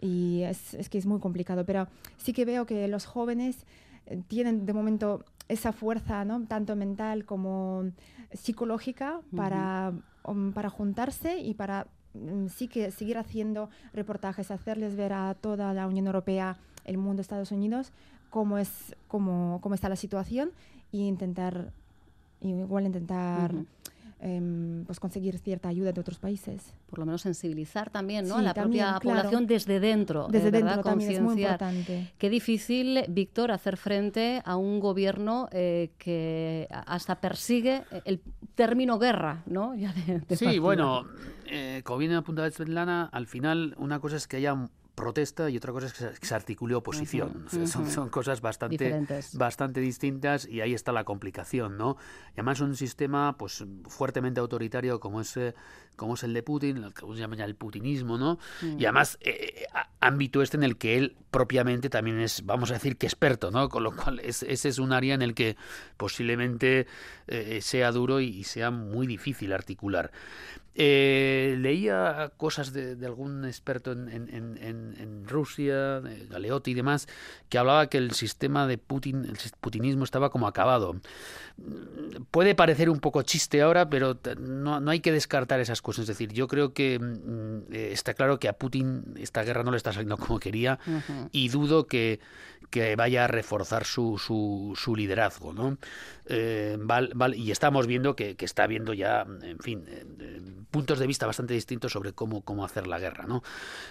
Y 0.00 0.42
es, 0.42 0.74
es 0.74 0.88
que 0.88 0.98
es 0.98 1.06
muy 1.06 1.18
complicado, 1.20 1.64
pero 1.64 1.88
sí 2.16 2.32
que 2.32 2.44
veo 2.44 2.66
que 2.66 2.86
los 2.88 3.06
jóvenes 3.06 3.64
eh, 4.06 4.22
tienen 4.28 4.66
de 4.66 4.72
momento 4.72 5.24
esa 5.48 5.72
fuerza, 5.72 6.24
¿no? 6.24 6.44
tanto 6.46 6.76
mental 6.76 7.24
como 7.24 7.90
psicológica, 8.32 9.20
para, 9.36 9.92
um, 10.24 10.52
para 10.52 10.70
juntarse 10.70 11.38
y 11.38 11.54
para 11.54 11.86
mm, 12.14 12.48
sí 12.48 12.68
que 12.68 12.90
seguir 12.90 13.18
haciendo 13.18 13.70
reportajes, 13.92 14.50
hacerles 14.50 14.96
ver 14.96 15.12
a 15.12 15.34
toda 15.34 15.72
la 15.74 15.86
Unión 15.86 16.06
Europea, 16.06 16.56
el 16.84 16.98
mundo, 16.98 17.22
Estados 17.22 17.50
Unidos, 17.52 17.92
cómo, 18.30 18.58
es, 18.58 18.94
cómo, 19.08 19.58
cómo 19.62 19.74
está 19.74 19.88
la 19.88 19.96
situación 19.96 20.50
e 20.92 20.98
intentar, 20.98 21.70
igual 22.40 22.86
intentar 22.86 23.54
Ujú. 23.54 23.66
em, 24.20 24.84
pues 24.86 24.98
conseguir 25.00 25.38
cierta 25.38 25.68
ayuda 25.68 25.92
de 25.92 26.00
otros 26.00 26.18
países. 26.18 26.72
Por 26.90 26.98
lo 27.00 27.06
menos 27.06 27.22
sensibilizar 27.22 27.90
también 27.90 28.26
¿no? 28.28 28.34
Sí, 28.34 28.40
a 28.40 28.42
la 28.44 28.54
también, 28.54 28.84
propia 28.84 29.00
claro. 29.00 29.18
población 29.22 29.46
desde 29.46 29.80
dentro. 29.80 30.28
Desde 30.28 30.48
eh, 30.48 30.50
¿verdad? 30.50 30.68
dentro 30.76 30.90
también 30.90 31.10
es 31.12 31.20
muy 31.20 31.40
importante. 31.42 32.12
Qué 32.18 32.30
difícil, 32.30 33.04
Víctor, 33.08 33.50
hacer 33.50 33.76
frente 33.76 34.40
a 34.44 34.56
un 34.56 34.78
gobierno 34.80 35.48
eh, 35.52 35.90
que 35.98 36.68
hasta 36.70 37.16
persigue 37.20 37.82
el 38.04 38.20
término 38.54 38.98
guerra, 38.98 39.42
¿no? 39.46 39.74
Ya 39.76 39.92
de- 39.92 40.20
de 40.20 40.36
Sí, 40.36 40.44
partida. 40.44 40.62
bueno, 40.62 41.04
eh, 41.46 41.82
como 41.84 41.98
viene 41.98 42.14
apuntado 42.16 42.48
Svetlana, 42.50 43.08
al 43.12 43.26
final 43.26 43.74
una 43.78 43.98
cosa 44.00 44.16
es 44.16 44.26
que 44.28 44.36
haya 44.38 44.56
protesta 44.94 45.50
y 45.50 45.56
otra 45.56 45.72
cosa 45.72 45.86
es 45.86 45.92
que 46.18 46.26
se, 46.26 46.34
articule 46.34 46.74
oposición. 46.74 47.46
Son, 47.66 48.08
cosas 48.08 48.40
bastante, 48.40 48.76
Diferentes. 48.84 49.36
bastante 49.36 49.80
distintas 49.80 50.46
y 50.46 50.60
ahí 50.60 50.72
está 50.74 50.92
la 50.92 51.04
complicación, 51.04 51.76
¿no? 51.76 51.96
Y 52.30 52.34
además 52.34 52.60
un 52.60 52.76
sistema 52.76 53.36
pues 53.36 53.64
fuertemente 53.88 54.40
autoritario 54.40 55.00
como 55.00 55.20
es, 55.20 55.36
eh, 55.36 55.54
como 55.96 56.14
es 56.14 56.22
el 56.22 56.32
de 56.32 56.42
Putin, 56.42 56.76
el 56.78 56.94
que 56.94 57.00
se 57.06 57.18
llama 57.20 57.36
ya 57.36 57.44
el 57.44 57.56
putinismo, 57.56 58.18
¿no? 58.18 58.38
Mm. 58.62 58.78
Y 58.80 58.84
además 58.84 59.18
eh, 59.20 59.64
á- 59.74 59.88
ámbito 60.00 60.42
este 60.42 60.56
en 60.56 60.62
el 60.62 60.76
que 60.76 60.96
él 60.96 61.16
propiamente 61.30 61.90
también 61.90 62.20
es, 62.20 62.44
vamos 62.46 62.70
a 62.70 62.74
decir 62.74 62.96
que 62.96 63.06
experto, 63.06 63.50
¿no? 63.50 63.68
Con 63.68 63.82
lo 63.82 63.94
cual 63.96 64.20
es- 64.20 64.44
ese 64.44 64.68
es 64.68 64.78
un 64.78 64.92
área 64.92 65.14
en 65.14 65.22
el 65.22 65.34
que 65.34 65.56
posiblemente 65.96 66.86
eh, 67.26 67.60
sea 67.62 67.90
duro 67.90 68.20
y, 68.20 68.26
y 68.28 68.44
sea 68.44 68.70
muy 68.70 69.06
difícil 69.06 69.52
articular. 69.52 70.12
Eh, 70.76 71.56
leía 71.60 72.32
cosas 72.36 72.72
de, 72.72 72.96
de 72.96 73.06
algún 73.06 73.44
experto 73.44 73.92
en, 73.92 74.08
en- 74.08 74.28
en- 74.28 74.58
en- 74.60 74.94
en 74.98 75.28
Rusia, 75.28 76.00
Galeotti 76.28 76.72
y 76.72 76.74
demás, 76.74 77.06
que 77.48 77.58
hablaba 77.58 77.86
que 77.88 77.98
el 77.98 78.10
sistema 78.10 78.66
de 78.66 78.76
Putin, 78.78 79.24
el 79.24 79.36
putinismo 79.60 80.02
estaba 80.02 80.30
como 80.30 80.48
acabado. 80.48 80.94
Mm, 81.58 82.24
Puede 82.30 82.54
parecer 82.56 82.90
un 82.90 82.98
poco 82.98 83.22
chiste 83.22 83.62
ahora, 83.62 83.88
pero 83.88 84.18
no, 84.40 84.80
no 84.80 84.90
hay 84.90 84.98
que 85.00 85.12
descartar 85.12 85.60
esas 85.60 85.80
cosas. 85.80 86.02
Es 86.02 86.08
decir, 86.08 86.32
yo 86.32 86.48
creo 86.48 86.72
que 86.74 86.98
mm, 86.98 87.72
eh, 87.72 87.90
está 87.92 88.14
claro 88.14 88.40
que 88.40 88.48
a 88.48 88.54
Putin 88.54 89.14
esta 89.18 89.44
guerra 89.44 89.62
no 89.62 89.70
le 89.70 89.76
está 89.76 89.92
saliendo 89.92 90.16
como 90.16 90.40
quería 90.40 90.80
y 91.30 91.48
dudo 91.50 91.86
que, 91.86 92.18
que 92.70 92.96
vaya 92.96 93.24
a 93.24 93.28
reforzar 93.28 93.84
su, 93.84 94.18
su, 94.18 94.72
su 94.76 94.96
liderazgo, 94.96 95.52
¿no? 95.52 95.78
Eh, 96.26 96.76
val- 96.80 97.12
val- 97.14 97.34
y 97.34 97.50
estamos 97.52 97.86
viendo 97.86 98.16
que, 98.16 98.34
que 98.34 98.44
está 98.44 98.64
habiendo 98.64 98.92
ya, 98.94 99.24
en 99.42 99.58
fin, 99.60 99.84
puntos 100.70 100.98
de 100.98 101.06
vista 101.06 101.26
bastante 101.26 101.54
distintos 101.54 101.92
sobre 101.92 102.12
cómo, 102.12 102.42
cómo 102.42 102.64
hacer 102.64 102.86
la 102.86 102.98
guerra, 102.98 103.26
¿no? 103.26 103.42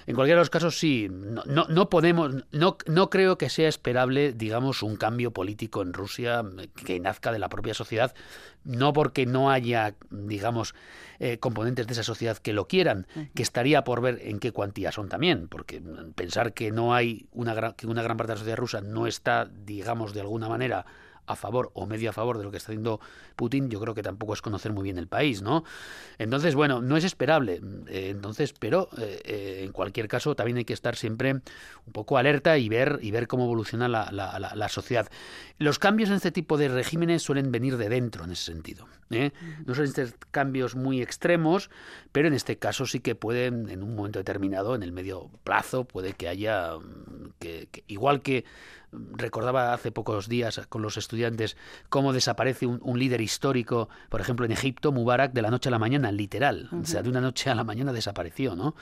En 0.05 0.15
cualquiera 0.15 0.39
de 0.39 0.41
los 0.41 0.49
casos, 0.49 0.77
sí, 0.77 1.07
no, 1.09 1.43
no, 1.45 1.65
no 1.69 1.89
podemos, 1.89 2.45
no, 2.51 2.77
no 2.85 3.09
creo 3.09 3.37
que 3.37 3.49
sea 3.49 3.67
esperable, 3.67 4.33
digamos, 4.33 4.83
un 4.83 4.95
cambio 4.95 5.31
político 5.31 5.81
en 5.81 5.93
Rusia 5.93 6.43
eh, 6.59 6.67
que 6.85 6.99
nazca 6.99 7.31
de 7.31 7.39
la 7.39 7.49
propia 7.49 7.73
sociedad, 7.73 8.13
no 8.63 8.93
porque 8.93 9.25
no 9.25 9.51
haya, 9.51 9.95
digamos, 10.09 10.73
eh, 11.19 11.37
componentes 11.37 11.87
de 11.87 11.93
esa 11.93 12.03
sociedad 12.03 12.37
que 12.37 12.53
lo 12.53 12.67
quieran, 12.67 13.07
que 13.35 13.43
estaría 13.43 13.83
por 13.83 14.01
ver 14.01 14.19
en 14.23 14.39
qué 14.39 14.51
cuantía 14.51 14.91
son 14.91 15.09
también, 15.09 15.47
porque 15.47 15.81
pensar 16.15 16.53
que 16.53 16.71
no 16.71 16.93
hay 16.93 17.27
una 17.31 17.53
gran, 17.53 17.73
que 17.73 17.87
una 17.87 18.03
gran 18.03 18.17
parte 18.17 18.31
de 18.31 18.35
la 18.35 18.39
sociedad 18.39 18.57
rusa 18.57 18.81
no 18.81 19.07
está, 19.07 19.45
digamos, 19.45 20.13
de 20.13 20.21
alguna 20.21 20.49
manera 20.49 20.85
a 21.25 21.35
favor 21.35 21.71
o 21.73 21.85
medio 21.85 22.09
a 22.09 22.13
favor 22.13 22.37
de 22.37 22.43
lo 22.43 22.51
que 22.51 22.57
está 22.57 22.71
haciendo 22.71 22.99
Putin, 23.35 23.69
yo 23.69 23.79
creo 23.79 23.93
que 23.93 24.03
tampoco 24.03 24.33
es 24.33 24.41
conocer 24.41 24.73
muy 24.73 24.83
bien 24.83 24.97
el 24.97 25.07
país, 25.07 25.41
¿no? 25.41 25.63
Entonces, 26.17 26.55
bueno, 26.55 26.81
no 26.81 26.97
es 26.97 27.03
esperable. 27.03 27.61
eh, 27.87 28.09
entonces, 28.09 28.53
pero 28.53 28.89
eh, 28.97 29.21
eh, 29.23 29.61
en 29.65 29.71
cualquier 29.71 30.07
caso 30.07 30.35
también 30.35 30.57
hay 30.57 30.65
que 30.65 30.73
estar 30.73 30.95
siempre 30.95 31.31
un 31.33 31.93
poco 31.93 32.17
alerta 32.17 32.57
y 32.57 32.69
ver 32.69 32.99
y 33.01 33.11
ver 33.11 33.27
cómo 33.27 33.45
evoluciona 33.45 33.87
la, 33.87 34.09
la- 34.11 34.37
la- 34.39 34.55
la 34.55 34.69
sociedad. 34.69 35.07
Los 35.59 35.79
cambios 35.79 36.09
en 36.09 36.15
este 36.15 36.31
tipo 36.31 36.57
de 36.57 36.67
regímenes 36.67 37.23
suelen 37.23 37.51
venir 37.51 37.77
de 37.77 37.89
dentro 37.89 38.23
en 38.25 38.31
ese 38.31 38.43
sentido. 38.51 38.87
¿eh? 39.09 39.31
No 39.65 39.75
suelen 39.75 39.93
ser 39.93 40.15
cambios 40.31 40.75
muy 40.75 41.01
extremos, 41.01 41.69
pero 42.11 42.27
en 42.27 42.33
este 42.33 42.57
caso 42.57 42.85
sí 42.85 42.99
que 42.99 43.15
pueden, 43.15 43.69
en 43.69 43.83
un 43.83 43.95
momento 43.95 44.19
determinado, 44.19 44.75
en 44.75 44.83
el 44.83 44.91
medio 44.91 45.29
plazo, 45.43 45.85
puede 45.85 46.13
que 46.13 46.27
haya 46.27 46.73
mm, 46.77 47.29
que, 47.39 47.67
que- 47.71 47.83
igual 47.87 48.21
que 48.21 48.43
recordaba 49.13 49.73
hace 49.73 49.91
pocos 49.91 50.27
días 50.27 50.61
con 50.69 50.81
los 50.81 50.97
estudiantes 50.97 51.57
cómo 51.89 52.13
desaparece 52.13 52.65
un, 52.65 52.79
un 52.81 52.99
líder 52.99 53.21
histórico, 53.21 53.89
por 54.09 54.21
ejemplo 54.21 54.45
en 54.45 54.51
Egipto, 54.51 54.91
Mubarak, 54.91 55.33
de 55.33 55.41
la 55.41 55.49
noche 55.49 55.69
a 55.69 55.71
la 55.71 55.79
mañana, 55.79 56.11
literal. 56.11 56.69
O 56.71 56.85
sea, 56.85 57.01
de 57.01 57.09
una 57.09 57.21
noche 57.21 57.49
a 57.49 57.55
la 57.55 57.63
mañana 57.63 57.93
desapareció, 57.93 58.55
¿no? 58.55 58.75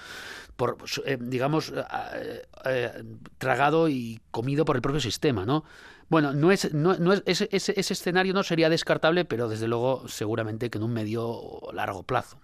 Por, 0.56 0.78
eh, 1.06 1.18
digamos, 1.20 1.74
eh, 2.16 2.42
eh, 2.66 3.04
tragado 3.38 3.90
y 3.90 4.20
comido 4.32 4.66
por 4.66 4.76
el 4.76 4.82
propio 4.82 5.00
sistema, 5.00 5.46
¿no? 5.46 5.64
Bueno, 6.10 6.34
no 6.34 6.52
es, 6.52 6.74
no, 6.74 6.98
no 6.98 7.14
es 7.14 7.24
ese, 7.26 7.48
ese, 7.52 7.74
ese 7.80 7.94
escenario 7.94 8.34
no 8.34 8.44
sería 8.44 8.70
descartable, 8.70 9.24
pero 9.24 9.48
desde 9.48 9.68
luego 9.68 10.08
seguramente 10.08 10.70
que 10.70 10.78
en 10.78 10.84
un 10.84 10.94
medio 10.94 11.26
o 11.28 11.72
largo 11.72 12.04
plazo. 12.04 12.38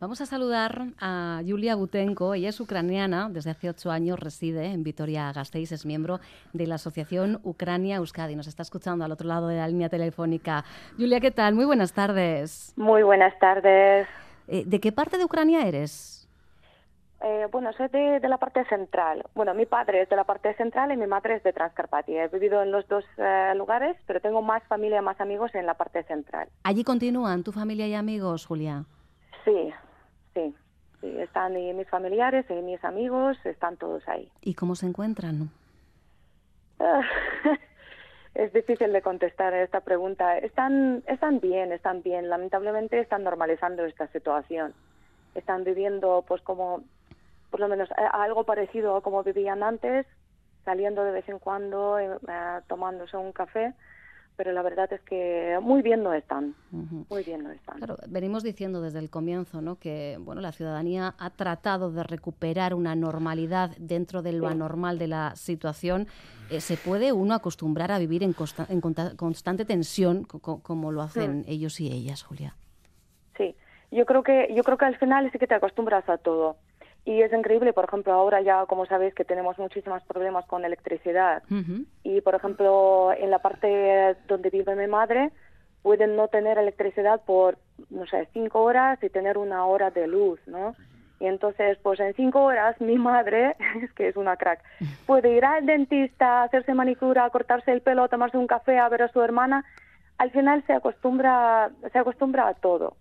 Vamos 0.00 0.22
a 0.22 0.24
saludar 0.24 0.86
a 0.98 1.42
Yulia 1.44 1.74
Butenko. 1.74 2.32
Ella 2.32 2.48
es 2.48 2.58
ucraniana, 2.58 3.28
desde 3.28 3.50
hace 3.50 3.68
ocho 3.68 3.90
años 3.90 4.18
reside 4.18 4.72
en 4.72 4.82
Vitoria-Gasteiz, 4.82 5.72
es 5.72 5.84
miembro 5.84 6.20
de 6.54 6.66
la 6.66 6.76
Asociación 6.76 7.38
Ucrania-Euskadi. 7.44 8.34
Nos 8.34 8.46
está 8.46 8.62
escuchando 8.62 9.04
al 9.04 9.12
otro 9.12 9.28
lado 9.28 9.48
de 9.48 9.58
la 9.58 9.68
línea 9.68 9.90
telefónica. 9.90 10.64
Julia, 10.96 11.20
¿qué 11.20 11.30
tal? 11.30 11.54
Muy 11.54 11.66
buenas 11.66 11.92
tardes. 11.92 12.72
Muy 12.76 13.02
buenas 13.02 13.38
tardes. 13.38 14.08
Eh, 14.48 14.64
¿De 14.64 14.80
qué 14.80 14.90
parte 14.90 15.18
de 15.18 15.24
Ucrania 15.26 15.66
eres? 15.66 16.26
Eh, 17.20 17.46
bueno, 17.52 17.70
soy 17.74 17.88
de, 17.88 18.20
de 18.20 18.28
la 18.30 18.38
parte 18.38 18.64
central. 18.70 19.22
Bueno, 19.34 19.52
mi 19.52 19.66
padre 19.66 20.00
es 20.00 20.08
de 20.08 20.16
la 20.16 20.24
parte 20.24 20.54
central 20.54 20.92
y 20.92 20.96
mi 20.96 21.06
madre 21.06 21.34
es 21.34 21.42
de 21.42 21.52
Transcarpatia. 21.52 22.24
He 22.24 22.28
vivido 22.28 22.62
en 22.62 22.70
los 22.70 22.88
dos 22.88 23.04
eh, 23.18 23.52
lugares, 23.54 23.98
pero 24.06 24.20
tengo 24.20 24.40
más 24.40 24.62
familia, 24.62 25.02
más 25.02 25.20
amigos 25.20 25.54
en 25.54 25.66
la 25.66 25.74
parte 25.74 26.04
central. 26.04 26.48
¿Allí 26.62 26.84
continúan 26.84 27.44
tu 27.44 27.52
familia 27.52 27.86
y 27.86 27.92
amigos, 27.92 28.46
Julia? 28.46 28.86
Sí, 29.44 29.70
sí. 30.34 30.54
sí 31.00 31.18
están 31.18 31.56
y 31.56 31.72
mis 31.72 31.88
familiares 31.88 32.46
y 32.50 32.54
mis 32.54 32.82
amigos, 32.84 33.36
están 33.44 33.76
todos 33.76 34.06
ahí. 34.08 34.30
¿Y 34.42 34.54
cómo 34.54 34.74
se 34.74 34.86
encuentran? 34.86 35.50
Es 38.34 38.52
difícil 38.52 38.92
de 38.92 39.02
contestar 39.02 39.52
a 39.54 39.62
esta 39.62 39.80
pregunta. 39.80 40.38
Están, 40.38 41.02
están 41.06 41.40
bien, 41.40 41.72
están 41.72 42.02
bien. 42.02 42.28
Lamentablemente 42.28 43.00
están 43.00 43.24
normalizando 43.24 43.84
esta 43.84 44.06
situación. 44.08 44.72
Están 45.34 45.64
viviendo, 45.64 46.24
pues, 46.26 46.40
como, 46.42 46.84
por 47.50 47.60
lo 47.60 47.68
menos, 47.68 47.90
eh, 47.90 47.94
algo 48.12 48.44
parecido 48.44 48.96
a 48.96 49.02
como 49.02 49.24
vivían 49.24 49.62
antes, 49.62 50.06
saliendo 50.64 51.02
de 51.04 51.10
vez 51.10 51.28
en 51.28 51.40
cuando, 51.40 51.98
eh, 51.98 52.08
eh, 52.28 52.60
tomándose 52.68 53.16
un 53.16 53.32
café 53.32 53.74
pero 54.42 54.52
la 54.52 54.62
verdad 54.62 54.90
es 54.90 55.02
que 55.02 55.58
muy 55.60 55.82
bien 55.82 56.02
no 56.02 56.14
están, 56.14 56.54
muy 57.10 57.22
bien 57.24 57.42
no 57.44 57.50
están. 57.50 57.76
Claro, 57.76 57.98
venimos 58.08 58.42
diciendo 58.42 58.80
desde 58.80 58.98
el 58.98 59.10
comienzo, 59.10 59.60
¿no? 59.60 59.76
Que 59.78 60.16
bueno, 60.18 60.40
la 60.40 60.50
ciudadanía 60.50 61.14
ha 61.18 61.28
tratado 61.28 61.90
de 61.92 62.02
recuperar 62.04 62.72
una 62.72 62.94
normalidad 62.94 63.76
dentro 63.76 64.22
de 64.22 64.32
lo 64.32 64.46
Sí. 64.46 64.52
anormal 64.54 64.98
de 64.98 65.08
la 65.08 65.36
situación. 65.36 66.06
Eh, 66.50 66.62
¿Se 66.62 66.78
puede 66.78 67.12
uno 67.12 67.34
acostumbrar 67.34 67.92
a 67.92 67.98
vivir 67.98 68.22
en, 68.22 68.32
consta- 68.32 68.64
en 68.70 68.80
constante 68.80 69.66
tensión, 69.66 70.24
co- 70.24 70.38
co- 70.38 70.60
como 70.62 70.90
lo 70.90 71.02
hacen 71.02 71.40
Mm. 71.40 71.44
ellos 71.46 71.78
y 71.78 71.92
ellas, 71.92 72.22
Julia? 72.22 72.56
Sí, 73.36 73.54
yo 73.90 74.06
creo 74.06 74.22
que 74.22 74.48
yo 74.56 74.62
creo 74.64 74.78
que 74.78 74.86
al 74.86 74.96
final 74.96 75.30
sí 75.32 75.38
que 75.38 75.46
te 75.48 75.54
acostumbras 75.54 76.08
a 76.08 76.16
todo. 76.16 76.56
Y 77.04 77.22
es 77.22 77.32
increíble, 77.32 77.72
por 77.72 77.86
ejemplo, 77.86 78.12
ahora 78.12 78.42
ya 78.42 78.66
como 78.66 78.86
sabéis 78.86 79.14
que 79.14 79.24
tenemos 79.24 79.58
muchísimos 79.58 80.02
problemas 80.04 80.44
con 80.46 80.64
electricidad. 80.64 81.42
Y 82.02 82.20
por 82.20 82.34
ejemplo, 82.34 83.12
en 83.16 83.30
la 83.30 83.38
parte 83.38 84.16
donde 84.28 84.50
vive 84.50 84.76
mi 84.76 84.86
madre, 84.86 85.30
pueden 85.82 86.16
no 86.16 86.28
tener 86.28 86.58
electricidad 86.58 87.22
por, 87.24 87.58
no 87.88 88.06
sé, 88.06 88.28
cinco 88.32 88.62
horas 88.62 89.02
y 89.02 89.08
tener 89.08 89.38
una 89.38 89.64
hora 89.64 89.90
de 89.90 90.06
luz, 90.06 90.40
¿no? 90.46 90.74
Y 91.20 91.26
entonces, 91.26 91.78
pues 91.82 92.00
en 92.00 92.14
cinco 92.14 92.42
horas, 92.44 92.80
mi 92.80 92.96
madre, 92.96 93.56
es 93.82 93.92
que 93.92 94.08
es 94.08 94.16
una 94.16 94.36
crack, 94.36 94.62
puede 95.06 95.32
ir 95.32 95.44
al 95.44 95.66
dentista, 95.66 96.42
hacerse 96.42 96.74
manicura, 96.74 97.28
cortarse 97.30 97.72
el 97.72 97.82
pelo, 97.82 98.08
tomarse 98.08 98.38
un 98.38 98.46
café, 98.46 98.78
a 98.78 98.88
ver 98.88 99.02
a 99.02 99.12
su 99.12 99.20
hermana. 99.22 99.64
Al 100.18 100.30
final 100.30 100.64
se 100.66 100.74
acostumbra, 100.74 101.70
se 101.92 101.98
acostumbra 101.98 102.48
a 102.48 102.54
todo. 102.54 102.96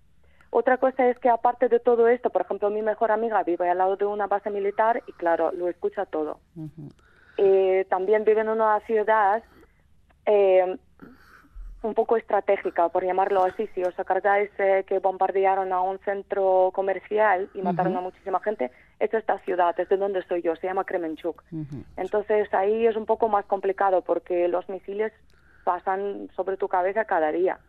Otra 0.51 0.77
cosa 0.77 1.07
es 1.07 1.19
que 1.19 1.29
aparte 1.29 1.69
de 1.69 1.79
todo 1.79 2.07
esto, 2.07 2.29
por 2.29 2.41
ejemplo, 2.41 2.69
mi 2.69 2.81
mejor 2.81 3.11
amiga 3.11 3.43
vive 3.43 3.69
al 3.69 3.77
lado 3.77 3.95
de 3.97 4.05
una 4.05 4.27
base 4.27 4.49
militar 4.49 5.03
y 5.05 5.11
claro, 5.13 5.51
lo 5.51 5.69
escucha 5.69 6.05
todo. 6.05 6.39
Eh, 7.37 7.85
también 7.89 8.23
vive 8.23 8.41
en 8.41 8.49
una 8.49 8.79
ciudad 8.81 9.43
eh, 10.25 10.77
un 11.81 11.93
poco 11.93 12.17
estratégica, 12.17 12.89
por 12.89 13.05
llamarlo 13.05 13.43
así. 13.43 13.67
Si 13.75 13.83
os 13.83 13.97
acordáis 13.99 14.49
eh, 14.57 14.83
que 14.87 14.99
bombardearon 14.99 15.71
a 15.71 15.81
un 15.81 15.99
centro 15.99 16.71
comercial 16.73 17.49
y 17.53 17.61
mataron 17.61 17.95
a 17.95 18.01
muchísima 18.01 18.39
gente, 18.39 18.71
es 18.99 19.13
esta 19.13 19.39
ciudad, 19.39 19.79
es 19.79 19.87
de 19.87 19.97
donde 19.97 20.23
soy 20.23 20.41
yo, 20.41 20.55
se 20.55 20.67
llama 20.67 20.83
Kremenchuk. 20.83 21.43
Entonces 21.95 22.53
ahí 22.53 22.85
es 22.85 22.95
un 22.95 23.05
poco 23.05 23.29
más 23.29 23.45
complicado 23.45 24.01
porque 24.01 24.47
los 24.47 24.67
misiles 24.67 25.13
pasan 25.63 26.29
sobre 26.35 26.57
tu 26.57 26.67
cabeza 26.67 27.05
cada 27.05 27.31
día. 27.31 27.59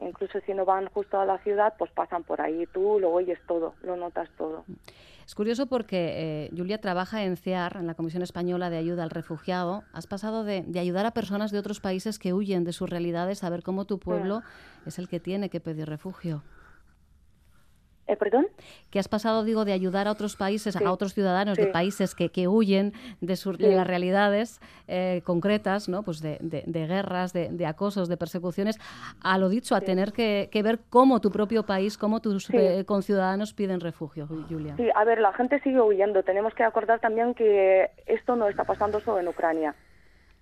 Incluso 0.00 0.40
si 0.40 0.54
no 0.54 0.64
van 0.64 0.88
justo 0.88 1.18
a 1.18 1.24
la 1.24 1.38
ciudad, 1.38 1.74
pues 1.78 1.90
pasan 1.92 2.24
por 2.24 2.40
ahí. 2.40 2.66
Tú 2.72 2.98
lo 3.00 3.10
oyes 3.10 3.38
todo, 3.46 3.74
lo 3.82 3.96
notas 3.96 4.28
todo. 4.36 4.64
Es 5.26 5.34
curioso 5.34 5.66
porque 5.66 6.46
eh, 6.46 6.50
Julia 6.54 6.80
trabaja 6.80 7.24
en 7.24 7.36
CEAR, 7.36 7.76
en 7.76 7.86
la 7.86 7.94
Comisión 7.94 8.22
Española 8.22 8.68
de 8.68 8.76
Ayuda 8.76 9.04
al 9.04 9.10
Refugiado. 9.10 9.84
Has 9.92 10.06
pasado 10.06 10.44
de, 10.44 10.62
de 10.62 10.80
ayudar 10.80 11.06
a 11.06 11.12
personas 11.12 11.50
de 11.50 11.58
otros 11.58 11.80
países 11.80 12.18
que 12.18 12.32
huyen 12.34 12.64
de 12.64 12.72
sus 12.72 12.90
realidades 12.90 13.42
a 13.42 13.50
ver 13.50 13.62
cómo 13.62 13.86
tu 13.86 13.98
pueblo 13.98 14.42
es 14.84 14.98
el 14.98 15.08
que 15.08 15.20
tiene 15.20 15.48
que 15.48 15.60
pedir 15.60 15.88
refugio. 15.88 16.42
¿Eh, 18.06 18.16
¿Perdón? 18.16 18.46
Que 18.90 18.98
has 18.98 19.08
pasado, 19.08 19.44
digo, 19.44 19.64
de 19.64 19.72
ayudar 19.72 20.08
a 20.08 20.10
otros 20.12 20.36
países, 20.36 20.74
Sí. 20.74 20.84
a 20.84 20.92
otros 20.92 21.14
ciudadanos 21.14 21.56
de 21.56 21.68
países 21.68 22.14
que, 22.14 22.28
que 22.28 22.48
huyen 22.48 22.92
de, 23.22 23.34
sus- 23.36 23.56
de 23.56 23.68
Sí. 23.70 23.74
las 23.74 23.86
realidades 23.86 24.60
eh, 24.88 25.22
concretas, 25.24 25.88
¿no? 25.88 26.02
Pues 26.02 26.20
de, 26.20 26.36
de- 26.42 26.64
de 26.66 26.86
guerras, 26.86 27.32
de, 27.32 27.48
de 27.48 27.64
acosos, 27.64 28.10
de 28.10 28.18
persecuciones, 28.18 28.78
a 29.22 29.38
lo 29.38 29.48
dicho, 29.48 29.74
a 29.74 29.80
tener 29.80 30.12
que, 30.12 30.50
que 30.52 30.62
ver 30.62 30.80
cómo 30.90 31.20
tu 31.20 31.30
propio 31.30 31.62
país, 31.64 31.96
cómo 31.96 32.20
tus 32.20 32.50
eh, 32.50 32.84
conciudadanos 32.86 33.54
piden 33.54 33.80
refugio, 33.80 34.26
Julia. 34.26 34.76
Sí, 34.76 34.88
a 34.94 35.04
ver, 35.04 35.18
la 35.20 35.32
gente 35.32 35.58
sigue 35.60 35.80
huyendo. 35.80 36.22
Tenemos 36.22 36.52
que 36.54 36.62
acordar 36.62 37.00
también 37.00 37.32
que 37.32 37.90
esto 38.04 38.36
no 38.36 38.48
está 38.48 38.64
pasando 38.64 39.00
solo 39.00 39.20
en 39.20 39.28
Ucrania. 39.28 39.74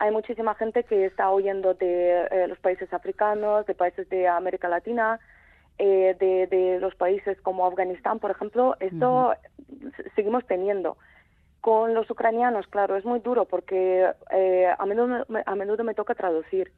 Hay 0.00 0.10
muchísima 0.10 0.56
gente 0.56 0.82
que 0.82 1.06
está 1.06 1.30
huyendo 1.30 1.74
de 1.74 2.22
eh, 2.28 2.46
los 2.48 2.58
países 2.58 2.92
africanos, 2.92 3.66
de 3.66 3.74
países 3.74 4.08
de 4.08 4.26
América 4.26 4.68
Latina, 4.68 5.20
eh, 5.84 6.14
de, 6.20 6.46
de 6.46 6.78
los 6.78 6.94
países 6.94 7.40
como 7.40 7.66
Afganistán, 7.66 8.20
por 8.20 8.30
ejemplo. 8.30 8.76
Esto 8.78 9.34
s- 9.98 10.10
seguimos 10.14 10.46
teniendo. 10.46 10.96
Con 11.60 11.92
los 11.94 12.08
ucranianos, 12.10 12.66
claro, 12.68 12.96
es 12.96 13.04
muy 13.04 13.18
duro 13.20 13.44
porque 13.46 14.08
eh, 14.30 14.66
a, 14.78 14.86
menudo, 14.86 15.24
me- 15.28 15.42
a 15.44 15.54
menudo 15.56 15.82
me 15.82 15.94
toca 15.94 16.14
traducir. 16.14 16.72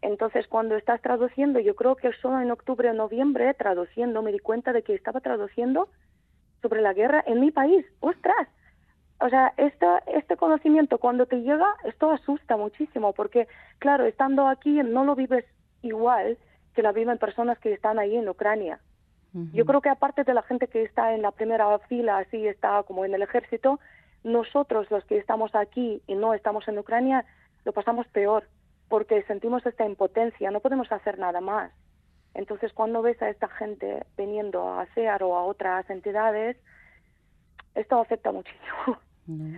Entonces, 0.00 0.46
cuando 0.48 0.76
estás 0.76 1.00
traduciendo, 1.02 1.58
yo 1.60 1.74
creo 1.74 1.94
que 1.96 2.10
solo 2.22 2.40
en 2.40 2.50
octubre 2.50 2.88
o 2.88 2.94
noviembre, 2.94 3.52
traduciendo, 3.54 4.22
me 4.22 4.32
di 4.32 4.38
cuenta 4.38 4.72
de 4.72 4.82
que 4.82 4.94
estaba 4.94 5.20
traduciendo 5.20 5.88
sobre 6.62 6.80
la 6.80 6.92
guerra 6.94 7.22
en 7.26 7.40
mi 7.40 7.50
país. 7.50 7.84
¡Ostras! 8.00 8.48
O 9.20 9.28
sea, 9.28 9.52
esta, 9.56 9.98
este 10.06 10.36
conocimiento 10.36 10.98
cuando 10.98 11.26
te 11.26 11.42
llega, 11.42 11.68
esto 11.84 12.10
asusta 12.10 12.56
muchísimo, 12.56 13.12
porque, 13.12 13.46
claro, 13.78 14.04
estando 14.06 14.46
aquí 14.46 14.82
no 14.82 15.04
lo 15.04 15.14
vives 15.16 15.44
igual 15.82 16.38
que 16.78 16.82
la 16.84 16.92
viven 16.92 17.18
personas 17.18 17.58
que 17.58 17.72
están 17.72 17.98
ahí 17.98 18.14
en 18.14 18.28
Ucrania. 18.28 18.78
Yo 19.52 19.66
creo 19.66 19.80
que 19.80 19.88
aparte 19.88 20.22
de 20.22 20.32
la 20.32 20.44
gente 20.44 20.68
que 20.68 20.84
está 20.84 21.12
en 21.12 21.22
la 21.22 21.32
primera 21.32 21.76
fila, 21.88 22.18
así 22.18 22.46
está 22.46 22.84
como 22.84 23.04
en 23.04 23.12
el 23.14 23.22
ejército, 23.22 23.80
nosotros 24.22 24.88
los 24.88 25.04
que 25.06 25.18
estamos 25.18 25.56
aquí 25.56 26.00
y 26.06 26.14
no 26.14 26.34
estamos 26.34 26.68
en 26.68 26.78
Ucrania, 26.78 27.24
lo 27.64 27.72
pasamos 27.72 28.06
peor, 28.06 28.44
porque 28.88 29.24
sentimos 29.24 29.66
esta 29.66 29.84
impotencia, 29.84 30.52
no 30.52 30.60
podemos 30.60 30.92
hacer 30.92 31.18
nada 31.18 31.40
más. 31.40 31.72
Entonces, 32.32 32.72
cuando 32.72 33.02
ves 33.02 33.20
a 33.22 33.28
esta 33.28 33.48
gente 33.48 34.06
viniendo 34.16 34.78
a 34.78 34.86
CEAR 34.94 35.24
o 35.24 35.36
a 35.36 35.42
otras 35.42 35.90
entidades, 35.90 36.56
esto 37.74 37.98
afecta 37.98 38.30
muchísimo, 38.30 39.00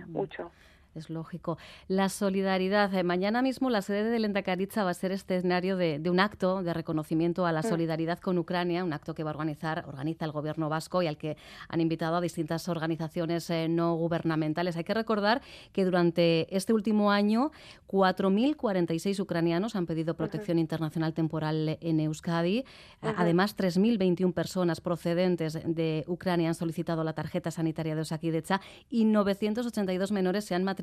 mucho. 0.07 0.49
Es 0.93 1.09
lógico. 1.09 1.57
La 1.87 2.09
solidaridad. 2.09 2.93
Eh, 2.93 3.03
mañana 3.03 3.41
mismo 3.41 3.69
la 3.69 3.81
sede 3.81 4.03
de 4.09 4.19
Lendakaritza 4.19 4.83
va 4.83 4.89
a 4.89 4.93
ser 4.93 5.13
este 5.13 5.37
escenario 5.37 5.77
de, 5.77 5.99
de 5.99 6.09
un 6.09 6.19
acto 6.19 6.63
de 6.63 6.73
reconocimiento 6.73 7.45
a 7.45 7.53
la 7.53 7.61
Mm. 7.61 7.69
solidaridad 7.69 8.19
con 8.19 8.37
Ucrania, 8.37 8.83
un 8.83 8.91
acto 8.91 9.13
que 9.15 9.23
va 9.23 9.29
a 9.31 9.33
organizar, 9.33 9.85
organiza 9.87 10.25
el 10.25 10.33
gobierno 10.33 10.67
vasco 10.67 11.01
y 11.01 11.07
al 11.07 11.17
que 11.17 11.37
han 11.69 11.79
invitado 11.79 12.17
a 12.17 12.21
distintas 12.21 12.67
organizaciones 12.67 13.49
eh, 13.49 13.69
no 13.69 13.95
gubernamentales. 13.95 14.75
Hay 14.75 14.83
que 14.83 14.93
recordar 14.93 15.41
que 15.71 15.85
durante 15.85 16.53
este 16.53 16.73
último 16.73 17.09
año 17.09 17.51
4.046 17.87 19.17
ucranianos 19.21 19.77
han 19.77 19.85
pedido 19.85 20.15
protección 20.15 20.59
internacional 20.59 21.13
temporal 21.13 21.77
en 21.79 21.99
Euskadi. 22.01 22.65
A- 23.01 23.11
Ujú. 23.11 23.15
Además, 23.21 23.55
3.021 23.55 24.33
personas 24.33 24.81
procedentes 24.81 25.57
de 25.65 26.03
Ucrania 26.07 26.49
han 26.49 26.55
solicitado 26.55 27.05
la 27.05 27.13
tarjeta 27.13 27.49
sanitaria 27.49 27.95
de 27.95 28.01
Osakidecha 28.01 28.59
y 28.89 29.05
982 29.05 30.11
menores 30.11 30.43
se 30.43 30.53
han 30.53 30.63
matriculado 30.65 30.80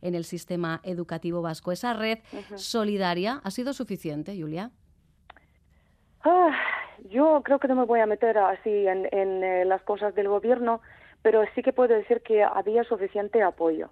en 0.00 0.14
el 0.14 0.24
sistema 0.24 0.80
educativo 0.84 1.42
vasco. 1.42 1.72
Esa 1.72 1.94
red 1.94 2.18
solidaria 2.54 3.40
ha 3.44 3.50
sido 3.50 3.72
suficiente, 3.72 4.36
Julia. 4.38 4.70
Ah, 6.24 6.50
yo 7.10 7.42
creo 7.44 7.58
que 7.58 7.68
no 7.68 7.74
me 7.74 7.84
voy 7.84 8.00
a 8.00 8.06
meter 8.06 8.38
así 8.38 8.86
en, 8.86 9.08
en, 9.12 9.42
eh, 9.42 9.64
las 9.64 9.82
cosas 9.82 10.14
del 10.14 10.28
gobierno, 10.28 10.80
pero 11.22 11.42
sí 11.54 11.62
que 11.62 11.72
puedo 11.72 11.94
decir 11.94 12.22
que 12.22 12.42
había 12.42 12.84
suficiente 12.84 13.42
apoyo. 13.42 13.90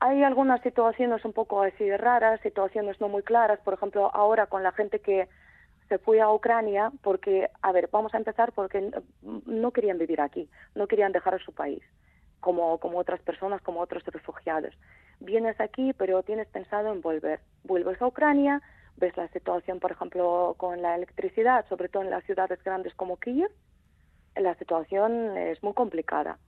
Hay 0.00 0.22
algunas 0.22 0.62
situaciones 0.62 1.24
un 1.24 1.32
poco 1.32 1.62
así 1.62 1.90
raras, 1.96 2.40
situaciones 2.40 3.00
no 3.00 3.08
muy 3.08 3.22
claras, 3.22 3.60
por 3.60 3.74
ejemplo, 3.74 4.10
ahora 4.14 4.46
con 4.46 4.62
la 4.62 4.72
gente 4.72 5.00
que 5.00 5.28
se 5.90 5.98
fue 5.98 6.20
a 6.20 6.32
Ucrania, 6.32 6.92
porque, 7.02 7.48
a 7.60 7.72
ver, 7.72 7.88
vamos 7.92 8.14
a 8.14 8.18
empezar 8.18 8.52
porque 8.52 8.92
no 9.44 9.72
querían 9.72 9.98
vivir 9.98 10.20
aquí, 10.20 10.48
no 10.74 10.86
querían 10.86 11.12
dejar 11.12 11.42
su 11.42 11.52
país, 11.52 11.82
como, 12.40 12.78
como 12.78 12.98
otras 12.98 13.20
personas, 13.20 13.62
como 13.62 13.80
otros 13.80 14.04
refugiados. 14.04 14.74
Vienes 15.20 15.60
aquí, 15.60 15.92
pero 15.92 16.22
tienes 16.22 16.48
pensado 16.48 16.92
en 16.92 17.00
volver. 17.00 17.40
Vuelves 17.64 18.00
a 18.00 18.06
Ucrania, 18.06 18.62
ves 18.96 19.16
la 19.16 19.28
situación, 19.28 19.80
por 19.80 19.92
ejemplo, 19.92 20.54
con 20.56 20.82
la 20.82 20.96
electricidad, 20.96 21.66
sobre 21.68 21.88
todo 21.88 22.02
en 22.02 22.10
las 22.10 22.24
ciudades 22.24 22.62
grandes 22.64 22.94
como 22.94 23.16
Kiev, 23.16 23.50
la 24.36 24.54
situación 24.56 25.36
es 25.36 25.62
muy 25.62 25.74
complicada. 25.74 26.38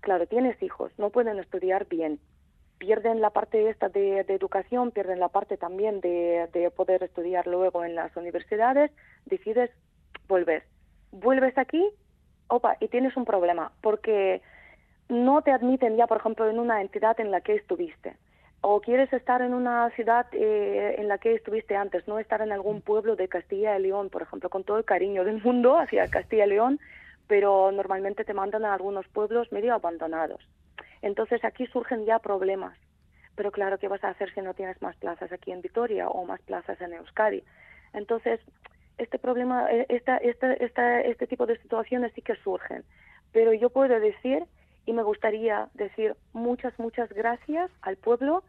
Claro, 0.00 0.26
tienes 0.26 0.60
hijos, 0.62 0.92
no 0.98 1.10
pueden 1.10 1.38
estudiar 1.38 1.86
bien, 1.86 2.18
pierden 2.78 3.20
la 3.20 3.30
parte 3.30 3.68
esta 3.68 3.88
de, 3.88 4.24
de 4.24 4.34
educación, 4.34 4.90
pierden 4.90 5.20
la 5.20 5.28
parte 5.28 5.56
también 5.56 6.00
de, 6.00 6.48
de 6.52 6.70
poder 6.70 7.02
estudiar 7.02 7.46
luego 7.46 7.84
en 7.84 7.94
las 7.94 8.16
universidades, 8.16 8.90
decides 9.26 9.70
volver. 10.26 10.64
Vuelves 11.12 11.56
aquí, 11.58 11.88
opa, 12.48 12.76
y 12.80 12.88
tienes 12.88 13.16
un 13.16 13.24
problema, 13.24 13.72
porque 13.80 14.42
no 15.08 15.42
te 15.42 15.52
admiten 15.52 15.96
ya, 15.96 16.06
por 16.06 16.18
ejemplo, 16.18 16.48
en 16.48 16.58
una 16.58 16.80
entidad 16.80 17.18
en 17.20 17.30
la 17.30 17.40
que 17.40 17.54
estuviste. 17.54 18.16
O 18.60 18.80
quieres 18.80 19.12
estar 19.12 19.42
en 19.42 19.54
una 19.54 19.90
ciudad 19.90 20.26
eh, 20.32 20.94
en 20.98 21.08
la 21.08 21.18
que 21.18 21.34
estuviste 21.34 21.76
antes, 21.76 22.06
no 22.06 22.18
estar 22.18 22.40
en 22.42 22.52
algún 22.52 22.80
pueblo 22.80 23.16
de 23.16 23.28
Castilla 23.28 23.76
y 23.76 23.82
León, 23.82 24.08
por 24.08 24.22
ejemplo, 24.22 24.48
con 24.50 24.62
todo 24.64 24.78
el 24.78 24.84
cariño 24.84 25.24
del 25.24 25.42
mundo 25.42 25.76
hacia 25.80 26.08
Castilla 26.08 26.46
y 26.46 26.50
León, 26.50 26.80
pero 27.26 27.72
normalmente 27.72 28.24
te 28.24 28.34
mandan 28.34 28.64
a 28.64 28.74
algunos 28.74 29.06
pueblos 29.08 29.50
medio 29.52 29.74
abandonados. 29.74 30.40
Entonces 31.02 31.44
aquí 31.44 31.66
surgen 31.66 32.04
ya 32.04 32.20
problemas, 32.20 32.78
pero 33.34 33.50
claro, 33.50 33.78
¿qué 33.78 33.88
vas 33.88 34.04
a 34.04 34.10
hacer 34.10 34.32
si 34.32 34.40
no 34.40 34.54
tienes 34.54 34.80
más 34.80 34.96
plazas 34.96 35.32
aquí 35.32 35.50
en 35.50 35.62
Vitoria 35.62 36.08
o 36.08 36.24
más 36.24 36.40
plazas 36.42 36.80
en 36.80 36.92
Euskadi? 36.92 37.42
Entonces, 37.92 38.40
este 38.98 39.18
problema, 39.18 39.70
eh, 39.72 39.86
esta, 39.88 40.18
esta, 40.18 40.52
esta, 40.52 41.00
este 41.00 41.26
tipo 41.26 41.46
de 41.46 41.58
situaciones 41.58 42.12
sí 42.14 42.22
que 42.22 42.36
surgen, 42.36 42.84
pero 43.32 43.52
yo 43.52 43.70
puedo 43.70 43.98
decir 43.98 44.44
y 44.86 44.92
me 44.92 45.02
gustaría 45.02 45.68
decir 45.74 46.16
muchas, 46.32 46.76
muchas 46.78 47.08
gracias 47.12 47.70
al 47.82 47.96
pueblo 47.96 48.42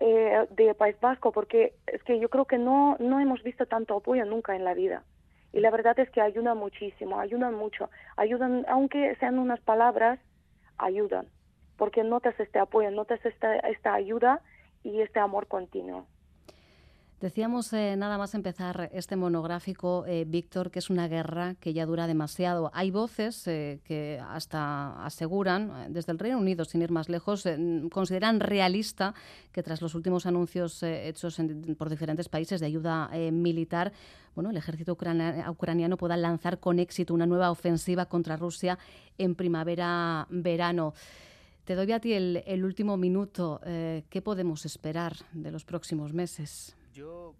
eh, 0.00 0.46
de 0.50 0.74
País 0.74 0.96
Vasco, 1.00 1.32
porque 1.32 1.74
es 1.86 2.02
que 2.02 2.18
yo 2.18 2.28
creo 2.28 2.46
que 2.46 2.58
no, 2.58 2.96
no 2.98 3.20
hemos 3.20 3.42
visto 3.42 3.66
tanto 3.66 3.96
apoyo 3.96 4.24
nunca 4.24 4.56
en 4.56 4.64
la 4.64 4.74
vida. 4.74 5.02
Y 5.52 5.60
la 5.60 5.70
verdad 5.70 5.98
es 6.00 6.10
que 6.10 6.20
ayudan 6.20 6.58
muchísimo, 6.58 7.20
ayudan 7.20 7.54
mucho, 7.54 7.88
ayudan, 8.16 8.66
aunque 8.68 9.14
sean 9.16 9.38
unas 9.38 9.60
palabras, 9.60 10.18
ayudan, 10.78 11.26
porque 11.76 12.02
notas 12.02 12.38
este 12.40 12.58
apoyo, 12.58 12.90
notas 12.90 13.24
esta, 13.24 13.54
esta 13.56 13.94
ayuda 13.94 14.40
y 14.82 15.00
este 15.00 15.20
amor 15.20 15.46
continuo. 15.46 16.06
Decíamos 17.20 17.72
eh, 17.72 17.94
nada 17.96 18.18
más 18.18 18.34
empezar 18.34 18.90
este 18.92 19.16
monográfico, 19.16 20.04
eh, 20.06 20.24
Víctor, 20.26 20.70
que 20.70 20.80
es 20.80 20.90
una 20.90 21.08
guerra 21.08 21.54
que 21.54 21.72
ya 21.72 21.86
dura 21.86 22.06
demasiado. 22.06 22.70
Hay 22.74 22.90
voces 22.90 23.46
eh, 23.46 23.80
que 23.84 24.20
hasta 24.28 25.02
aseguran, 25.06 25.92
desde 25.92 26.12
el 26.12 26.18
Reino 26.18 26.38
Unido, 26.38 26.64
sin 26.64 26.82
ir 26.82 26.90
más 26.90 27.08
lejos, 27.08 27.44
consideran 27.90 28.40
realista 28.40 29.14
que 29.52 29.62
tras 29.62 29.80
los 29.80 29.94
últimos 29.94 30.26
anuncios 30.26 30.82
hechos 30.82 31.40
por 31.78 31.88
diferentes 31.88 32.28
países 32.28 32.60
de 32.60 32.66
ayuda 32.66 33.08
militar, 33.32 33.92
bueno, 34.34 34.50
el 34.50 34.56
ejército 34.56 34.92
ucrania- 34.92 35.48
ucraniano 35.50 35.96
pueda 35.96 36.16
lanzar 36.16 36.58
con 36.58 36.78
éxito 36.78 37.14
una 37.14 37.26
nueva 37.26 37.50
ofensiva 37.50 38.06
contra 38.06 38.36
Rusia 38.36 38.78
en 39.16 39.34
primavera-verano. 39.34 40.92
Te 41.64 41.74
doy 41.74 41.92
a 41.92 42.00
ti 42.00 42.12
el, 42.12 42.64
último 42.64 42.96
minuto. 42.96 43.60
¿Qué 43.64 44.22
podemos 44.22 44.66
esperar 44.66 45.14
de 45.32 45.52
los 45.52 45.64
próximos 45.64 46.12
meses? 46.12 46.76
Yo 46.94 47.34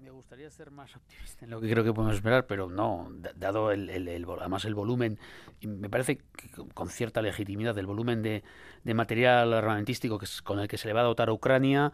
me 0.00 0.10
gustaría 0.10 0.48
ser 0.48 0.70
más 0.70 0.94
optimista 0.94 1.44
en 1.44 1.50
lo 1.50 1.60
que 1.60 1.68
creo 1.68 1.82
que 1.82 1.92
podemos 1.92 2.14
esperar, 2.14 2.46
pero 2.46 2.70
no, 2.70 3.08
da- 3.18 3.32
dado 3.34 3.72
el, 3.72 3.90
además 4.38 4.64
el 4.64 4.76
volumen, 4.76 5.18
y 5.60 5.66
me 5.66 5.90
parece 5.90 6.18
que 6.18 6.48
con- 6.72 6.88
cierta 6.88 7.20
legitimidad 7.20 7.76
el 7.78 7.86
volumen 7.86 8.22
de, 8.22 8.44
material 8.94 9.52
armamentístico 9.54 10.18
que 10.18 10.26
es, 10.26 10.40
con 10.40 10.60
el 10.60 10.68
que 10.68 10.78
se 10.78 10.86
le 10.86 10.94
va 10.94 11.00
a 11.00 11.04
dotar 11.04 11.30
a 11.30 11.32
Ucrania, 11.32 11.92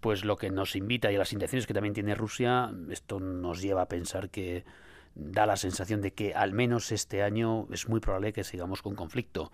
pues 0.00 0.26
lo 0.26 0.36
que 0.36 0.50
nos 0.50 0.76
invita 0.76 1.10
y 1.10 1.16
las 1.16 1.32
intenciones 1.32 1.66
que 1.66 1.72
también 1.72 1.94
tiene 1.94 2.14
Rusia, 2.14 2.70
esto 2.90 3.20
nos 3.20 3.62
lleva 3.62 3.82
a 3.82 3.88
pensar 3.88 4.28
que 4.28 4.66
da 5.14 5.46
la 5.46 5.56
sensación 5.56 6.02
de 6.02 6.12
que 6.12 6.34
al 6.34 6.52
menos 6.52 6.92
este 6.92 7.22
año 7.22 7.68
es 7.72 7.88
muy 7.88 8.00
probable 8.00 8.34
que 8.34 8.44
sigamos 8.44 8.82
con 8.82 8.94
conflicto. 8.96 9.50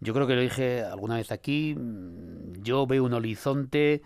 Yo 0.00 0.14
creo 0.14 0.26
que 0.26 0.36
lo 0.36 0.40
dije 0.40 0.84
alguna 0.84 1.16
vez 1.16 1.32
aquí, 1.32 1.76
yo 2.62 2.86
veo 2.86 3.04
un 3.04 3.12
horizonte 3.12 4.00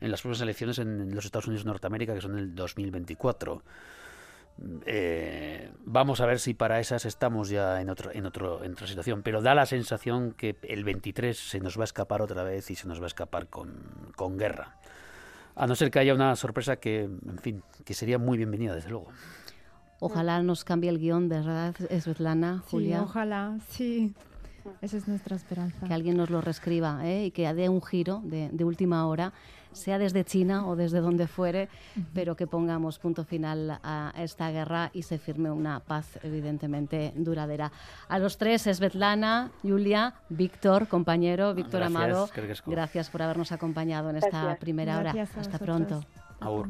en 0.00 0.10
las 0.10 0.20
próximas 0.22 0.42
elecciones 0.42 0.78
en 0.78 1.14
los 1.14 1.24
Estados 1.24 1.46
Unidos 1.46 1.64
de 1.64 1.68
Norteamérica, 1.70 2.14
que 2.14 2.20
son 2.20 2.38
el 2.38 2.54
2024. 2.54 3.62
Eh, 4.86 5.70
vamos 5.84 6.20
a 6.20 6.26
ver 6.26 6.38
si 6.38 6.54
para 6.54 6.80
esas 6.80 7.04
estamos 7.04 7.50
ya 7.50 7.80
en, 7.80 7.90
otro, 7.90 8.10
en, 8.12 8.24
otro, 8.24 8.64
en 8.64 8.72
otra 8.72 8.86
situación, 8.86 9.22
pero 9.22 9.42
da 9.42 9.54
la 9.54 9.66
sensación 9.66 10.32
que 10.32 10.56
el 10.62 10.82
23 10.84 11.36
se 11.38 11.60
nos 11.60 11.76
va 11.78 11.82
a 11.82 11.84
escapar 11.84 12.22
otra 12.22 12.42
vez 12.42 12.70
y 12.70 12.74
se 12.74 12.88
nos 12.88 13.00
va 13.00 13.04
a 13.04 13.08
escapar 13.08 13.48
con, 13.48 13.74
con 14.16 14.38
guerra. 14.38 14.76
A 15.54 15.66
no 15.66 15.74
ser 15.74 15.90
que 15.90 15.98
haya 15.98 16.14
una 16.14 16.36
sorpresa 16.36 16.76
que, 16.76 17.02
en 17.02 17.38
fin, 17.40 17.62
que 17.84 17.94
sería 17.94 18.18
muy 18.18 18.36
bienvenida, 18.38 18.74
desde 18.74 18.90
luego. 18.90 19.08
Ojalá 20.00 20.42
nos 20.42 20.64
cambie 20.64 20.90
el 20.90 20.98
guion, 20.98 21.28
de 21.28 21.36
verdad, 21.36 21.74
Svetlana, 22.00 22.62
Sí, 22.64 22.70
Julia. 22.70 23.02
ojalá, 23.02 23.58
sí. 23.70 24.14
Esa 24.82 24.96
es 24.96 25.06
nuestra 25.08 25.36
esperanza. 25.36 25.86
que 25.86 25.94
alguien 25.94 26.16
nos 26.16 26.28
lo 26.28 26.40
reescriba 26.40 27.06
¿eh? 27.06 27.26
y 27.26 27.30
que 27.30 27.52
dé 27.54 27.68
un 27.68 27.80
giro 27.82 28.20
de, 28.24 28.50
de 28.52 28.64
última 28.64 29.06
hora, 29.06 29.32
sea 29.76 29.98
desde 29.98 30.24
China 30.24 30.66
o 30.66 30.74
desde 30.76 31.00
donde 31.00 31.26
fuere, 31.26 31.68
pero 32.14 32.34
que 32.36 32.46
pongamos 32.46 32.98
punto 32.98 33.24
final 33.24 33.78
a 33.82 34.12
esta 34.16 34.50
guerra 34.50 34.90
y 34.92 35.02
se 35.02 35.18
firme 35.18 35.50
una 35.50 35.80
paz 35.80 36.18
evidentemente 36.22 37.12
duradera. 37.16 37.70
A 38.08 38.18
los 38.18 38.38
tres, 38.38 38.62
Svetlana, 38.62 39.50
Julia, 39.62 40.14
Víctor, 40.28 40.88
compañero, 40.88 41.54
Víctor 41.54 41.80
Gracias, 41.80 41.96
Amado, 41.96 42.28
gracias 42.66 43.10
por 43.10 43.22
habernos 43.22 43.52
acompañado 43.52 44.10
en 44.10 44.16
esta 44.16 44.42
Gracias. 44.42 44.58
primera 44.58 44.98
hora. 44.98 45.10
Hasta 45.10 45.38
vosotros. 45.38 45.60
pronto. 45.60 46.00
Agur. 46.40 46.68